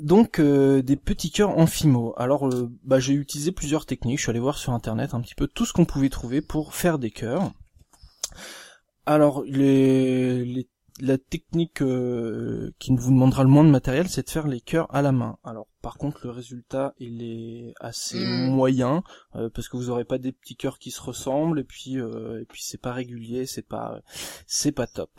Donc 0.00 0.40
des 0.40 0.96
petits 0.96 1.30
cœurs 1.30 1.58
en 1.58 1.66
fimo. 1.66 2.14
Alors 2.16 2.48
bah, 2.84 3.00
j'ai 3.00 3.12
utilisé 3.12 3.52
plusieurs 3.52 3.84
techniques. 3.84 4.18
Je 4.18 4.22
suis 4.22 4.30
allé 4.30 4.40
voir 4.40 4.56
sur 4.56 4.72
internet 4.72 5.12
un 5.12 5.20
petit 5.20 5.34
peu 5.34 5.46
tout 5.46 5.66
ce 5.66 5.74
qu'on 5.74 5.84
pouvait 5.84 6.08
trouver 6.08 6.40
pour 6.40 6.74
faire 6.74 6.98
des 6.98 7.10
cœurs. 7.10 7.52
Alors 9.10 9.42
les, 9.44 10.68
la 11.00 11.18
technique 11.18 11.82
euh, 11.82 12.70
qui 12.78 12.94
vous 12.94 13.10
demandera 13.10 13.42
le 13.42 13.48
moins 13.48 13.64
de 13.64 13.68
matériel, 13.68 14.08
c'est 14.08 14.24
de 14.24 14.30
faire 14.30 14.46
les 14.46 14.60
cœurs 14.60 14.86
à 14.94 15.02
la 15.02 15.10
main. 15.10 15.36
Alors 15.42 15.66
par 15.82 15.98
contre 15.98 16.20
le 16.22 16.30
résultat 16.30 16.94
il 17.00 17.24
est 17.24 17.74
assez 17.80 18.24
hmm. 18.24 18.52
moyen 18.52 19.02
euh, 19.34 19.50
parce 19.52 19.68
que 19.68 19.76
vous 19.76 19.90
aurez 19.90 20.04
pas 20.04 20.18
des 20.18 20.30
petits 20.30 20.54
cœurs 20.54 20.78
qui 20.78 20.92
se 20.92 21.02
ressemblent 21.02 21.58
et 21.58 21.64
puis 21.64 21.98
euh, 21.98 22.40
et 22.40 22.44
puis 22.44 22.62
c'est 22.62 22.80
pas 22.80 22.92
régulier, 22.92 23.46
c'est 23.46 23.66
pas 23.66 24.00
c'est 24.46 24.70
pas 24.70 24.86
top. 24.86 25.10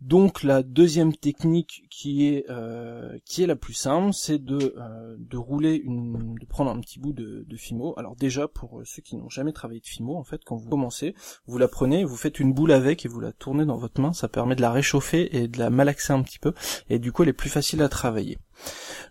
Donc 0.00 0.42
la 0.42 0.62
deuxième 0.62 1.14
technique 1.14 1.84
qui 1.90 2.26
est 2.26 2.48
euh, 2.48 3.18
qui 3.26 3.42
est 3.42 3.46
la 3.46 3.56
plus 3.56 3.74
simple, 3.74 4.14
c'est 4.14 4.42
de 4.42 4.74
euh, 4.78 5.16
de 5.18 5.36
rouler 5.36 5.74
une 5.74 6.36
de 6.36 6.46
prendre 6.46 6.70
un 6.70 6.80
petit 6.80 6.98
bout 6.98 7.12
de, 7.12 7.44
de 7.46 7.56
Fimo. 7.56 7.94
Alors 7.98 8.16
déjà 8.16 8.48
pour 8.48 8.80
ceux 8.84 9.02
qui 9.02 9.16
n'ont 9.16 9.28
jamais 9.28 9.52
travaillé 9.52 9.80
de 9.80 9.86
Fimo, 9.86 10.16
en 10.16 10.24
fait, 10.24 10.40
quand 10.44 10.56
vous 10.56 10.70
commencez, 10.70 11.14
vous 11.46 11.58
la 11.58 11.68
prenez, 11.68 12.04
vous 12.04 12.16
faites 12.16 12.40
une 12.40 12.54
boule 12.54 12.72
avec 12.72 13.04
et 13.04 13.08
vous 13.08 13.20
la 13.20 13.32
tournez 13.32 13.66
dans 13.66 13.76
votre 13.76 14.00
main. 14.00 14.14
Ça 14.14 14.28
permet 14.28 14.56
de 14.56 14.62
la 14.62 14.72
réchauffer 14.72 15.36
et 15.36 15.48
de 15.48 15.58
la 15.58 15.68
malaxer 15.68 16.14
un 16.14 16.22
petit 16.22 16.38
peu, 16.38 16.54
et 16.88 16.98
du 16.98 17.12
coup 17.12 17.22
elle 17.22 17.28
est 17.28 17.34
plus 17.34 17.50
facile 17.50 17.82
à 17.82 17.90
travailler. 17.90 18.38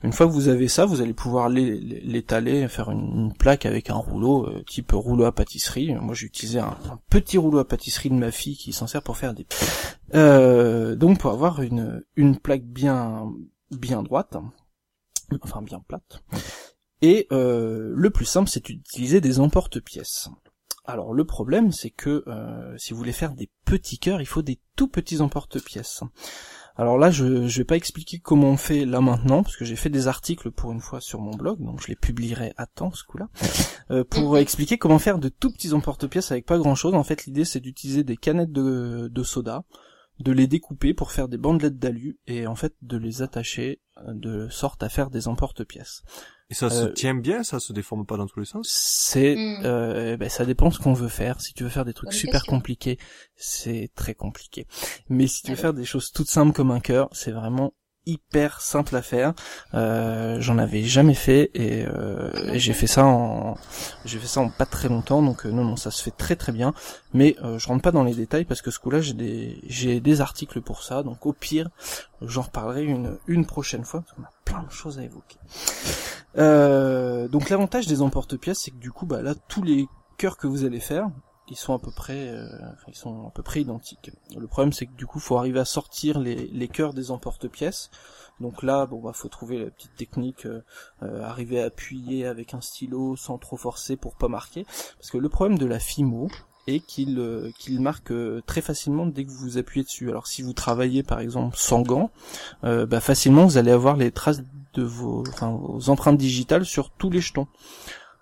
Une 0.02 0.14
fois 0.14 0.28
que 0.28 0.32
vous 0.32 0.48
avez 0.48 0.70
ça, 0.70 0.86
vous 0.86 1.02
allez 1.02 1.14
pouvoir 1.14 1.50
l'étaler, 1.50 2.68
faire 2.70 2.90
une, 2.90 3.34
plaque 3.34 3.66
avec 3.66 3.90
un 3.90 3.96
rouleau, 3.96 4.48
euh, 4.48 4.64
type 4.64 4.92
rouleau 4.94 5.26
à 5.26 5.34
pâtisserie. 5.34 5.94
Moi 5.96 6.16
j'ai 6.16 6.28
utilisé 6.28 6.60
un, 6.60 6.78
petit 7.10 7.38
rouleau 7.38 7.60
à 7.60 7.68
pâtisserie 7.68 8.10
de 8.10 8.16
ma 8.16 8.32
fille 8.32 8.56
qui 8.56 8.72
s'en 8.72 8.88
sert 8.88 9.02
pour 9.04 9.18
faire 9.18 9.34
des... 9.34 9.46
Euh, 10.16 10.96
donc 10.96 11.20
pour 11.20 11.32
avoir 11.32 11.62
une, 11.62 12.02
plaque 12.42 12.64
bien, 12.64 13.30
bien 13.72 14.02
droite, 14.02 14.38
enfin 15.42 15.62
bien 15.62 15.82
plate. 15.86 16.24
Et 17.02 17.28
euh, 17.32 17.92
le 17.94 18.10
plus 18.10 18.26
simple 18.26 18.50
c'est 18.50 18.64
d'utiliser 18.64 19.20
des 19.20 19.42
emporte-pièces. 19.42 20.30
Alors 20.86 21.14
le 21.14 21.26
problème 21.26 21.74
c'est 21.74 21.92
que 21.92 22.24
si 22.78 22.94
vous 22.94 23.00
voulez 23.00 23.12
faire 23.12 23.34
des 23.34 23.50
petits 23.66 24.00
cœurs, 24.00 24.22
il 24.22 24.28
faut 24.28 24.42
des 24.42 24.62
tout 24.78 24.88
petits 24.88 25.20
emporte-pièces. 25.20 26.04
Alors 26.80 26.98
là, 26.98 27.12
je, 27.12 27.46
je 27.46 27.58
vais 27.58 27.66
pas 27.66 27.76
expliquer 27.76 28.20
comment 28.20 28.52
on 28.52 28.56
fait 28.56 28.86
là 28.86 29.02
maintenant, 29.02 29.44
parce 29.44 29.58
que 29.58 29.66
j'ai 29.66 29.76
fait 29.76 29.90
des 29.90 30.08
articles 30.08 30.50
pour 30.50 30.72
une 30.72 30.80
fois 30.80 31.02
sur 31.02 31.20
mon 31.20 31.32
blog, 31.32 31.60
donc 31.60 31.82
je 31.82 31.90
les 31.90 31.98
publierai 31.98 32.54
à 32.56 32.68
temps 32.68 32.94
ce 32.94 33.04
coup-là, 33.04 33.28
euh, 33.92 34.06
pour 34.06 34.38
expliquer 34.38 34.78
comment 34.78 34.98
faire 34.98 35.20
de 35.20 35.28
tout 35.28 35.52
petits 35.52 35.74
emporte-pièces 35.74 36.32
avec 36.32 36.46
pas 36.46 36.58
grand-chose. 36.58 36.94
En 36.94 37.04
fait, 37.04 37.26
l'idée 37.26 37.44
c'est 37.44 37.60
d'utiliser 37.60 38.06
des 38.06 38.16
canettes 38.16 38.54
de, 38.54 39.10
de 39.12 39.24
soda, 39.24 39.66
de 40.22 40.32
les 40.32 40.48
découper 40.48 40.94
pour 40.94 41.12
faire 41.12 41.28
des 41.28 41.38
bandelettes 41.38 41.80
d'alu, 41.80 42.18
et 42.28 42.48
en 42.48 42.56
fait 42.56 42.74
de 42.82 42.96
les 42.96 43.22
attacher 43.22 43.82
euh, 43.98 44.14
de 44.14 44.48
sorte 44.48 44.82
à 44.82 44.88
faire 44.88 45.10
des 45.10 45.28
emporte-pièces. 45.28 46.04
Et 46.52 46.56
ça 46.56 46.70
se 46.70 46.86
Euh, 46.86 46.92
tient 46.94 47.14
bien, 47.14 47.44
ça 47.44 47.60
se 47.60 47.74
déforme 47.74 48.06
pas 48.06 48.18
dans 48.18 48.26
tous 48.26 48.40
les 48.40 48.46
sens? 48.46 48.68
C'est, 48.72 49.36
euh, 49.64 50.18
ben, 50.18 50.30
ça 50.30 50.46
dépend 50.46 50.72
ce 50.72 50.80
qu'on 50.80 50.94
veut 50.94 51.08
faire. 51.08 51.42
Si 51.42 51.54
tu 51.54 51.64
veux 51.64 51.70
faire 51.70 51.86
des 51.86 51.94
trucs 51.94 52.10
Bonne 52.10 52.18
super 52.18 52.42
question. 52.42 52.54
compliqués, 52.58 52.98
c'est 53.36 53.92
très 53.96 54.16
compliqué. 54.16 54.66
Mais 55.10 55.28
si 55.28 55.44
tu 55.44 55.52
veux 55.52 55.58
Ah 55.58 55.62
faire 55.62 55.74
des 55.74 55.86
choses 55.86 56.12
toutes 56.12 56.28
simples 56.30 56.54
comme 56.54 56.72
un 56.72 56.80
cœur, 56.80 57.08
c'est 57.12 57.32
vraiment 57.32 57.74
hyper 58.06 58.62
simple 58.62 58.96
à 58.96 59.02
faire. 59.02 59.34
Euh, 59.74 60.38
J'en 60.40 60.58
avais 60.58 60.84
jamais 60.84 61.14
fait 61.14 61.52
et, 61.54 61.86
euh, 61.86 62.32
et 62.54 62.60
j'ai 62.60 62.74
fait 62.74 62.88
ça 62.88 63.06
en, 63.06 63.56
j'ai 64.06 64.18
fait 64.20 64.28
ça 64.28 64.42
en 64.42 64.50
pas 64.50 64.66
très 64.66 64.90
longtemps. 64.90 65.22
Donc 65.22 65.46
euh, 65.46 65.52
non, 65.52 65.64
non, 65.64 65.76
ça 65.76 65.92
se 65.92 66.02
fait 66.02 66.12
très 66.12 66.36
très 66.36 66.52
bien. 66.52 66.74
Mais 67.14 67.36
je 67.58 67.68
rentre 67.68 67.82
pas 67.82 67.92
dans 67.92 68.04
les 68.04 68.14
détails 68.14 68.46
parce 68.46 68.62
que 68.62 68.72
ce 68.72 68.80
coup-là, 68.80 69.02
j'ai 69.02 69.14
des, 69.14 69.60
j'ai 69.68 70.00
des 70.00 70.22
articles 70.22 70.62
pour 70.62 70.84
ça. 70.84 71.04
Donc 71.04 71.26
au 71.26 71.34
pire, 71.34 71.70
j'en 72.22 72.42
reparlerai 72.42 72.84
une 72.84 73.18
une 73.28 73.46
prochaine 73.46 73.84
fois 73.84 74.02
parce 74.02 74.14
qu'on 74.14 74.24
a 74.24 74.32
plein 74.46 74.64
de 74.64 74.72
choses 74.72 75.00
à 75.00 75.04
évoquer. 75.04 75.38
Donc 77.30 77.50
l'avantage 77.50 77.88
des 77.88 78.02
emporte-pièces, 78.02 78.60
c'est 78.60 78.72
que 78.72 78.78
du 78.78 78.92
coup, 78.92 79.06
bah 79.06 79.22
là, 79.22 79.36
tous 79.48 79.64
les 79.64 79.88
cœurs 80.18 80.38
que 80.38 80.48
vous 80.48 80.66
allez 80.66 80.80
faire, 80.80 81.08
ils 81.50 81.58
sont 81.58 81.74
à 81.74 81.80
peu 81.80 81.92
près, 81.92 82.30
euh, 82.30 82.48
ils 82.88 82.96
sont 82.96 83.28
à 83.28 83.32
peu 83.32 83.44
près 83.44 83.62
identiques. 83.62 84.12
Le 84.38 84.48
problème, 84.48 84.74
c'est 84.74 84.86
que 84.86 84.96
du 84.96 85.06
coup, 85.06 85.20
faut 85.20 85.38
arriver 85.38 85.60
à 85.60 85.66
sortir 85.66 86.20
les, 86.20 86.48
les 86.48 86.68
cœurs 86.68 86.94
des 86.94 87.12
emporte-pièces. 87.12 87.90
Donc 88.40 88.64
là, 88.64 88.86
bon, 88.86 89.02
bah, 89.02 89.12
faut 89.14 89.28
trouver 89.28 89.60
la 89.60 89.70
petite 89.70 89.96
technique, 89.96 90.46
euh, 90.46 90.64
euh, 91.04 91.24
arriver 91.24 91.62
à 91.62 91.66
appuyer 91.66 92.26
avec 92.26 92.54
un 92.54 92.62
stylo 92.62 93.16
sans 93.16 93.38
trop 93.38 93.58
forcer 93.58 93.96
pour 93.96 94.16
pas 94.16 94.28
marquer. 94.28 94.66
Parce 94.98 95.12
que 95.12 95.18
le 95.18 95.30
problème 95.30 95.58
de 95.58 95.66
la 95.66 95.80
Fimo 95.80 96.30
est 96.68 96.80
qu'il 96.80 97.52
qu'il 97.58 97.82
marque 97.82 98.14
très 98.46 98.62
facilement 98.62 99.08
dès 99.08 99.26
que 99.26 99.32
vous 99.32 99.58
appuyez 99.58 99.84
dessus. 99.84 100.10
Alors 100.10 100.28
si 100.28 100.44
vous 100.44 100.54
travaillez 100.54 101.02
par 101.02 101.20
exemple 101.20 101.58
sans 101.58 101.82
gants, 101.82 102.12
bah, 102.62 103.00
facilement 103.00 103.46
vous 103.46 103.58
allez 103.58 103.72
avoir 103.72 103.98
les 103.98 104.12
traces 104.12 104.44
de 104.74 104.84
vos, 104.84 105.24
vos 105.42 105.90
empreintes 105.90 106.18
digitales 106.18 106.66
sur 106.66 106.92
tous 106.92 107.10
les 107.10 107.22
jetons. 107.22 107.48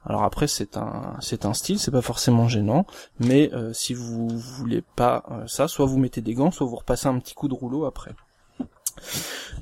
Alors 0.08 0.24
après 0.24 0.48
c'est 0.48 0.78
un 0.78 1.16
c'est 1.20 1.46
un 1.46 1.54
style, 1.54 1.80
c'est 1.80 1.92
pas 1.92 2.02
forcément 2.02 2.48
gênant, 2.48 2.86
mais 3.20 3.54
euh, 3.54 3.74
si 3.74 3.94
vous 3.94 4.30
voulez 4.30 4.82
pas 4.96 5.24
euh, 5.32 5.46
ça, 5.48 5.68
soit 5.68 5.86
vous 5.86 5.98
mettez 5.98 6.22
des 6.22 6.34
gants, 6.34 6.50
soit 6.50 6.66
vous 6.66 6.78
repassez 6.78 7.08
un 7.08 7.20
petit 7.20 7.36
coup 7.36 7.50
de 7.50 7.54
rouleau 7.54 7.86
après. 7.86 8.12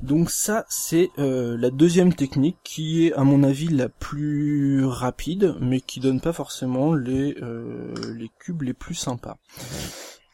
Donc 0.04 0.30
ça 0.30 0.66
c'est 0.70 1.10
euh, 1.18 1.58
la 1.58 1.72
deuxième 1.72 2.14
technique 2.14 2.58
qui 2.64 3.08
est 3.08 3.14
à 3.14 3.24
mon 3.24 3.44
avis 3.44 3.70
la 3.70 3.90
plus 3.90 4.86
rapide, 4.86 5.56
mais 5.60 5.82
qui 5.82 6.00
donne 6.00 6.22
pas 6.22 6.34
forcément 6.34 6.94
les 6.94 7.36
les 8.14 8.30
cubes 8.40 8.62
les 8.62 8.74
plus 8.74 8.96
sympas. 8.96 9.38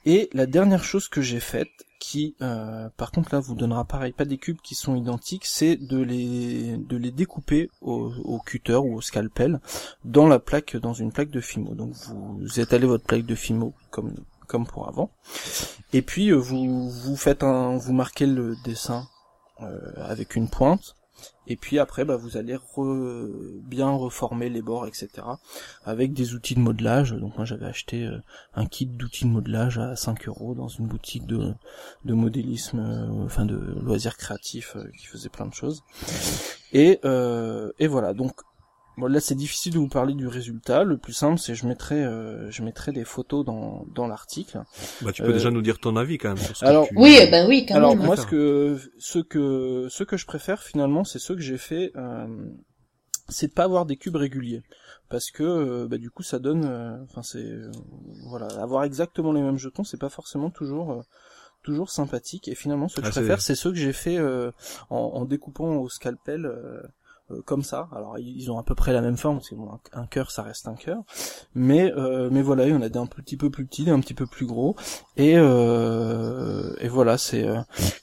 Et 0.05 0.29
la 0.33 0.45
dernière 0.45 0.83
chose 0.83 1.07
que 1.07 1.21
j'ai 1.21 1.39
faite, 1.39 1.85
qui 2.01 2.35
euh, 2.41 2.89
par 2.97 3.11
contre 3.11 3.35
là 3.35 3.39
vous 3.39 3.53
donnera 3.53 3.85
pareil 3.85 4.11
pas 4.11 4.25
des 4.25 4.39
cubes 4.39 4.59
qui 4.59 4.73
sont 4.73 4.95
identiques, 4.95 5.45
c'est 5.45 5.75
de 5.75 5.99
les 5.99 6.75
de 6.77 6.97
les 6.97 7.11
découper 7.11 7.69
au, 7.79 8.39
cutter 8.43 8.73
ou 8.75 8.95
au 8.95 9.01
scalpel 9.01 9.61
dans 10.03 10.27
la 10.27 10.39
plaque 10.39 10.75
dans 10.75 10.93
une 10.93 11.11
plaque 11.11 11.29
de 11.29 11.39
Fimo. 11.39 11.75
Donc 11.75 11.93
vous 11.93 12.59
étalez 12.59 12.87
votre 12.87 13.05
plaque 13.05 13.27
de 13.27 13.35
Fimo 13.35 13.75
comme 13.91 14.15
comme 14.47 14.65
pour 14.65 14.87
avant. 14.87 15.11
Et 15.93 16.01
puis 16.01 16.31
euh, 16.31 16.37
vous 16.37 16.89
vous 16.89 17.15
faites 17.15 17.43
un 17.43 17.77
vous 17.77 17.93
marquez 17.93 18.25
le 18.25 18.55
dessin 18.65 19.07
euh, 19.61 19.93
avec 19.97 20.35
une 20.35 20.49
pointe. 20.49 20.95
Et 21.51 21.57
puis 21.57 21.79
après, 21.79 22.05
bah, 22.05 22.15
vous 22.15 22.37
allez 22.37 22.57
bien 22.77 23.89
reformer 23.89 24.47
les 24.47 24.61
bords, 24.61 24.87
etc. 24.87 25.09
Avec 25.83 26.13
des 26.13 26.33
outils 26.33 26.55
de 26.55 26.61
modelage. 26.61 27.11
Donc 27.11 27.35
moi 27.35 27.43
j'avais 27.43 27.65
acheté 27.65 28.05
euh, 28.05 28.21
un 28.53 28.65
kit 28.65 28.85
d'outils 28.85 29.25
de 29.25 29.31
modelage 29.31 29.77
à 29.77 29.97
5 29.97 30.29
euros 30.29 30.55
dans 30.55 30.69
une 30.69 30.87
boutique 30.87 31.27
de, 31.27 31.53
modélisme, 32.05 32.79
euh, 32.79 33.25
enfin 33.25 33.43
de 33.43 33.57
loisirs 33.83 34.15
créatifs 34.15 34.77
euh, 34.77 34.89
qui 34.97 35.07
faisait 35.07 35.27
plein 35.27 35.45
de 35.45 35.53
choses. 35.53 35.83
Et, 36.71 37.01
et 37.79 37.87
voilà, 37.87 38.13
donc 38.13 38.31
bon, 39.01 39.07
là 39.07 39.19
c'est 39.19 39.35
difficile 39.35 39.73
de 39.73 39.79
vous 39.79 39.89
parler 39.89 40.13
du 40.13 40.27
résultat. 40.27 40.85
Le 40.85 40.97
plus 40.97 41.11
simple 41.13 41.37
c'est 41.39 41.55
je 41.55 41.65
mettrai 41.67 42.01
euh, 42.03 42.49
je 42.51 42.63
mettrai 42.63 42.93
des 42.93 43.03
photos 43.03 43.43
dans, 43.43 43.85
dans 43.93 44.07
l'article. 44.07 44.61
Bah, 45.01 45.11
tu 45.11 45.21
peux 45.23 45.29
Euh, 45.29 45.33
déjà 45.33 45.51
nous 45.51 45.61
dire 45.61 45.77
ton 45.79 45.97
avis 45.97 46.17
quand 46.17 46.29
même. 46.29 46.37
sur 46.37 46.55
ce 46.55 46.61
que 46.61 46.65
alors, 46.69 46.87
tu- 46.87 46.95
Oui, 46.97 47.17
ben 47.29 47.47
oui, 47.49 47.65
quand 47.67 47.75
Alors 47.75 47.95
même. 47.95 48.05
moi 48.05 48.15
D'accord. 48.15 48.29
ce 48.29 48.35
que 48.35 48.79
ce 48.99 49.19
que 49.19 49.87
ce 49.89 50.03
que 50.05 50.15
je 50.15 50.25
préfère 50.25 50.61
finalement 50.63 51.03
c'est 51.03 51.19
ceux 51.19 51.35
que 51.35 51.41
j'ai 51.41 51.57
fait 51.57 51.91
euh, 51.97 52.27
c'est 53.27 53.47
de 53.47 53.53
pas 53.53 53.63
avoir 53.65 53.85
des 53.85 53.97
cubes 53.97 54.15
réguliers 54.17 54.61
parce 55.09 55.31
que 55.31 55.43
euh, 55.43 55.87
bah, 55.89 55.97
du 55.97 56.09
coup 56.09 56.23
ça 56.23 56.39
donne 56.39 56.65
euh, 56.65 56.95
enfin 57.03 57.21
c'est 57.23 57.39
euh, 57.43 57.71
voilà 58.29 58.47
avoir 58.61 58.83
exactement 58.85 59.31
les 59.33 59.41
mêmes 59.41 59.57
jetons 59.57 59.83
c'est 59.83 59.99
pas 59.99 60.09
forcément 60.09 60.49
toujours 60.49 60.91
euh, 60.91 61.01
toujours 61.63 61.91
sympathique 61.91 62.47
et 62.47 62.55
finalement 62.55 62.87
ce 62.87 62.95
que 62.99 63.05
Ah, 63.05 63.09
je 63.09 63.11
préfère 63.19 63.41
c'est 63.41 63.55
ceux 63.55 63.71
que 63.71 63.77
j'ai 63.77 63.93
fait 63.93 64.17
euh, 64.17 64.51
en, 64.89 64.97
en 64.97 65.25
découpant 65.25 65.75
au 65.77 65.89
scalpel 65.89 66.45
euh, 67.31 67.41
comme 67.45 67.63
ça. 67.63 67.87
Alors 67.95 68.17
ils 68.19 68.51
ont 68.51 68.57
à 68.57 68.63
peu 68.63 68.75
près 68.75 68.93
la 68.93 69.01
même 69.01 69.17
forme, 69.17 69.37
parce 69.37 69.49
que 69.49 69.55
bon, 69.55 69.69
un, 69.93 70.05
cœur 70.05 70.31
ça 70.31 70.43
reste 70.43 70.67
un 70.67 70.75
cœur, 70.75 71.03
mais 71.55 71.91
euh, 71.93 72.29
mais 72.31 72.41
voilà, 72.41 72.67
il 72.67 72.71
y 72.71 72.75
en 72.75 72.81
a 72.81 72.89
des 72.89 72.99
un 72.99 73.05
petit 73.05 73.37
peu 73.37 73.49
plus 73.49 73.65
petits, 73.65 73.85
des 73.85 73.91
un 73.91 73.99
petit 73.99 74.13
peu 74.13 74.25
plus 74.25 74.45
gros, 74.45 74.75
et 75.17 75.33
euh, 75.37 76.75
et 76.79 76.87
voilà, 76.87 77.17
c'est 77.17 77.45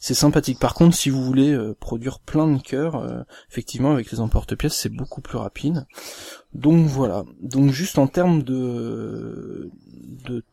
c'est 0.01 0.14
sympathique. 0.14 0.59
Par 0.59 0.74
contre, 0.74 0.97
si 0.97 1.11
vous 1.11 1.22
voulez 1.22 1.57
produire 1.81 2.20
plein 2.20 2.47
de 2.49 2.61
cœurs, 2.61 3.24
effectivement 3.51 3.93
avec 3.93 4.11
les 4.11 4.20
emporte-pièces 4.20 4.74
c'est 4.74 4.93
beaucoup 4.93 5.20
plus 5.20 5.39
rapide. 5.39 5.87
Donc 6.55 6.87
voilà. 6.87 7.24
Donc 7.41 7.70
juste 7.70 7.99
en 7.99 8.07
termes 8.07 8.43
de 8.43 9.70
de 10.24 10.45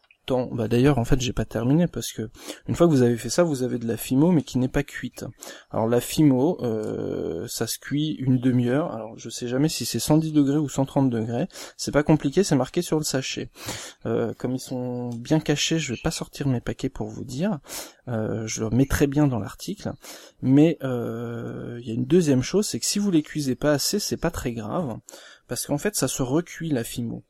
bah 0.51 0.67
d'ailleurs 0.67 0.97
en 0.97 1.05
fait 1.05 1.19
j'ai 1.21 1.33
pas 1.33 1.45
terminé 1.45 1.87
parce 1.87 2.11
que 2.11 2.29
une 2.67 2.75
fois 2.75 2.87
que 2.87 2.91
vous 2.91 3.01
avez 3.01 3.17
fait 3.17 3.29
ça, 3.29 3.43
vous 3.43 3.63
avez 3.63 3.77
de 3.77 3.87
la 3.87 3.97
fimo 3.97 4.31
mais 4.31 4.43
qui 4.43 4.57
n'est 4.57 4.67
pas 4.67 4.83
cuite. 4.83 5.25
Alors 5.71 5.87
la 5.87 6.01
fimo, 6.01 6.57
euh, 6.61 7.47
ça 7.47 7.67
se 7.67 7.79
cuit 7.79 8.15
une 8.19 8.37
demi-heure. 8.37 8.91
Alors 8.91 9.17
je 9.17 9.29
sais 9.29 9.47
jamais 9.47 9.69
si 9.69 9.85
c'est 9.85 9.99
110 9.99 10.31
degrés 10.33 10.57
ou 10.57 10.69
130 10.69 11.09
degrés. 11.09 11.47
C'est 11.77 11.91
pas 11.91 12.03
compliqué, 12.03 12.43
c'est 12.43 12.55
marqué 12.55 12.81
sur 12.81 12.97
le 12.97 13.03
sachet. 13.03 13.49
Euh, 14.05 14.33
comme 14.37 14.53
ils 14.53 14.59
sont 14.59 15.09
bien 15.09 15.39
cachés, 15.39 15.79
je 15.79 15.93
vais 15.93 15.99
pas 16.03 16.11
sortir 16.11 16.47
mes 16.47 16.61
paquets 16.61 16.89
pour 16.89 17.07
vous 17.07 17.23
dire. 17.23 17.59
Euh, 18.07 18.45
je 18.47 18.63
le 18.63 18.69
mettrai 18.69 19.07
bien 19.07 19.27
dans 19.27 19.39
l'article. 19.39 19.93
Mais 20.41 20.77
il 20.81 21.87
y 21.87 21.91
a 21.91 21.93
une 21.93 22.05
deuxième 22.05 22.41
chose, 22.41 22.67
c'est 22.67 22.79
que 22.79 22.85
si 22.85 22.99
vous 22.99 23.11
les 23.11 23.23
cuisez 23.23 23.55
pas 23.55 23.71
assez, 23.71 23.99
c'est 23.99 24.17
pas 24.17 24.31
très 24.31 24.53
grave 24.53 24.97
parce 25.47 25.65
qu'en 25.65 25.77
fait 25.77 25.95
ça 25.95 26.07
se 26.07 26.23
recuit 26.23 26.69
la 26.69 26.83
fimo. 26.83 27.23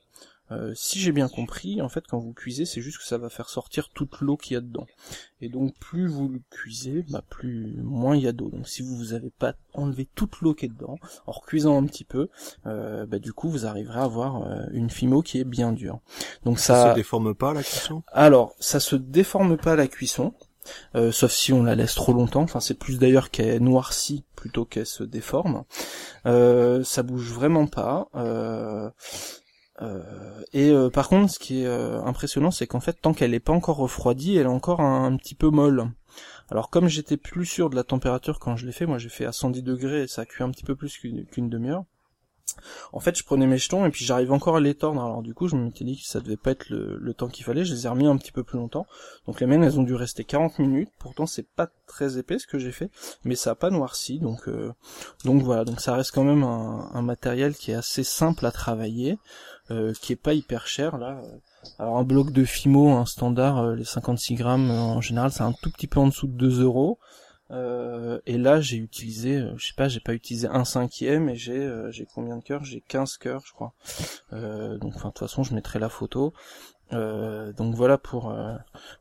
Euh, 0.51 0.73
si 0.75 0.99
j'ai 0.99 1.11
bien 1.11 1.27
compris, 1.27 1.81
en 1.81 1.89
fait, 1.89 2.05
quand 2.07 2.19
vous 2.19 2.33
cuisez, 2.33 2.65
c'est 2.65 2.81
juste 2.81 2.99
que 2.99 3.03
ça 3.03 3.17
va 3.17 3.29
faire 3.29 3.49
sortir 3.49 3.89
toute 3.89 4.19
l'eau 4.21 4.37
qu'il 4.37 4.53
y 4.53 4.57
a 4.57 4.61
dedans. 4.61 4.85
Et 5.41 5.49
donc, 5.49 5.73
plus 5.79 6.07
vous 6.07 6.29
le 6.29 6.41
cuisez, 6.49 7.03
bah, 7.09 7.23
plus 7.27 7.75
moins 7.81 8.15
il 8.15 8.23
y 8.23 8.27
a 8.27 8.31
d'eau. 8.31 8.49
Donc, 8.49 8.67
si 8.67 8.81
vous 8.83 9.13
n'avez 9.13 9.31
pas 9.31 9.55
enlevé 9.73 10.07
toute 10.15 10.41
l'eau 10.41 10.53
qui 10.53 10.65
est 10.65 10.69
dedans, 10.69 10.97
en 11.25 11.31
recuisant 11.31 11.81
un 11.81 11.85
petit 11.85 12.03
peu, 12.05 12.29
euh, 12.67 13.05
bah, 13.05 13.19
du 13.19 13.33
coup, 13.33 13.49
vous 13.49 13.65
arriverez 13.65 13.99
à 13.99 14.03
avoir 14.03 14.43
euh, 14.43 14.65
une 14.71 14.89
fimo 14.89 15.21
qui 15.21 15.39
est 15.39 15.43
bien 15.45 15.71
dure. 15.71 15.99
Donc 16.43 16.59
Ça 16.59 16.75
ça, 16.75 16.89
se 16.91 16.95
déforme 16.95 17.33
pas 17.33 17.53
la 17.53 17.63
cuisson? 17.63 18.03
Alors, 18.11 18.55
ça 18.59 18.79
se 18.79 18.95
déforme 18.95 19.57
pas 19.57 19.75
la 19.75 19.87
cuisson, 19.87 20.33
euh, 20.95 21.11
sauf 21.11 21.31
si 21.31 21.53
on 21.53 21.63
la 21.63 21.75
laisse 21.75 21.95
trop 21.95 22.13
longtemps. 22.13 22.43
Enfin, 22.43 22.59
c'est 22.59 22.77
plus 22.77 22.99
d'ailleurs 22.99 23.31
qu'elle 23.31 23.63
noircit 23.63 24.23
plutôt 24.35 24.65
qu'elle 24.65 24.85
se 24.85 25.03
déforme. 25.03 25.63
Euh, 26.25 26.83
ça 26.83 27.03
bouge 27.03 27.31
vraiment 27.31 27.67
pas. 27.67 28.09
Euh, 28.15 28.89
euh, 29.81 30.01
et 30.53 30.71
euh, 30.71 30.89
par 30.89 31.09
contre, 31.09 31.31
ce 31.31 31.39
qui 31.39 31.61
est 31.61 31.67
euh, 31.67 32.01
impressionnant, 32.03 32.51
c'est 32.51 32.67
qu'en 32.67 32.79
fait, 32.79 32.93
tant 32.93 33.13
qu'elle 33.13 33.31
n'est 33.31 33.39
pas 33.39 33.53
encore 33.53 33.77
refroidie, 33.77 34.37
elle 34.37 34.45
est 34.45 34.49
encore 34.49 34.81
un, 34.81 35.15
petit 35.17 35.35
peu 35.35 35.49
molle. 35.49 35.89
Alors 36.49 36.69
comme 36.69 36.87
j'étais 36.87 37.17
plus 37.17 37.45
sûr 37.45 37.69
de 37.69 37.75
la 37.75 37.83
température 37.83 38.39
quand 38.39 38.55
je 38.55 38.65
l'ai 38.65 38.71
fait, 38.71 38.85
moi 38.85 38.99
j'ai 38.99 39.09
fait 39.09 39.25
à 39.25 39.31
110 39.31 39.63
degrés 39.63 40.03
et 40.03 40.07
ça 40.07 40.21
a 40.21 40.25
cuit 40.25 40.43
un 40.43 40.51
petit 40.51 40.63
peu 40.63 40.75
plus 40.75 40.97
qu'une 40.97 41.49
demi-heure. 41.49 41.83
En 42.93 42.99
fait, 42.99 43.17
je 43.17 43.23
prenais 43.23 43.47
mes 43.47 43.57
jetons 43.57 43.85
et 43.85 43.89
puis 43.89 44.05
j'arrive 44.05 44.31
encore 44.31 44.55
à 44.55 44.59
les 44.59 44.75
tordre. 44.75 45.01
Alors 45.01 45.23
du 45.23 45.33
coup, 45.33 45.47
je 45.47 45.55
m'étais 45.55 45.83
dit 45.83 45.97
que 45.97 46.07
ça 46.07 46.21
devait 46.21 46.37
pas 46.37 46.51
être 46.51 46.69
le, 46.69 47.13
temps 47.13 47.27
qu'il 47.27 47.43
fallait. 47.43 47.65
Je 47.65 47.73
les 47.73 47.85
ai 47.85 47.89
remis 47.89 48.05
un 48.05 48.15
petit 48.17 48.31
peu 48.31 48.43
plus 48.43 48.59
longtemps. 48.59 48.85
Donc 49.25 49.41
les 49.41 49.47
miennes, 49.47 49.63
elles 49.63 49.79
ont 49.79 49.83
dû 49.83 49.95
rester 49.95 50.23
40 50.23 50.59
minutes. 50.59 50.91
Pourtant, 50.99 51.25
c'est 51.25 51.47
pas 51.47 51.67
très 51.87 52.19
épais 52.19 52.37
ce 52.37 52.45
que 52.45 52.59
j'ai 52.59 52.71
fait, 52.71 52.91
mais 53.23 53.35
ça 53.35 53.51
a 53.51 53.55
pas 53.55 53.71
noirci. 53.71 54.19
Donc 54.19 54.47
donc 55.25 55.41
voilà. 55.41 55.65
Donc 55.65 55.81
ça 55.81 55.95
reste 55.95 56.11
quand 56.11 56.23
même 56.23 56.43
un 56.43 57.01
matériel 57.01 57.55
qui 57.55 57.71
est 57.71 57.75
assez 57.75 58.03
simple 58.03 58.45
à 58.45 58.51
travailler, 58.51 59.17
euh, 59.71 59.93
qui 60.01 60.13
est 60.13 60.17
pas 60.17 60.33
hyper 60.33 60.67
cher 60.67 60.97
là. 60.97 61.21
Alors 61.79 61.97
un 61.97 62.03
bloc 62.03 62.31
de 62.31 62.43
Fimo, 62.43 62.91
un 62.91 63.05
standard, 63.05 63.59
euh, 63.59 63.75
les 63.75 63.85
56 63.85 64.35
grammes 64.35 64.69
euh, 64.69 64.79
en 64.79 65.01
général, 65.01 65.31
c'est 65.31 65.43
un 65.43 65.53
tout 65.53 65.71
petit 65.71 65.87
peu 65.87 65.99
en 65.99 66.07
dessous 66.07 66.27
de 66.27 66.33
2 66.33 66.61
euros. 66.61 66.99
Euh, 67.51 68.19
et 68.25 68.37
là, 68.39 68.59
j'ai 68.59 68.77
utilisé, 68.77 69.43
je 69.55 69.67
sais 69.67 69.73
pas, 69.75 69.87
j'ai 69.87 69.99
pas 69.99 70.13
utilisé 70.13 70.47
un 70.47 70.65
cinquième 70.65 71.29
et 71.29 71.35
j'ai 71.35 71.71
j'ai 71.89 72.07
combien 72.13 72.37
de 72.37 72.43
cœurs? 72.43 72.63
J'ai 72.63 72.81
15 72.81 73.17
cœurs, 73.17 73.43
je 73.45 73.53
crois. 73.53 73.73
Donc, 74.31 74.95
enfin, 74.95 75.09
de 75.09 75.13
toute 75.13 75.19
façon, 75.19 75.43
je 75.43 75.53
mettrai 75.53 75.77
la 75.77 75.89
photo. 75.89 76.33
Euh, 76.93 77.51
donc 77.53 77.73
voilà 77.73 77.97
pour, 77.97 78.29
euh, 78.29 78.55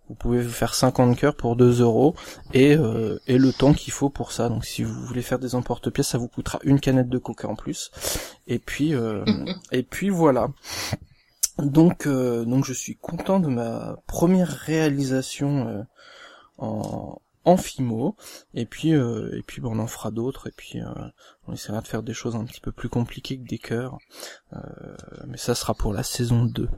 vous 0.09 0.15
pouvez 0.15 0.41
vous 0.41 0.51
faire 0.51 0.75
50 0.75 1.17
cœurs 1.19 1.37
pour 1.37 1.55
2 1.55 1.83
euros 1.83 2.15
et 2.55 2.77
euh, 2.77 3.19
et 3.27 3.37
le 3.37 3.53
temps 3.53 3.75
qu'il 3.75 3.93
faut 3.93 4.11
pour 4.11 4.33
ça. 4.33 4.49
Donc 4.49 4.65
si 4.65 4.83
vous 4.83 5.05
voulez 5.07 5.23
faire 5.23 5.39
des 5.39 5.55
emporte-pièces, 5.55 6.09
ça 6.09 6.19
vous 6.19 6.29
coûtera 6.29 6.59
une 6.65 6.81
canette 6.81 7.09
de 7.09 7.19
coca 7.19 7.49
en 7.49 7.57
plus. 7.57 7.91
Et 8.47 8.59
puis 8.59 8.95
euh, 8.95 9.25
et 9.73 9.83
puis 9.83 10.09
voilà. 10.09 10.49
Donc 11.59 12.07
euh, 12.07 12.45
donc 12.45 12.65
je 12.65 12.73
suis 12.73 12.97
content 12.97 13.39
de 13.39 13.49
ma 13.49 13.97
première 14.07 14.49
réalisation 14.49 15.69
euh, 15.69 15.83
en 16.59 17.21
en 17.47 17.59
Fimo, 17.59 18.17
et 18.55 18.65
puis 18.65 18.93
et 18.93 19.43
puis 19.47 19.61
bon, 19.61 19.77
on 19.77 19.79
en 19.79 19.87
fera 19.87 20.11
d'autres, 20.11 20.49
et 20.49 20.53
puis 20.57 20.79
on 21.47 21.53
essaiera 21.53 21.83
de 21.83 21.87
faire 21.87 22.03
des 22.03 22.15
choses 22.15 22.37
un 22.37 22.45
petit 22.47 22.63
peu 22.63 22.73
plus 22.73 22.89
compliquées 22.89 23.37
que 23.37 23.47
des 23.47 23.59
cœurs, 23.59 23.99
mais 25.27 25.37
ça 25.37 25.55
sera 25.55 25.75
pour 25.75 25.93
la 25.93 26.03
saison 26.03 26.47
2. 26.47 26.71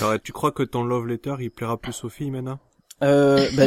Alors, 0.00 0.20
tu 0.22 0.32
crois 0.32 0.52
que 0.52 0.62
ton 0.62 0.84
love 0.84 1.06
letter, 1.06 1.36
il 1.40 1.50
plaira 1.50 1.76
plus 1.76 2.04
aux 2.04 2.08
filles 2.08 2.30
maintenant? 2.30 2.58
Euh, 3.02 3.48
bah, 3.54 3.64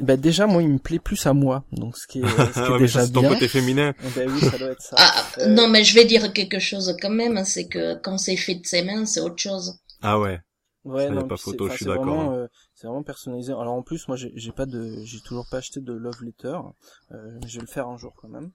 bah, 0.00 0.16
déjà 0.16 0.46
moi 0.46 0.62
il 0.62 0.68
me 0.70 0.78
plaît 0.78 0.98
plus 0.98 1.26
à 1.26 1.34
moi 1.34 1.62
donc 1.72 1.94
ce 1.98 2.06
qui 2.06 2.20
est, 2.20 2.22
ce 2.26 2.66
qui 2.66 2.72
est 2.72 2.78
déjà 2.78 3.06
bien. 3.06 3.20
ton 3.22 3.28
côté 3.28 3.46
féminin. 3.46 3.92
Ben 4.16 4.28
oui 4.30 4.40
ça 4.40 4.56
doit 4.56 4.70
être 4.70 4.80
ça. 4.80 4.96
Ah, 4.98 5.24
euh... 5.40 5.46
non 5.48 5.68
mais 5.68 5.84
je 5.84 5.94
vais 5.94 6.06
dire 6.06 6.32
quelque 6.32 6.58
chose 6.58 6.96
quand 7.00 7.10
même 7.10 7.36
hein, 7.36 7.44
c'est 7.44 7.66
que 7.68 7.94
quand 7.96 8.16
c'est 8.16 8.34
fait 8.36 8.54
de 8.54 8.66
ses 8.66 8.82
mains 8.82 9.04
c'est 9.04 9.20
autre 9.20 9.38
chose. 9.38 9.78
Ah 10.00 10.18
ouais. 10.18 10.40
Ouais, 10.84 11.06
ça 11.06 11.12
non, 11.12 11.28
pas 11.28 11.36
photo, 11.36 11.68
je 11.68 11.76
suis 11.76 11.84
d'accord. 11.84 12.08
hein. 12.18 12.34
Euh, 12.34 12.48
c'est 12.82 12.88
vraiment 12.88 13.04
personnalisé. 13.04 13.52
Alors 13.52 13.74
en 13.74 13.82
plus, 13.82 14.08
moi, 14.08 14.16
j'ai 14.16 14.50
pas 14.50 14.66
de, 14.66 15.04
j'ai 15.04 15.20
toujours 15.20 15.46
pas 15.48 15.58
acheté 15.58 15.80
de 15.80 15.92
love 15.92 16.24
letter. 16.24 16.58
Euh, 17.12 17.38
je 17.46 17.54
vais 17.54 17.60
le 17.60 17.68
faire 17.68 17.86
un 17.86 17.96
jour 17.96 18.12
quand 18.20 18.26
même. 18.26 18.50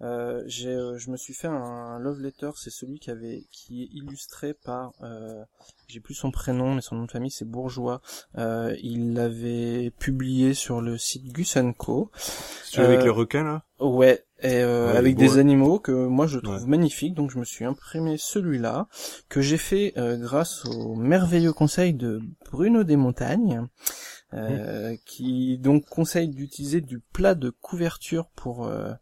Euh, 0.00 0.42
j'ai, 0.46 0.70
euh, 0.70 0.96
je 0.96 1.10
me 1.10 1.18
suis 1.18 1.34
fait 1.34 1.48
un 1.48 1.98
love 1.98 2.18
letter. 2.22 2.52
C'est 2.56 2.70
celui 2.70 2.98
qui 2.98 3.10
avait, 3.10 3.44
qui 3.50 3.82
est 3.82 3.88
illustré 3.92 4.54
par, 4.54 4.94
euh, 5.02 5.44
j'ai 5.88 6.00
plus 6.00 6.14
son 6.14 6.30
prénom, 6.30 6.74
mais 6.74 6.80
son 6.80 6.94
nom 6.94 7.04
de 7.04 7.10
famille 7.10 7.30
c'est 7.30 7.44
Bourgeois. 7.44 8.00
Euh, 8.38 8.74
il 8.82 9.12
l'avait 9.12 9.90
publié 9.98 10.54
sur 10.54 10.80
le 10.80 10.96
site 10.96 11.30
Gus 11.34 11.58
Co. 11.76 12.10
Celui 12.64 12.86
avec 12.86 13.02
les 13.02 13.10
requins 13.10 13.44
là? 13.44 13.62
Ouais, 13.78 14.24
et 14.42 14.62
euh, 14.62 14.92
Ouais, 14.92 14.96
avec 14.98 15.14
beau, 15.14 15.20
des 15.22 15.34
ouais. 15.34 15.40
animaux 15.40 15.78
que 15.78 15.92
moi 15.92 16.26
je 16.26 16.38
trouve 16.38 16.60
Ouais. 16.62 16.66
magnifiques, 16.66 17.14
donc 17.14 17.30
je 17.30 17.38
me 17.38 17.44
suis 17.44 17.64
imprimé 17.64 18.16
celui-là 18.18 18.86
que 19.28 19.40
j'ai 19.40 19.56
fait 19.56 19.94
euh, 19.96 20.16
grâce 20.16 20.64
au 20.66 20.94
merveilleux 20.94 21.52
conseil 21.52 21.94
de 21.94 22.20
Bruno 22.50 22.84
des 22.84 22.96
Montagnes, 22.96 23.66
euh, 24.34 24.94
qui 25.06 25.58
donc 25.58 25.86
conseille 25.86 26.28
d'utiliser 26.28 26.80
du 26.80 27.00
plat 27.00 27.34
de 27.34 27.50
couverture 27.50 28.26
pour 28.36 28.66
euh, 28.66 28.92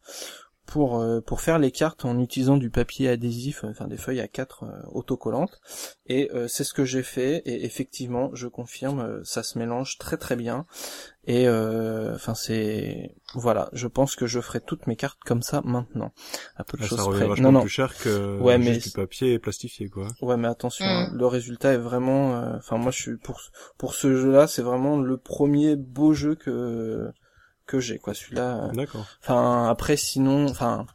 pour 0.67 0.99
euh, 1.01 1.21
pour 1.21 1.41
faire 1.41 1.59
les 1.59 1.71
cartes 1.71 2.05
en 2.05 2.19
utilisant 2.19 2.57
du 2.57 2.71
papier 2.71 3.09
adhésif, 3.09 3.65
euh, 3.65 3.69
enfin 3.71 3.87
des 3.87 3.97
feuilles 3.99 4.21
A4 4.21 4.65
euh, 4.65 4.69
autocollantes. 4.93 5.61
Et 6.07 6.31
euh, 6.35 6.49
c'est 6.49 6.65
ce 6.65 6.73
que 6.73 6.85
j'ai 6.85 7.03
fait 7.03 7.43
et 7.47 7.65
effectivement, 7.65 8.31
je 8.35 8.49
confirme, 8.49 9.01
euh, 9.01 9.21
ça 9.25 9.43
se 9.43 9.59
mélange 9.59 9.99
très 9.99 10.17
très 10.17 10.37
bien. 10.37 10.67
Et 11.27 11.49
euh, 11.49 12.15
enfin 12.15 12.35
c'est 12.35 13.15
voilà, 13.35 13.71
je 13.73 13.87
pense 13.89 14.15
que 14.15 14.27
je 14.27 14.41
ferai 14.41 14.61
toutes 14.61 14.87
mes 14.87 14.97
cartes 14.97 15.19
comme 15.25 15.43
ça 15.43 15.62
maintenant. 15.65 16.12
À 16.57 16.65
peu 16.65 16.77
de 16.77 16.83
Là, 16.83 16.89
choses 16.89 16.99
ça 16.99 17.05
revient 17.05 17.19
près. 17.21 17.29
vachement 17.29 17.45
Non 17.45 17.53
non, 17.53 17.61
plus 17.62 17.71
cher 17.71 17.97
que 17.97 18.39
Ouais, 18.41 18.59
juste 18.61 18.71
mais 18.71 18.79
du 18.79 18.91
papier 18.91 19.39
plastifié 19.39 19.89
quoi. 19.89 20.09
Ouais, 20.23 20.37
mais 20.37 20.49
attention, 20.49 20.85
Mm. 20.85 20.89
hein, 20.89 21.11
le 21.15 21.27
résultat 21.27 21.73
est 21.73 21.79
vraiment. 21.79 22.37
euh, 22.37 22.57
Enfin, 22.57 22.77
moi, 22.79 22.91
je 22.91 23.01
suis 23.01 23.17
pour 23.17 23.41
pour 23.79 23.95
ce 23.95 24.15
jeu-là, 24.15 24.47
c'est 24.47 24.62
vraiment 24.62 24.99
le 24.99 25.17
premier 25.17 25.77
beau 25.77 26.12
jeu 26.12 26.35
que 26.35 27.09
que 27.67 27.81
j'ai, 27.81 27.99
quoi. 27.99 28.15
Celui-là. 28.15 28.65
euh, 28.65 28.73
D'accord. 28.73 29.07
Enfin, 29.23 29.69
après, 29.69 29.97
sinon, 29.97 30.47
enfin, 30.49 30.87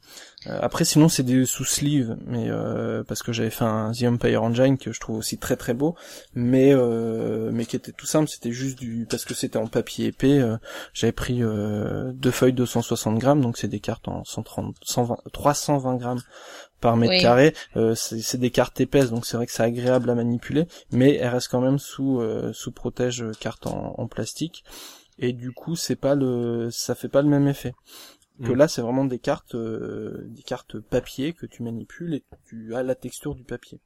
euh, 0.48 0.60
après, 0.62 0.86
sinon, 0.86 1.10
c'est 1.10 1.24
des 1.24 1.46
sous 1.46 1.66
sleeve, 1.66 2.16
mais 2.26 2.46
euh, 2.50 3.04
parce 3.04 3.24
que 3.24 3.34
j'avais 3.34 3.50
fait 3.50 3.66
un 3.66 3.92
The 3.92 4.04
Empire 4.04 4.44
Engine 4.44 4.78
que 4.78 4.92
je 4.94 5.00
trouve 5.00 5.18
aussi 5.18 5.38
très 5.38 5.56
très 5.56 5.74
beau, 5.74 5.96
mais 6.36 6.72
euh, 6.74 7.50
mais 7.52 7.66
qui 7.66 7.76
était 7.76 7.92
tout 7.92 8.06
simple. 8.06 8.30
C'était 8.30 8.52
juste 8.52 8.78
du 8.80 9.06
parce 9.10 9.26
que 9.26 9.34
c'était 9.34 9.58
en 9.58 9.68
papier 9.68 10.08
épais. 10.08 10.40
euh, 10.40 10.58
j'avais 10.94 11.12
pris 11.12 11.42
euh, 11.44 12.12
deux 12.14 12.32
feuilles 12.32 12.54
de 12.54 12.66
160 12.66 13.18
grammes, 13.18 13.42
donc 13.42 13.58
c'est 13.58 13.68
des 13.68 13.80
cartes 13.80 14.08
en 14.08 14.24
130, 14.24 14.76
120, 14.82 15.18
320 15.34 15.96
grammes 15.96 16.22
par 16.80 16.96
mètre 16.96 17.12
Oui. 17.14 17.22
carré. 17.22 17.54
Euh, 17.76 17.94
c'est 17.96 18.38
des 18.38 18.52
cartes 18.52 18.80
épaisses, 18.80 19.10
donc 19.10 19.26
c'est 19.26 19.36
vrai 19.36 19.46
que 19.48 19.52
c'est 19.52 19.64
agréable 19.64 20.10
à 20.10 20.16
manipuler, 20.16 20.66
mais 20.92 21.16
elles 21.16 21.28
restent 21.30 21.50
quand 21.50 21.60
même 21.62 21.80
sous 21.80 22.22
euh, 22.22 22.54
sous 22.54 22.72
protège 22.72 23.26
carte 23.42 23.68
en, 23.68 23.96
en 23.98 24.08
plastique. 24.08 24.64
Et 25.20 25.34
du 25.34 25.52
coup, 25.52 25.76
c'est 25.76 25.96
pas 25.96 26.16
le, 26.16 26.70
ça 26.72 26.96
fait 26.96 27.10
pas 27.10 27.22
le 27.22 27.30
même 27.30 27.48
effet. 27.48 27.74
Que 28.44 28.54
Mm. 28.54 28.56
là, 28.56 28.68
c'est 28.68 28.82
vraiment 28.82 29.06
des 29.06 29.20
cartes, 29.20 29.56
euh, 29.56 30.26
des 30.30 30.44
cartes 30.44 30.80
papier 30.80 31.34
que 31.34 31.46
tu 31.46 31.64
manipules 31.64 32.14
et 32.16 32.24
tu 32.46 32.76
as 32.76 32.84
la 32.84 32.96
texture 32.96 33.36
du 33.36 33.44
papier. 33.44 33.80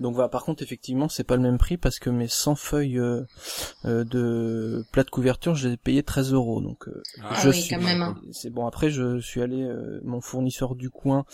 Donc 0.00 0.14
voilà, 0.14 0.28
par 0.28 0.44
contre, 0.44 0.62
effectivement, 0.62 1.08
c'est 1.08 1.24
pas 1.24 1.36
le 1.36 1.42
même 1.42 1.58
prix 1.58 1.76
parce 1.76 1.98
que 1.98 2.10
mes 2.10 2.28
100 2.28 2.54
feuilles 2.54 2.98
euh, 2.98 3.22
euh, 3.84 4.04
de 4.04 4.84
plat 4.92 5.04
de 5.04 5.10
couverture, 5.10 5.54
je 5.54 5.68
les 5.68 5.74
ai 5.74 5.76
payées 5.76 6.02
13 6.02 6.32
euros. 6.32 6.60
Donc 6.60 6.88
euh, 6.88 7.02
Ah 7.22 7.38
je 7.42 7.48
oui, 7.50 7.60
suis, 7.62 7.74
quand 7.74 7.80
même, 7.82 8.02
hein. 8.02 8.16
c'est 8.32 8.50
bon. 8.50 8.66
Après, 8.66 8.90
je 8.90 9.20
suis 9.20 9.42
allé, 9.42 9.62
euh, 9.62 10.00
mon 10.04 10.20
fournisseur 10.20 10.74
du 10.74 10.90
coin, 10.90 11.24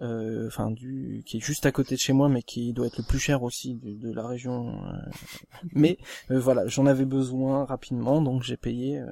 euh, 0.00 0.46
enfin 0.46 0.70
du, 0.70 1.22
qui 1.26 1.38
est 1.38 1.40
juste 1.40 1.66
à 1.66 1.72
côté 1.72 1.94
de 1.94 2.00
chez 2.00 2.12
moi, 2.12 2.28
mais 2.28 2.42
qui 2.42 2.72
doit 2.72 2.86
être 2.86 2.98
le 2.98 3.04
plus 3.04 3.18
cher 3.18 3.42
aussi 3.42 3.74
de, 3.76 3.94
de 3.94 4.12
la 4.12 4.26
région. 4.26 4.74
euh. 4.86 5.10
mais 5.72 5.98
euh, 6.30 6.38
voilà, 6.40 6.66
j'en 6.66 6.86
avais 6.86 7.04
besoin 7.04 7.64
rapidement, 7.64 8.20
donc 8.22 8.42
j'ai 8.42 8.56
payé, 8.56 8.98
euh, 8.98 9.06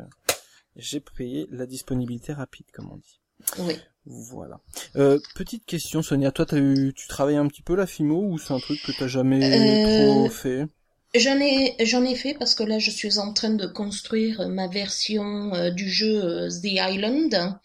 j'ai 0.77 1.01
payé 1.01 1.47
la 1.51 1.67
disponibilité 1.67 2.33
rapide, 2.33 2.67
comme 2.73 2.91
on 2.93 2.97
dit. 2.97 3.21
Oui. 3.59 3.77
Voilà. 4.11 4.59
Euh, 4.97 5.19
petite 5.35 5.65
question, 5.67 6.03
Sonia, 6.03 6.33
toi, 6.33 6.47
t'as 6.47 6.59
eu, 6.59 6.93
tu 6.95 7.07
travailles 7.07 7.37
un 7.37 7.47
petit 7.47 7.63
peu 7.63 7.77
la 7.77 7.87
FIMO 7.87 8.23
ou 8.29 8.39
c'est 8.39 8.53
un 8.53 8.59
truc 8.59 8.83
que 8.83 8.93
t'as 8.99 9.07
jamais 9.07 9.41
Euh, 9.43 10.25
trop 10.25 10.29
fait? 10.31 10.67
J'en 11.15 11.41
ai, 11.41 11.75
j'en 11.81 12.05
ai 12.05 12.15
fait 12.15 12.35
parce 12.35 12.55
que 12.55 12.63
là, 12.63 12.79
je 12.79 12.91
suis 12.91 13.19
en 13.19 13.33
train 13.33 13.51
de 13.51 13.67
construire 13.67 14.49
ma 14.49 14.69
version 14.69 15.55
euh, 15.55 15.71
du 15.71 15.89
jeu 15.89 16.49
The 16.49 16.67
Island. 16.67 17.59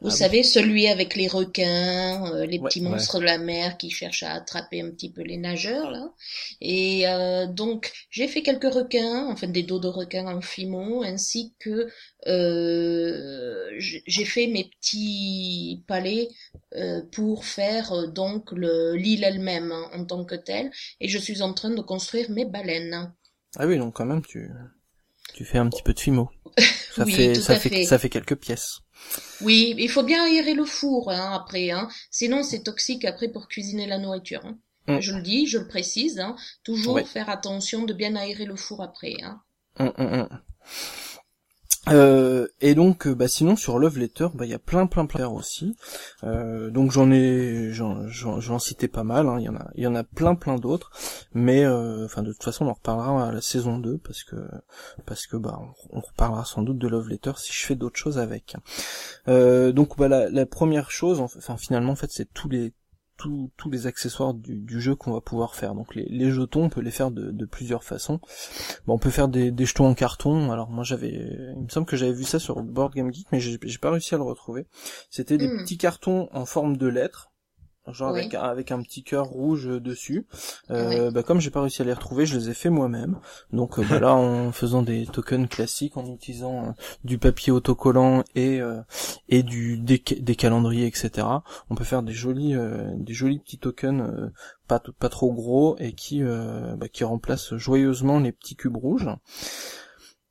Vous 0.00 0.10
Ah 0.10 0.16
oui. 0.16 0.28
savez, 0.28 0.44
celui 0.44 0.86
avec 0.86 1.16
les 1.16 1.26
requins, 1.28 2.32
euh, 2.32 2.46
les 2.46 2.58
Ouais, 2.58 2.70
petits 2.70 2.80
monstres 2.80 3.18
de 3.18 3.24
la 3.24 3.38
mer 3.38 3.76
qui 3.78 3.90
cherchent 3.90 4.22
à 4.22 4.32
attraper 4.32 4.80
un 4.80 4.90
petit 4.90 5.10
peu 5.12 5.22
les 5.22 5.36
nageurs, 5.36 5.90
là. 5.90 6.12
Et 6.60 7.08
euh, 7.08 7.46
donc, 7.46 7.92
j'ai 8.10 8.28
fait 8.28 8.42
quelques 8.42 8.72
requins, 8.72 9.26
enfin 9.28 9.48
des 9.48 9.64
dos 9.64 9.80
de 9.80 9.88
requins 9.88 10.26
en 10.26 10.40
fimo, 10.40 11.02
ainsi 11.02 11.54
que 11.58 11.88
euh, 12.28 13.70
j'ai 13.78 14.24
fait 14.24 14.46
mes 14.46 14.64
petits 14.80 15.82
palais 15.88 16.28
euh, 16.74 17.02
pour 17.12 17.44
faire 17.44 17.92
euh, 17.92 18.06
donc 18.06 18.52
le 18.52 18.94
l'île 18.96 19.24
elle-même 19.24 19.72
hein, 19.72 19.90
en 19.94 20.04
tant 20.04 20.24
que 20.24 20.34
telle 20.36 20.70
et 21.00 21.08
je 21.08 21.18
suis 21.18 21.42
en 21.42 21.52
train 21.54 21.70
de 21.70 21.80
construire 21.82 22.30
mes 22.30 22.44
baleines. 22.44 23.12
Ah 23.58 23.66
oui, 23.66 23.76
donc 23.78 23.94
quand 23.94 24.06
même, 24.06 24.22
tu, 24.24 24.50
tu 25.34 25.44
fais 25.44 25.58
un 25.58 25.68
petit 25.70 25.82
peu 25.82 25.94
de 25.94 26.00
FIMO. 26.00 26.30
Ça 26.90 27.06
Oui, 27.06 27.06
fait, 27.06 27.34
tout 27.34 27.40
ça 27.40 27.54
à 27.54 27.58
fait, 27.58 27.70
fait. 27.70 27.84
ça 27.84 27.98
fait 27.98 28.10
quelques 28.10 28.36
pièces. 28.36 28.80
Oui, 29.40 29.74
il 29.78 29.88
faut 29.88 30.02
bien 30.02 30.24
aérer 30.24 30.54
le 30.54 30.64
four 30.64 31.10
hein, 31.10 31.32
après, 31.32 31.70
hein. 31.70 31.88
sinon 32.10 32.42
c'est 32.42 32.62
toxique 32.62 33.04
après 33.04 33.28
pour 33.28 33.48
cuisiner 33.48 33.86
la 33.86 33.98
nourriture. 33.98 34.44
Hein. 34.44 34.58
Mm. 34.88 35.00
Je 35.00 35.14
le 35.14 35.22
dis, 35.22 35.46
je 35.46 35.58
le 35.58 35.68
précise, 35.68 36.18
hein. 36.18 36.36
toujours 36.64 37.00
faire 37.06 37.28
attention 37.28 37.84
de 37.84 37.92
bien 37.92 38.16
aérer 38.16 38.46
le 38.46 38.56
four 38.56 38.82
après. 38.82 39.16
Hum, 39.78 39.92
hum. 39.96 40.28
Euh, 41.90 42.48
et 42.60 42.74
donc, 42.74 43.06
euh, 43.06 43.14
bah, 43.14 43.28
sinon 43.28 43.56
sur 43.56 43.78
Love 43.78 43.98
Letter, 43.98 44.28
bah, 44.34 44.44
il 44.44 44.50
y 44.50 44.54
a 44.54 44.58
plein, 44.58 44.86
plein, 44.86 45.06
plein 45.06 45.28
aussi. 45.28 45.76
Euh, 46.24 46.70
donc 46.70 46.90
j'en 46.90 47.10
ai, 47.10 47.70
j'en, 47.72 48.58
citais 48.58 48.88
pas 48.88 49.04
mal. 49.04 49.28
hein. 49.28 49.36
Il 49.38 49.44
y 49.44 49.48
en 49.48 49.56
a, 49.56 49.70
il 49.74 49.84
y 49.84 49.86
en 49.86 49.94
a 49.94 50.04
plein, 50.04 50.34
plein 50.34 50.56
d'autres. 50.56 50.90
Mais, 51.32 51.66
enfin, 51.66 52.22
de 52.22 52.32
toute 52.32 52.44
façon, 52.44 52.66
on 52.66 52.68
en 52.68 52.74
reparlera 52.74 53.28
à 53.28 53.32
la 53.32 53.40
saison 53.40 53.78
2 53.78 53.98
parce 53.98 54.24
que, 54.24 54.36
parce 55.06 55.26
que, 55.26 55.36
bah, 55.36 55.58
on, 55.90 56.00
reparlera 56.00 56.44
sans 56.44 56.62
doute 56.62 56.78
de 56.78 56.88
Love 56.88 57.08
Letter 57.08 57.32
si 57.36 57.52
je 57.52 57.64
fais 57.64 57.74
d'autres 57.74 57.98
choses 57.98 58.18
avec. 58.18 58.56
Donc, 59.26 59.96
bah, 59.98 60.08
la, 60.08 60.28
la 60.28 60.46
première 60.46 60.90
chose, 60.90 61.20
enfin, 61.20 61.56
finalement, 61.56 61.92
en 61.92 61.96
fait, 61.96 62.10
c'est 62.10 62.32
tous 62.32 62.48
les 62.48 62.72
tous, 63.18 63.50
tous 63.58 63.68
les 63.70 63.86
accessoires 63.86 64.32
du, 64.32 64.60
du 64.60 64.80
jeu 64.80 64.94
qu'on 64.94 65.12
va 65.12 65.20
pouvoir 65.20 65.54
faire. 65.54 65.74
Donc 65.74 65.94
les, 65.94 66.06
les 66.08 66.30
jetons, 66.30 66.64
on 66.64 66.68
peut 66.70 66.80
les 66.80 66.90
faire 66.90 67.10
de, 67.10 67.30
de 67.30 67.44
plusieurs 67.44 67.84
façons. 67.84 68.20
Bon, 68.86 68.94
on 68.94 68.98
peut 68.98 69.10
faire 69.10 69.28
des, 69.28 69.50
des 69.50 69.66
jetons 69.66 69.86
en 69.86 69.94
carton. 69.94 70.50
Alors 70.50 70.70
moi 70.70 70.84
j'avais, 70.84 71.10
il 71.56 71.64
me 71.64 71.68
semble 71.68 71.86
que 71.86 71.96
j'avais 71.96 72.12
vu 72.14 72.24
ça 72.24 72.38
sur 72.38 72.62
Board 72.62 72.94
Game 72.94 73.12
Geek, 73.12 73.26
mais 73.32 73.40
j'ai 73.40 73.58
j'ai 73.62 73.78
pas 73.78 73.90
réussi 73.90 74.14
à 74.14 74.18
le 74.18 74.24
retrouver. 74.24 74.66
C'était 75.10 75.36
des 75.36 75.48
Hmm. 75.48 75.58
petits 75.58 75.78
cartons 75.78 76.28
en 76.32 76.46
forme 76.46 76.76
de 76.76 76.86
lettres, 76.86 77.30
genre 77.92 78.12
Oui. 78.12 78.20
avec, 78.20 78.34
un- 78.34 78.40
avec 78.42 78.72
un 78.72 78.82
petit 78.82 79.02
cœur 79.02 79.26
rouge 79.26 79.66
dessus. 79.66 80.26
Euh, 80.70 81.10
bah, 81.10 81.22
comme 81.22 81.40
j'ai 81.40 81.50
pas 81.50 81.60
réussi 81.60 81.82
à 81.82 81.84
les 81.84 81.92
retrouver, 81.92 82.26
je 82.26 82.36
les 82.38 82.50
ai 82.50 82.54
fait 82.54 82.70
moi-même. 82.70 83.18
Donc 83.52 83.78
euh, 83.78 83.84
bah, 83.88 84.00
là, 84.00 84.14
en 84.16 84.52
faisant 84.52 84.82
des 84.82 85.06
tokens 85.06 85.48
classiques, 85.48 85.96
en 85.96 86.06
utilisant 86.06 86.64
euh, 86.68 86.70
du 87.04 87.18
papier 87.18 87.52
autocollant 87.52 88.24
et 88.34 88.60
euh, 88.60 88.80
et 89.28 89.42
du 89.42 89.78
des, 89.78 89.98
des 90.20 90.36
calendriers, 90.36 90.86
etc. 90.86 91.26
On 91.70 91.74
peut 91.74 91.84
faire 91.84 92.02
des 92.02 92.12
jolis 92.12 92.54
euh, 92.54 92.90
des 92.96 93.12
jolis 93.14 93.38
petits 93.38 93.58
tokens 93.58 94.02
euh, 94.02 94.30
pas 94.66 94.80
pas 94.98 95.08
trop 95.08 95.32
gros 95.32 95.76
et 95.78 95.92
qui 95.92 96.22
euh, 96.22 96.76
bah, 96.76 96.88
qui 96.88 97.04
remplacent 97.04 97.56
joyeusement 97.56 98.18
les 98.20 98.32
petits 98.32 98.56
cubes 98.56 98.76
rouges. 98.76 99.08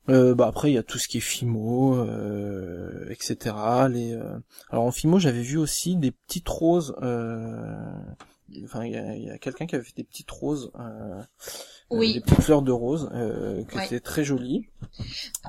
Euh, 0.08 0.34
bah 0.34 0.46
après 0.48 0.70
il 0.70 0.74
y 0.74 0.78
a 0.78 0.82
tout 0.82 0.98
ce 0.98 1.06
qui 1.08 1.18
est 1.18 1.20
Fimo, 1.20 1.94
euh, 1.96 3.08
etc. 3.10 3.54
Les, 3.90 4.12
euh, 4.12 4.38
Alors 4.70 4.84
en 4.84 4.90
Fimo 4.90 5.18
j'avais 5.18 5.42
vu 5.42 5.58
aussi 5.58 5.96
des 5.96 6.10
petites 6.12 6.48
roses. 6.48 6.94
Euh... 7.02 7.76
Enfin 8.64 8.84
il 8.86 8.92
y 9.24 9.30
a, 9.30 9.36
quelqu'un 9.38 9.66
qui 9.66 9.74
avait 9.74 9.84
fait 9.84 9.96
des 9.96 10.04
petites 10.04 10.30
roses, 10.30 10.70
euh... 10.80 11.20
Oui. 11.90 12.10
euh, 12.10 12.14
des 12.14 12.20
petites 12.22 12.40
fleurs 12.42 12.62
de 12.62 12.72
rose, 12.72 13.10
euh, 13.14 13.62
qui 13.64 13.76
Ouais. 13.76 13.84
étaient 13.86 14.00
très 14.00 14.24
jolies. 14.24 14.66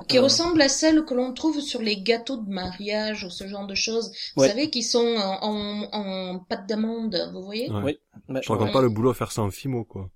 Qui 0.08 0.18
Euh. 0.18 0.22
ressemble 0.22 0.60
à 0.60 0.68
celles 0.68 1.04
que 1.06 1.14
l'on 1.14 1.32
trouve 1.32 1.60
sur 1.60 1.80
les 1.80 2.02
gâteaux 2.02 2.36
de 2.36 2.50
mariage 2.50 3.24
ou 3.24 3.30
ce 3.30 3.46
genre 3.48 3.66
de 3.66 3.74
choses. 3.74 4.12
Vous 4.36 4.42
Ouais. 4.42 4.48
savez, 4.48 4.68
qui 4.68 4.82
sont 4.82 4.98
en, 5.16 5.38
en, 5.42 5.88
en 5.92 6.38
pâte 6.40 6.66
d'amande, 6.68 7.16
vous 7.32 7.42
voyez? 7.42 7.70
Ouais. 7.70 7.82
Oui. 7.84 7.98
Bah, 8.28 8.40
Je 8.42 8.52
raconte 8.52 8.66
Ouais. 8.68 8.72
pas 8.72 8.82
le 8.82 8.90
boulot 8.90 9.10
à 9.10 9.14
faire 9.14 9.32
ça 9.32 9.40
en 9.42 9.50
fimo 9.50 9.84
quoi. 9.84 10.10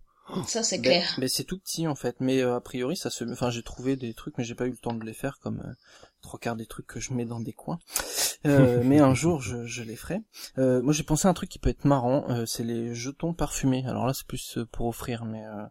Ça, 0.46 0.62
c'est 0.62 0.78
Ben, 0.78 0.84
clair. 0.84 1.14
ben, 1.18 1.28
c'est 1.28 1.44
tout 1.44 1.58
petit 1.58 1.86
en 1.86 1.94
fait, 1.94 2.16
mais 2.20 2.40
euh, 2.42 2.56
a 2.56 2.60
priori 2.60 2.96
ça 2.96 3.10
se, 3.10 3.24
enfin 3.30 3.50
j'ai 3.50 3.62
trouvé 3.62 3.96
des 3.96 4.14
trucs, 4.14 4.38
mais 4.38 4.44
j'ai 4.44 4.54
pas 4.54 4.66
eu 4.66 4.70
le 4.70 4.76
temps 4.76 4.94
de 4.94 5.04
les 5.04 5.12
faire 5.12 5.38
comme 5.38 5.60
euh, 5.60 5.72
trois 6.22 6.38
quarts 6.40 6.56
des 6.56 6.66
trucs 6.66 6.86
que 6.86 6.98
je 7.00 7.12
mets 7.12 7.26
dans 7.26 7.40
des 7.40 7.52
coins. 7.52 7.78
Euh, 8.46 8.82
mais 8.84 9.00
un 9.00 9.14
jour 9.14 9.42
je, 9.42 9.66
je 9.66 9.82
les 9.82 9.96
ferai. 9.96 10.22
Euh, 10.58 10.80
moi 10.82 10.92
j'ai 10.92 11.02
pensé 11.02 11.28
à 11.28 11.30
un 11.30 11.34
truc 11.34 11.50
qui 11.50 11.58
peut 11.58 11.68
être 11.70 11.84
marrant, 11.84 12.24
euh, 12.30 12.46
c'est 12.46 12.64
les 12.64 12.94
jetons 12.94 13.34
parfumés. 13.34 13.84
Alors 13.86 14.06
là 14.06 14.14
c'est 14.14 14.26
plus 14.26 14.58
euh, 14.58 14.64
pour 14.66 14.86
offrir, 14.86 15.24
mais 15.26 15.44
euh, 15.44 15.64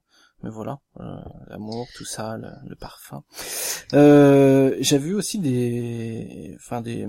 mais 0.44 0.50
voilà, 0.50 0.80
euh, 1.00 1.16
l'amour, 1.48 1.88
tout 1.96 2.06
ça, 2.06 2.38
le, 2.38 2.50
le 2.68 2.76
parfum. 2.76 3.24
Euh, 3.94 4.76
j'ai 4.80 4.98
vu 4.98 5.16
aussi 5.16 5.39
des, 5.39 6.54
enfin 6.58 6.82
des, 6.82 7.08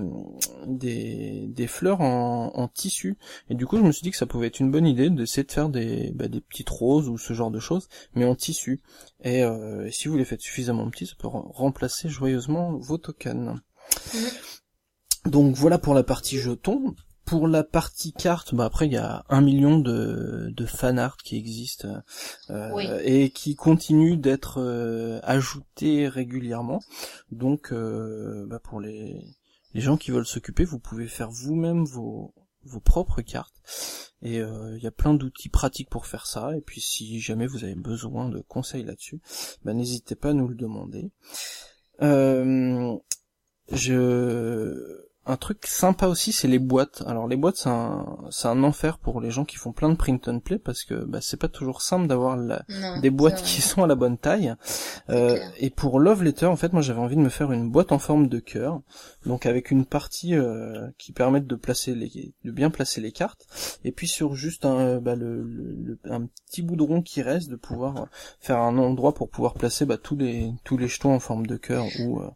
des, 0.66 1.46
des 1.48 1.66
fleurs 1.66 2.00
en, 2.00 2.52
en 2.54 2.68
tissu. 2.68 3.18
Et 3.50 3.54
du 3.54 3.66
coup, 3.66 3.76
je 3.76 3.82
me 3.82 3.92
suis 3.92 4.02
dit 4.02 4.10
que 4.12 4.16
ça 4.16 4.26
pouvait 4.26 4.46
être 4.46 4.60
une 4.60 4.70
bonne 4.70 4.86
idée 4.86 5.10
d'essayer 5.10 5.44
de 5.44 5.52
faire 5.52 5.68
des, 5.68 6.12
bah, 6.14 6.28
des 6.28 6.40
petites 6.40 6.70
roses 6.70 7.08
ou 7.08 7.18
ce 7.18 7.32
genre 7.32 7.50
de 7.50 7.60
choses, 7.60 7.88
mais 8.14 8.24
en 8.24 8.34
tissu. 8.34 8.82
Et 9.22 9.42
euh, 9.42 9.90
si 9.90 10.08
vous 10.08 10.16
les 10.16 10.24
faites 10.24 10.40
suffisamment 10.40 10.88
petits, 10.90 11.06
ça 11.06 11.14
peut 11.18 11.28
rem- 11.28 11.50
remplacer 11.52 12.08
joyeusement 12.08 12.78
vos 12.78 12.98
tokens. 12.98 13.60
Donc 15.26 15.56
voilà 15.56 15.78
pour 15.78 15.94
la 15.94 16.02
partie 16.02 16.38
jetons. 16.38 16.94
Pour 17.24 17.48
la 17.48 17.64
partie 17.64 18.12
carte, 18.12 18.54
bah 18.54 18.66
après 18.66 18.86
il 18.86 18.92
y 18.92 18.98
a 18.98 19.24
un 19.30 19.40
million 19.40 19.78
de, 19.78 20.52
de 20.54 20.66
fan 20.66 20.98
art 20.98 21.16
qui 21.16 21.36
existent 21.36 22.02
euh, 22.50 22.70
Oui. 22.74 22.86
et 23.02 23.30
qui 23.30 23.54
continuent 23.54 24.18
d'être 24.20 24.60
euh, 24.60 25.20
ajoutés 25.22 26.06
régulièrement. 26.08 26.80
Donc 27.30 27.72
euh, 27.72 28.46
bah, 28.46 28.58
pour 28.58 28.78
les, 28.80 29.24
les 29.72 29.80
gens 29.80 29.96
qui 29.96 30.10
veulent 30.10 30.26
s'occuper, 30.26 30.64
vous 30.64 30.78
pouvez 30.78 31.06
faire 31.06 31.30
vous-même 31.30 31.84
vos, 31.84 32.34
vos 32.62 32.80
propres 32.80 33.22
cartes. 33.22 33.54
Et 34.22 34.40
euh, 34.40 34.76
il 34.76 34.82
y 34.82 34.86
a 34.86 34.90
plein 34.90 35.14
d'outils 35.14 35.48
pratiques 35.48 35.90
pour 35.90 36.06
faire 36.06 36.26
ça. 36.26 36.56
Et 36.56 36.60
puis 36.60 36.80
si 36.80 37.20
jamais 37.20 37.46
vous 37.46 37.64
avez 37.64 37.74
besoin 37.74 38.28
de 38.28 38.40
conseils 38.40 38.84
là-dessus, 38.84 39.20
bah, 39.64 39.72
n'hésitez 39.72 40.14
pas 40.14 40.30
à 40.30 40.34
nous 40.34 40.48
le 40.48 40.54
demander. 40.54 41.10
Euh, 42.02 42.96
je 43.72 45.04
un 45.26 45.36
truc 45.36 45.66
sympa 45.66 46.06
aussi, 46.06 46.32
c'est 46.32 46.48
les 46.48 46.58
boîtes. 46.58 47.02
Alors 47.06 47.26
les 47.28 47.36
boîtes, 47.36 47.56
c'est 47.56 47.68
un, 47.70 48.04
c'est 48.30 48.48
un 48.48 48.62
enfer 48.62 48.98
pour 48.98 49.20
les 49.20 49.30
gens 49.30 49.44
qui 49.44 49.56
font 49.56 49.72
plein 49.72 49.88
de 49.88 49.94
print 49.96 50.28
and 50.28 50.40
play 50.40 50.58
parce 50.58 50.84
que 50.84 51.04
bah, 51.04 51.20
c'est 51.22 51.38
pas 51.38 51.48
toujours 51.48 51.80
simple 51.82 52.06
d'avoir 52.06 52.36
la- 52.36 52.62
Non, 52.68 53.00
des 53.00 53.10
boîtes 53.10 53.42
qui 53.42 53.62
sont 53.62 53.82
à 53.82 53.86
la 53.86 53.94
bonne 53.94 54.18
taille. 54.18 54.54
Euh, 55.10 55.38
et 55.58 55.70
pour 55.70 55.98
Love 56.00 56.22
Letter, 56.24 56.46
en 56.46 56.56
fait, 56.56 56.72
moi 56.72 56.82
j'avais 56.82 57.00
envie 57.00 57.16
de 57.16 57.20
me 57.22 57.28
faire 57.28 57.52
une 57.52 57.70
boîte 57.70 57.92
en 57.92 57.98
forme 57.98 58.28
de 58.28 58.38
cœur, 58.38 58.80
donc 59.26 59.46
avec 59.46 59.70
une 59.70 59.86
partie 59.86 60.34
euh, 60.34 60.88
qui 60.98 61.12
permette 61.12 61.46
de 61.46 61.54
placer 61.56 61.94
les, 61.94 62.34
de 62.44 62.50
bien 62.50 62.70
placer 62.70 63.00
les 63.00 63.12
cartes, 63.12 63.46
et 63.84 63.92
puis 63.92 64.08
sur 64.08 64.34
juste 64.34 64.64
un, 64.64 64.78
euh, 64.78 65.00
bah, 65.00 65.14
le, 65.14 65.98
un 66.04 66.26
petit 66.46 66.62
bout 66.62 66.76
de 66.76 66.82
rond 66.82 67.02
qui 67.02 67.22
reste, 67.22 67.48
de 67.50 67.56
pouvoir 67.56 68.08
faire 68.40 68.58
un 68.58 68.76
endroit 68.78 69.14
pour 69.14 69.28
pouvoir 69.30 69.54
placer 69.54 69.84
bah, 69.86 69.96
tous 69.98 70.16
les 70.16 70.52
tous 70.64 70.76
les 70.76 70.88
jetons 70.88 71.14
en 71.14 71.20
forme 71.20 71.46
de 71.46 71.56
cœur 71.56 71.84
ou 72.00 72.20
euh, 72.20 72.30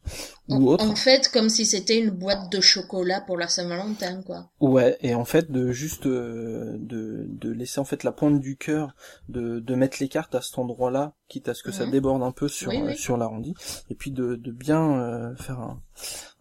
ou 0.49 0.71
autre. 0.71 0.85
en 0.85 0.95
fait, 0.95 1.29
comme 1.29 1.49
si 1.49 1.67
c'était 1.67 1.99
une 1.99 2.11
boîte 2.11 2.51
de 2.51 2.61
chocolat 2.61 3.21
pour 3.21 3.37
la 3.37 3.49
Saint-Valentin, 3.49 4.23
quoi. 4.23 4.51
Ouais, 4.61 4.97
et 5.03 5.15
en 5.15 5.25
fait 5.25 5.51
de 5.51 5.73
juste 5.73 6.07
euh, 6.07 6.77
de, 6.79 7.27
de 7.29 7.51
laisser 7.51 7.81
en 7.81 7.85
fait 7.85 8.03
la 8.05 8.13
pointe 8.13 8.41
du 8.41 8.57
cœur, 8.57 8.95
de, 9.29 9.61
de 9.61 9.75
mettre 9.75 9.99
les 10.01 10.09
cartes 10.09 10.35
à 10.35 10.41
cet 10.41 10.59
endroit-là, 10.59 11.13
quitte 11.29 11.49
à 11.49 11.55
ce 11.55 11.63
que 11.63 11.73
ça 11.73 11.85
Mhm. 11.85 11.91
déborde 11.93 12.23
un 12.23 12.33
peu 12.33 12.49
sur 12.49 12.71
Oui, 12.71 12.81
oui. 12.85 12.97
sur 12.97 13.17
l'arrondi, 13.17 13.55
et 13.91 13.95
puis 13.95 14.11
de, 14.11 14.37
de 14.37 14.51
bien 14.53 15.01
euh, 15.01 15.37
faire 15.37 15.61
un, 15.61 15.81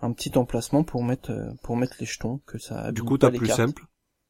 un 0.02 0.12
petit 0.14 0.38
emplacement 0.38 0.84
pour 0.84 1.04
mettre 1.04 1.32
euh, 1.32 1.50
pour 1.64 1.76
mettre 1.78 1.96
les 2.00 2.06
jetons, 2.06 2.40
que 2.46 2.58
ça 2.58 2.92
Du 2.92 3.04
coup, 3.04 3.18
t'as 3.18 3.30
plus 3.30 3.48
cartes. 3.48 3.58
simple. 3.58 3.84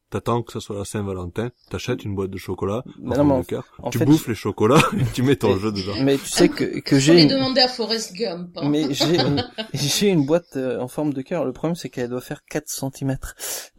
T'attends 0.09 0.41
que 0.41 0.53
ça 0.53 0.61
soit 0.61 0.77
la 0.77 0.85
Saint-Valentin, 0.85 1.51
t'achètes 1.69 2.05
une 2.05 2.15
boîte 2.15 2.29
de 2.29 2.37
chocolat, 2.37 2.81
non, 2.99 3.13
forme 3.15 3.27
mais 3.27 3.33
de 3.33 3.39
en- 3.39 3.43
cœur, 3.43 3.65
en 3.83 3.89
tu 3.89 3.97
fait, 3.97 4.05
bouffes 4.05 4.29
les 4.29 4.35
chocolats 4.35 4.81
et 4.97 5.03
tu 5.13 5.21
mets 5.21 5.35
ton 5.35 5.53
Mais- 5.53 5.59
jeu 5.59 5.71
dedans. 5.73 5.95
Mais 6.01 6.17
tu 6.17 6.27
sais 6.29 6.47
que 6.47 6.79
que 6.79 6.97
j'ai 6.97 7.23
une- 7.23 7.27
demander 7.27 7.59
à 7.59 7.67
Forrest 7.67 8.13
Gump. 8.15 8.57
hein. 8.57 8.69
mais 8.69 8.93
j'ai 8.93 9.15
une, 9.19 9.45
j'ai 9.73 10.07
une 10.07 10.25
boîte 10.25 10.55
euh, 10.55 10.79
en 10.79 10.87
forme 10.87 11.11
de 11.13 11.21
cœur. 11.21 11.43
Le 11.43 11.51
problème 11.51 11.75
c'est 11.75 11.89
qu'elle 11.89 12.07
doit 12.09 12.21
faire 12.21 12.45
4 12.45 12.69
cm. 12.69 13.17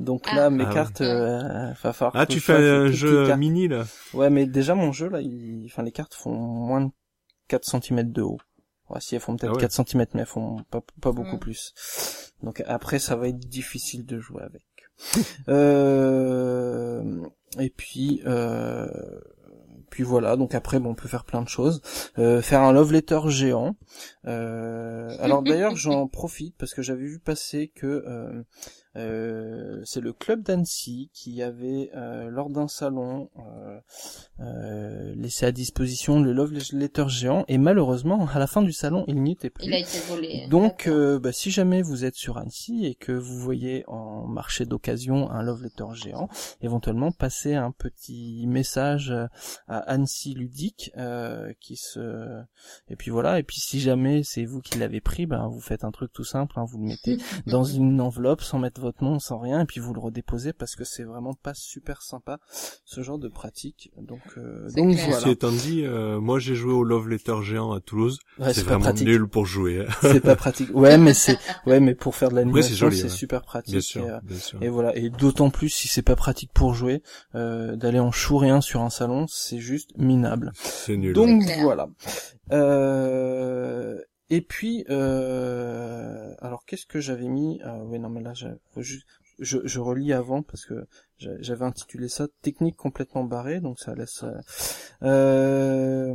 Donc 0.00 0.24
Ah. 0.30 0.36
là 0.36 0.50
mes 0.50 0.64
Ah 0.64 0.68
ouais. 0.68 0.74
cartes 0.74 1.00
euh, 1.00 1.72
va 1.82 1.92
falloir 1.94 2.12
Ah, 2.14 2.26
tu 2.26 2.40
je 2.40 2.44
fais 2.44 2.52
un 2.52 2.90
jeu 2.90 3.34
mini, 3.36 3.66
là 3.68 3.84
Ouais, 4.12 4.28
mais 4.28 4.44
déjà 4.46 4.74
mon 4.74 4.92
jeu 4.92 5.08
là, 5.08 5.22
il... 5.22 5.64
enfin 5.64 5.82
les 5.82 5.92
cartes 5.92 6.12
font 6.14 6.34
moins 6.36 6.82
de 6.82 6.90
4 7.48 7.64
cm 7.64 8.12
de 8.12 8.20
haut. 8.20 8.36
Ouais, 8.90 9.00
si 9.00 9.14
elles 9.14 9.20
font 9.22 9.34
peut-être 9.36 9.52
Ah 9.52 9.54
ouais. 9.54 9.60
4 9.62 9.72
cm, 9.88 10.04
mais 10.12 10.20
elles 10.20 10.26
font 10.26 10.58
pas, 10.70 10.82
pas 11.00 11.12
beaucoup 11.12 11.38
plus. 11.38 11.72
Donc 12.42 12.62
après, 12.66 12.98
ça 12.98 13.16
va 13.16 13.28
être 13.28 13.38
difficile 13.38 14.04
de 14.04 14.18
jouer 14.18 14.42
avec. 14.42 14.62
euh... 15.48 17.02
Et 17.58 17.70
puis, 17.70 18.22
euh... 18.26 18.86
puis 19.90 20.02
voilà. 20.02 20.36
Donc 20.36 20.54
après, 20.54 20.78
bon, 20.78 20.90
on 20.90 20.94
peut 20.94 21.08
faire 21.08 21.24
plein 21.24 21.42
de 21.42 21.48
choses. 21.48 21.82
Euh, 22.18 22.42
faire 22.42 22.62
un 22.62 22.72
love 22.72 22.92
letter 22.92 23.20
géant. 23.28 23.76
Euh... 24.26 25.16
Alors 25.20 25.42
d'ailleurs, 25.42 25.76
j'en 25.76 26.06
profite 26.08 26.56
parce 26.58 26.74
que 26.74 26.82
j'avais 26.82 27.06
vu 27.06 27.18
passer 27.18 27.72
que 27.74 28.04
euh, 28.96 29.80
c'est 29.84 30.00
le 30.00 30.12
club 30.12 30.42
d'Annecy 30.42 31.10
qui 31.12 31.42
avait 31.42 31.90
euh, 31.94 32.30
lors 32.30 32.50
d'un 32.50 32.68
salon 32.68 33.30
euh, 33.38 33.78
euh, 34.40 35.14
laissé 35.14 35.46
à 35.46 35.52
disposition 35.52 36.20
le 36.20 36.32
love 36.32 36.52
letter 36.72 37.04
géant 37.08 37.44
et 37.48 37.58
malheureusement 37.58 38.26
à 38.32 38.38
la 38.38 38.46
fin 38.46 38.62
du 38.62 38.72
salon 38.72 39.04
il 39.06 39.22
n'y 39.22 39.32
était 39.32 39.50
plus. 39.50 39.64
Il 39.64 39.74
a 39.74 39.78
été 39.78 39.98
volé. 40.08 40.46
Donc, 40.48 40.86
euh, 40.86 41.18
bah, 41.18 41.32
si 41.32 41.50
jamais 41.50 41.82
vous 41.82 42.04
êtes 42.04 42.14
sur 42.14 42.38
Annecy 42.38 42.86
et 42.86 42.94
que 42.94 43.12
vous 43.12 43.38
voyez 43.38 43.84
en 43.88 44.26
marché 44.26 44.64
d'occasion 44.64 45.30
un 45.30 45.42
love 45.42 45.62
letter 45.62 45.86
géant, 45.94 46.28
éventuellement 46.60 47.12
passez 47.12 47.54
un 47.54 47.70
petit 47.70 48.46
message 48.46 49.14
à 49.66 49.78
Annecy 49.78 50.34
ludique 50.34 50.92
euh, 50.96 51.52
qui 51.60 51.76
se 51.76 52.42
et 52.88 52.96
puis 52.96 53.10
voilà 53.10 53.38
et 53.38 53.42
puis 53.42 53.60
si 53.60 53.80
jamais 53.80 54.22
c'est 54.22 54.44
vous 54.44 54.60
qui 54.60 54.78
l'avez 54.78 55.00
pris, 55.00 55.26
ben 55.26 55.48
vous 55.48 55.60
faites 55.60 55.84
un 55.84 55.90
truc 55.90 56.12
tout 56.12 56.24
simple, 56.24 56.58
hein, 56.58 56.64
vous 56.68 56.78
le 56.78 56.84
mettez 56.84 57.18
dans 57.46 57.64
une 57.64 58.00
enveloppe 58.00 58.42
sans 58.42 58.58
mettre 58.58 58.77
votre 58.78 59.02
nom, 59.04 59.18
sans 59.18 59.38
rien 59.38 59.60
et 59.60 59.64
puis 59.64 59.80
vous 59.80 59.92
le 59.94 60.00
redéposez 60.00 60.52
parce 60.52 60.76
que 60.76 60.84
c'est 60.84 61.04
vraiment 61.04 61.34
pas 61.34 61.54
super 61.54 62.02
sympa 62.02 62.38
ce 62.84 63.02
genre 63.02 63.18
de 63.18 63.28
pratique. 63.28 63.90
Donc 64.00 64.20
euh, 64.36 64.68
donc 64.76 64.92
clair. 64.94 65.04
voilà. 65.06 65.20
Ceci 65.20 65.30
étant 65.30 65.52
dit, 65.52 65.84
euh, 65.84 66.20
moi 66.20 66.38
j'ai 66.38 66.54
joué 66.54 66.72
au 66.72 66.84
Love 66.84 67.08
Letter 67.08 67.36
géant 67.42 67.72
à 67.72 67.80
Toulouse. 67.80 68.18
Ouais, 68.38 68.52
c'est 68.54 68.62
pas 68.62 68.70
vraiment 68.70 68.84
pratique. 68.84 69.06
nul 69.06 69.26
pour 69.28 69.46
jouer. 69.46 69.86
hein. 69.86 69.92
C'est 70.02 70.20
pas 70.20 70.36
pratique. 70.36 70.70
Ouais, 70.74 70.98
mais 70.98 71.14
c'est 71.14 71.38
ouais, 71.66 71.80
mais 71.80 71.94
pour 71.94 72.14
faire 72.14 72.28
de 72.30 72.34
Après, 72.34 72.44
l'animation, 72.44 72.68
c'est 72.70 72.76
joli, 72.76 72.96
c'est 72.96 73.02
ouais. 73.04 73.08
super 73.10 73.42
pratique. 73.42 73.72
Bien 73.72 73.80
sûr, 73.80 74.04
Et, 74.04 74.10
euh, 74.10 74.18
bien 74.22 74.38
sûr. 74.38 74.62
Et 74.62 74.68
voilà, 74.68 74.96
et 74.96 75.10
d'autant 75.10 75.50
plus 75.50 75.68
si 75.68 75.88
c'est 75.88 76.02
pas 76.02 76.16
pratique 76.16 76.52
pour 76.52 76.74
jouer, 76.74 77.02
euh, 77.34 77.76
d'aller 77.76 77.98
en 78.00 78.12
chou 78.12 78.38
rien 78.38 78.60
sur 78.60 78.80
un 78.82 78.90
salon, 78.90 79.26
c'est 79.28 79.58
juste 79.58 79.90
minable. 79.96 80.52
C'est 80.54 80.96
nul. 80.96 81.12
Donc 81.14 81.42
voilà. 81.60 81.88
Euh, 82.52 83.98
et 84.30 84.40
puis, 84.40 84.84
euh, 84.90 86.34
alors 86.40 86.64
qu'est-ce 86.66 86.86
que 86.86 87.00
j'avais 87.00 87.28
mis? 87.28 87.60
Euh, 87.64 87.78
Oui, 87.84 87.98
non, 87.98 88.08
mais 88.10 88.20
là, 88.22 88.32
juste- 88.76 89.06
je, 89.38 89.58
je 89.64 89.80
relis 89.80 90.12
avant 90.12 90.42
parce 90.42 90.64
que 90.66 90.86
j'a- 91.18 91.40
j'avais 91.40 91.64
intitulé 91.64 92.08
ça 92.08 92.26
technique 92.42 92.76
complètement 92.76 93.24
barrée, 93.24 93.60
donc 93.60 93.78
ça 93.78 93.94
laisse. 93.94 94.24
euh, 94.24 94.34
euh, 95.02 96.12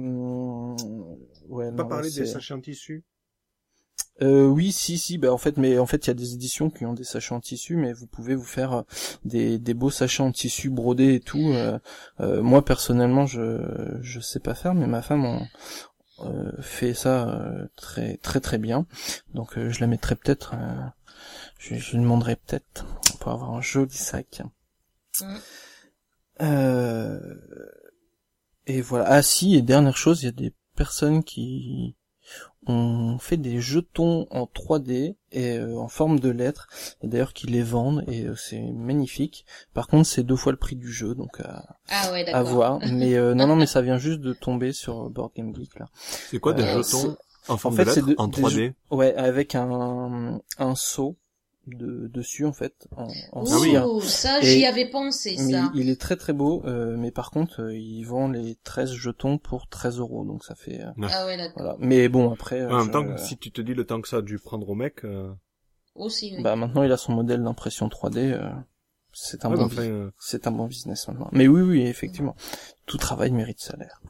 ouais, 1.47 1.71
non, 1.71 1.87
là, 1.89 2.03
c'est- 2.03 2.25
sachets 2.25 2.53
en 2.53 2.61
tissu 2.61 3.03
euh, 4.21 4.45
oui, 4.47 4.71
si, 4.71 4.97
si. 4.97 5.17
Bah 5.17 5.33
en 5.33 5.37
fait, 5.37 5.57
mais 5.57 5.77
en 5.79 5.85
fait, 5.85 6.05
il 6.05 6.07
y 6.09 6.11
a 6.11 6.13
des 6.13 6.33
éditions 6.33 6.69
qui 6.69 6.85
ont 6.85 6.93
des 6.93 7.03
sachets 7.03 7.33
en 7.33 7.39
tissu, 7.39 7.75
mais 7.75 7.93
vous 7.93 8.07
pouvez 8.07 8.35
vous 8.35 8.43
faire 8.43 8.73
euh, 8.73 8.81
des, 9.25 9.57
des 9.59 9.73
beaux 9.73 9.89
sachets 9.89 10.23
en 10.23 10.31
tissu 10.31 10.69
brodés 10.69 11.15
et 11.15 11.19
tout. 11.19 11.49
Euh, 11.51 11.79
euh, 12.19 12.41
moi 12.41 12.63
personnellement, 12.63 13.25
je 13.25 13.61
je 14.01 14.19
sais 14.19 14.39
pas 14.39 14.53
faire, 14.55 14.75
mais 14.75 14.87
ma 14.87 15.01
femme 15.01 15.25
en, 15.25 15.47
fait 16.61 16.93
ça 16.93 17.29
euh, 17.29 17.67
très 17.75 18.17
très 18.17 18.39
très 18.39 18.57
bien. 18.57 18.85
Donc 19.33 19.57
euh, 19.57 19.69
je 19.69 19.79
la 19.81 19.87
mettrai 19.87 20.15
peut-être. 20.15 20.53
euh, 20.55 20.87
je, 21.59 21.75
je 21.75 21.91
lui 21.91 22.03
demanderai 22.03 22.35
peut-être 22.35 22.85
pour 23.19 23.31
avoir 23.31 23.51
un 23.51 23.61
joli 23.61 23.91
sac. 23.91 24.41
Mm. 25.21 25.35
Euh, 26.41 27.19
et 28.65 28.81
voilà. 28.81 29.05
Ah 29.07 29.21
si, 29.21 29.55
et 29.55 29.61
dernière 29.61 29.97
chose, 29.97 30.21
il 30.21 30.25
y 30.25 30.29
a 30.29 30.31
des 30.31 30.53
personnes 30.75 31.23
qui 31.23 31.95
ont 32.67 33.17
fait 33.19 33.37
des 33.37 33.59
jetons 33.61 34.27
en 34.31 34.43
3D 34.45 35.15
et 35.31 35.57
euh, 35.57 35.75
en 35.77 35.87
forme 35.87 36.19
de 36.19 36.29
lettres, 36.29 36.67
et 37.01 37.07
d'ailleurs 37.07 37.33
qui 37.33 37.47
les 37.47 37.61
vendent, 37.63 38.03
et 38.07 38.23
euh, 38.25 38.35
c'est 38.35 38.61
magnifique. 38.61 39.45
Par 39.73 39.87
contre, 39.87 40.07
c'est 40.07 40.23
deux 40.23 40.35
fois 40.35 40.51
le 40.51 40.57
prix 40.57 40.75
du 40.75 40.91
jeu, 40.91 41.15
donc 41.15 41.39
à, 41.39 41.65
Ah 41.89 42.11
ouais, 42.11 42.27
à 42.29 42.43
voir. 42.43 42.79
Mais 42.91 43.15
euh, 43.15 43.33
non, 43.33 43.47
non, 43.47 43.55
mais 43.55 43.65
ça 43.65 43.81
vient 43.81 43.97
juste 43.97 44.19
de 44.21 44.33
tomber 44.33 44.73
sur 44.73 45.09
Board 45.09 45.31
Game 45.35 45.55
Geek 45.55 45.79
là. 45.79 45.87
C'est 45.95 46.39
quoi 46.39 46.53
des 46.53 46.63
Euh, 46.63 46.83
jetons 46.83 47.15
en 47.47 47.57
forme 47.57 47.75
fait, 47.75 47.85
de 47.85 47.89
c'est 47.89 47.95
lettres 48.01 48.09
de- 48.09 48.15
en 48.17 48.27
des 48.27 48.41
3D 48.41 48.73
Ouais, 48.91 49.13
avec 49.15 49.55
un 49.55 50.39
un 50.59 50.75
seau 50.75 51.15
de 51.67 52.07
dessus 52.07 52.45
en 52.45 52.51
fait 52.53 52.87
en, 52.97 53.07
en 53.31 53.43
Ouh, 53.45 53.75
hein. 53.77 53.99
ça, 54.01 54.41
j'y 54.41 54.65
avais 54.65 54.89
pensé, 54.89 55.35
Mais 55.37 55.51
ça. 55.53 55.71
il 55.75 55.89
est 55.89 55.99
très 55.99 56.15
très 56.17 56.33
beau, 56.33 56.61
euh, 56.65 56.97
mais 56.97 57.11
par 57.11 57.31
contre, 57.31 57.61
euh, 57.61 57.73
il 57.75 58.03
vend 58.03 58.27
les 58.27 58.55
13 58.63 58.91
jetons 58.91 59.37
pour 59.37 59.67
13 59.67 59.99
euros, 59.99 60.25
donc 60.25 60.43
ça 60.43 60.55
fait... 60.55 60.81
euh, 60.81 60.91
Ah 61.09 61.25
ouais, 61.25 61.37
d'accord. 61.37 61.63
voilà. 61.63 61.75
Mais 61.79 62.09
bon, 62.09 62.31
après... 62.31 62.61
euh, 62.61 62.69
En 62.69 62.77
même 62.79 62.87
je- 62.87 62.91
temps, 62.91 63.17
si 63.17 63.37
tu 63.37 63.51
te 63.51 63.61
dis 63.61 63.73
le 63.73 63.85
temps 63.85 64.01
que 64.01 64.07
ça 64.09 64.17
a 64.17 64.21
dû 64.21 64.39
prendre 64.39 64.67
au 64.67 64.75
mec, 64.75 65.05
euh... 65.05 65.31
Aussi, 65.95 66.33
oui. 66.35 66.43
Bah 66.43 66.55
maintenant, 66.55 66.83
il 66.83 66.91
a 66.91 66.97
son 66.97 67.13
modèle 67.13 67.43
d'impression 67.43 67.87
3D, 67.87 68.17
euh, 68.33 68.49
c'est 69.13 69.45
un, 69.45 69.51
ouais, 69.51 69.57
bon 69.57 69.63
enfin, 69.65 69.83
euh, 69.83 70.11
c'est 70.19 70.47
un 70.47 70.51
bon 70.51 70.65
business 70.65 71.07
maintenant. 71.07 71.29
Mais 71.31 71.47
oui, 71.47 71.61
oui, 71.61 71.81
effectivement, 71.83 72.35
tout 72.87 72.97
travail 72.97 73.31
mérite 73.31 73.59
salaire. 73.61 74.01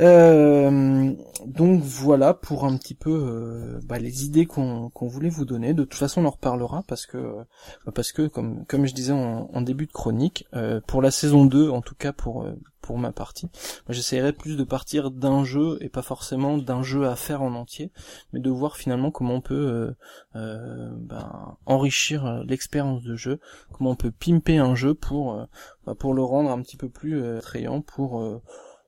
Euh, 0.00 1.14
donc 1.46 1.82
voilà 1.82 2.34
pour 2.34 2.64
un 2.64 2.76
petit 2.76 2.94
peu 2.94 3.10
euh, 3.10 3.80
bah, 3.84 3.98
les 3.98 4.24
idées 4.24 4.46
qu'on 4.46 4.90
qu'on 4.90 5.06
voulait 5.06 5.28
vous 5.28 5.44
donner. 5.44 5.72
De 5.74 5.84
toute 5.84 5.94
façon, 5.94 6.22
on 6.22 6.26
en 6.26 6.30
reparlera 6.30 6.82
parce 6.88 7.06
que 7.06 7.44
bah, 7.86 7.92
parce 7.94 8.12
que 8.12 8.26
comme 8.26 8.64
comme 8.66 8.86
je 8.86 8.94
disais 8.94 9.12
en, 9.12 9.50
en 9.52 9.60
début 9.60 9.86
de 9.86 9.92
chronique, 9.92 10.46
euh, 10.54 10.80
pour 10.86 11.00
la 11.02 11.10
saison 11.10 11.44
2, 11.44 11.70
en 11.70 11.80
tout 11.80 11.94
cas 11.94 12.12
pour 12.12 12.42
euh, 12.42 12.54
pour 12.80 12.98
ma 12.98 13.12
partie, 13.12 13.48
j'essaierai 13.88 14.32
plus 14.32 14.56
de 14.56 14.64
partir 14.64 15.10
d'un 15.10 15.44
jeu 15.44 15.78
et 15.80 15.88
pas 15.88 16.02
forcément 16.02 16.58
d'un 16.58 16.82
jeu 16.82 17.06
à 17.06 17.16
faire 17.16 17.40
en 17.40 17.54
entier, 17.54 17.92
mais 18.32 18.40
de 18.40 18.50
voir 18.50 18.76
finalement 18.76 19.10
comment 19.10 19.36
on 19.36 19.40
peut 19.40 19.94
bah, 20.34 21.56
enrichir 21.64 22.44
l'expérience 22.44 23.02
de 23.02 23.16
jeu, 23.16 23.40
comment 23.72 23.92
on 23.92 23.96
peut 23.96 24.10
pimper 24.10 24.58
un 24.58 24.74
jeu 24.74 24.92
pour 24.92 25.46
bah, 25.86 25.94
pour 25.94 26.12
le 26.12 26.22
rendre 26.22 26.50
un 26.50 26.60
petit 26.60 26.76
peu 26.76 26.90
plus 26.90 27.24
attrayant 27.38 27.80
pour 27.80 28.22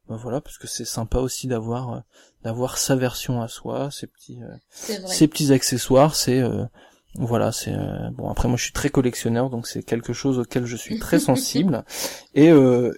ben 0.09 0.16
voilà 0.16 0.40
parce 0.40 0.59
que 0.59 0.66
c'est 0.66 0.84
sympa 0.84 1.18
aussi 1.18 1.46
d'avoir 1.46 1.92
euh, 1.92 2.00
d'avoir 2.44 2.78
sa 2.78 2.96
version 2.96 3.42
à 3.42 3.48
soi 3.48 3.90
ces 3.90 4.07
petits 4.07 4.40
euh, 4.42 4.96
ces 5.07 5.26
petits 5.26 5.52
accessoires 5.52 6.14
c'est 6.14 6.40
euh, 6.40 6.64
voilà 7.14 7.50
c'est 7.50 7.74
bon 8.12 8.28
après 8.28 8.46
moi 8.46 8.57
je 8.57 8.64
suis 8.64 8.72
très 8.72 8.90
collectionneur 8.90 9.50
donc 9.50 9.66
c'est 9.66 9.82
quelque 9.82 10.12
chose 10.12 10.38
auquel 10.38 10.66
je 10.66 10.76
suis 10.76 10.98
très 10.98 11.18
sensible. 11.30 11.84
Et 12.34 12.48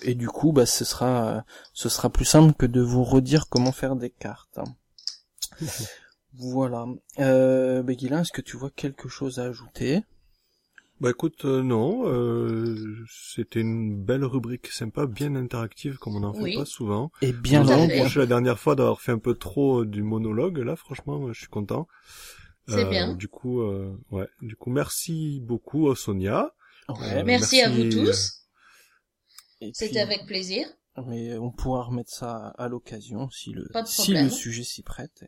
et 0.03 0.15
du 0.15 0.29
coup 0.29 0.53
bah 0.53 0.67
ce 0.67 0.85
sera 0.85 1.45
ce 1.73 1.89
sera 1.89 2.11
plus 2.11 2.25
simple 2.25 2.53
que 2.55 2.67
de 2.67 2.81
vous 2.81 3.05
redire 3.05 3.49
comment 3.49 3.73
faire 3.73 3.95
des 3.95 4.11
cartes. 4.11 4.59
Voilà. 6.39 6.87
Euh, 7.19 7.83
Beguilin 7.83 8.21
est-ce 8.21 8.33
que 8.33 8.41
tu 8.41 8.57
vois 8.57 8.71
quelque 8.71 9.09
chose 9.09 9.39
à 9.39 9.45
ajouter? 9.45 10.05
Bah 11.01 11.11
écoute, 11.11 11.45
euh, 11.45 11.63
non, 11.63 12.09
euh, 12.09 13.05
c'était 13.09 13.61
une 13.61 14.03
belle 14.03 14.25
rubrique 14.25 14.67
sympa, 14.67 15.07
bien 15.07 15.37
interactive 15.37 15.97
comme 15.99 16.17
on 16.17 16.25
en 16.25 16.33
fait 16.33 16.55
pas 16.55 16.65
souvent. 16.65 17.13
Et 17.23 17.33
bien 17.33 17.63
longue. 17.63 17.93
la 18.17 18.27
dernière 18.27 18.59
fois 18.59 18.75
d'avoir 18.75 19.01
fait 19.01 19.13
un 19.13 19.19
peu 19.19 19.35
trop 19.35 19.83
euh, 19.83 19.87
du 19.87 20.03
monologue. 20.03 20.59
Là, 20.59 20.75
franchement, 20.75 21.33
je 21.33 21.39
suis 21.39 21.49
content. 21.49 21.87
C'est 22.67 22.85
bien. 22.85 23.15
Du 23.15 23.29
coup, 23.29 23.63
ouais, 24.11 24.29
du 24.43 24.57
coup, 24.57 24.71
merci 24.71 25.41
beaucoup 25.41 25.95
Sonia. 25.95 26.53
merci, 27.25 27.63
à 27.63 27.71
vous 27.71 27.89
tous. 27.89 28.49
C'était 29.73 30.01
avec 30.01 30.27
plaisir. 30.27 30.67
Mais 31.07 31.39
on 31.39 31.53
pourra 31.53 31.85
remettre 31.85 32.11
ça 32.11 32.49
à 32.59 32.69
l'occasion 32.69 33.31
si 33.31 33.53
le 33.53 33.69
si 33.87 34.15
le 34.15 34.29
sujet 34.29 34.65
s'y 34.65 34.83
prête. 34.83 35.25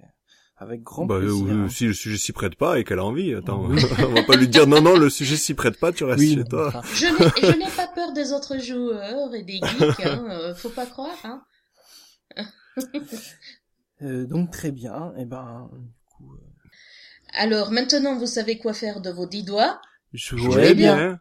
Avec 0.61 0.83
grand 0.83 1.07
bah, 1.07 1.19
plaisir. 1.19 1.47
Euh, 1.49 1.69
si 1.71 1.87
le 1.87 1.95
sujet 1.95 2.19
s'y 2.19 2.33
prête 2.33 2.55
pas 2.55 2.79
et 2.79 2.85
qu'elle 2.85 2.99
a 2.99 3.05
envie, 3.05 3.35
attends, 3.35 3.63
on 3.99 4.15
va 4.15 4.23
pas 4.25 4.37
lui 4.37 4.47
dire 4.47 4.67
non 4.67 4.83
non 4.83 4.95
le 4.95 5.09
sujet 5.09 5.37
s'y 5.37 5.55
prête 5.55 5.81
pas, 5.81 5.91
tu 5.91 6.05
restes 6.05 6.23
chez 6.23 6.45
toi. 6.45 6.83
Je 6.93 7.57
n'ai 7.57 7.71
pas 7.75 7.87
peur 7.87 8.13
des 8.13 8.35
autres 8.35 8.59
joueurs 8.59 9.35
et 9.35 9.43
des 9.43 9.55
geeks, 9.55 10.01
hein, 10.05 10.27
euh, 10.29 10.55
faut 10.55 10.69
pas 10.69 10.85
croire. 10.85 11.17
Hein. 11.25 11.43
euh, 14.03 14.27
donc 14.27 14.51
très 14.51 14.71
bien, 14.71 15.15
et 15.17 15.23
eh 15.23 15.25
ben. 15.25 15.71
Du 15.73 15.89
coup, 16.05 16.35
euh... 16.35 16.69
Alors 17.33 17.71
maintenant 17.71 18.19
vous 18.19 18.27
savez 18.27 18.59
quoi 18.59 18.75
faire 18.75 19.01
de 19.01 19.09
vos 19.09 19.27
dix 19.27 19.45
doigts? 19.45 19.81
Jouez 20.13 20.75
bien. 20.75 20.97
bien. 20.97 21.21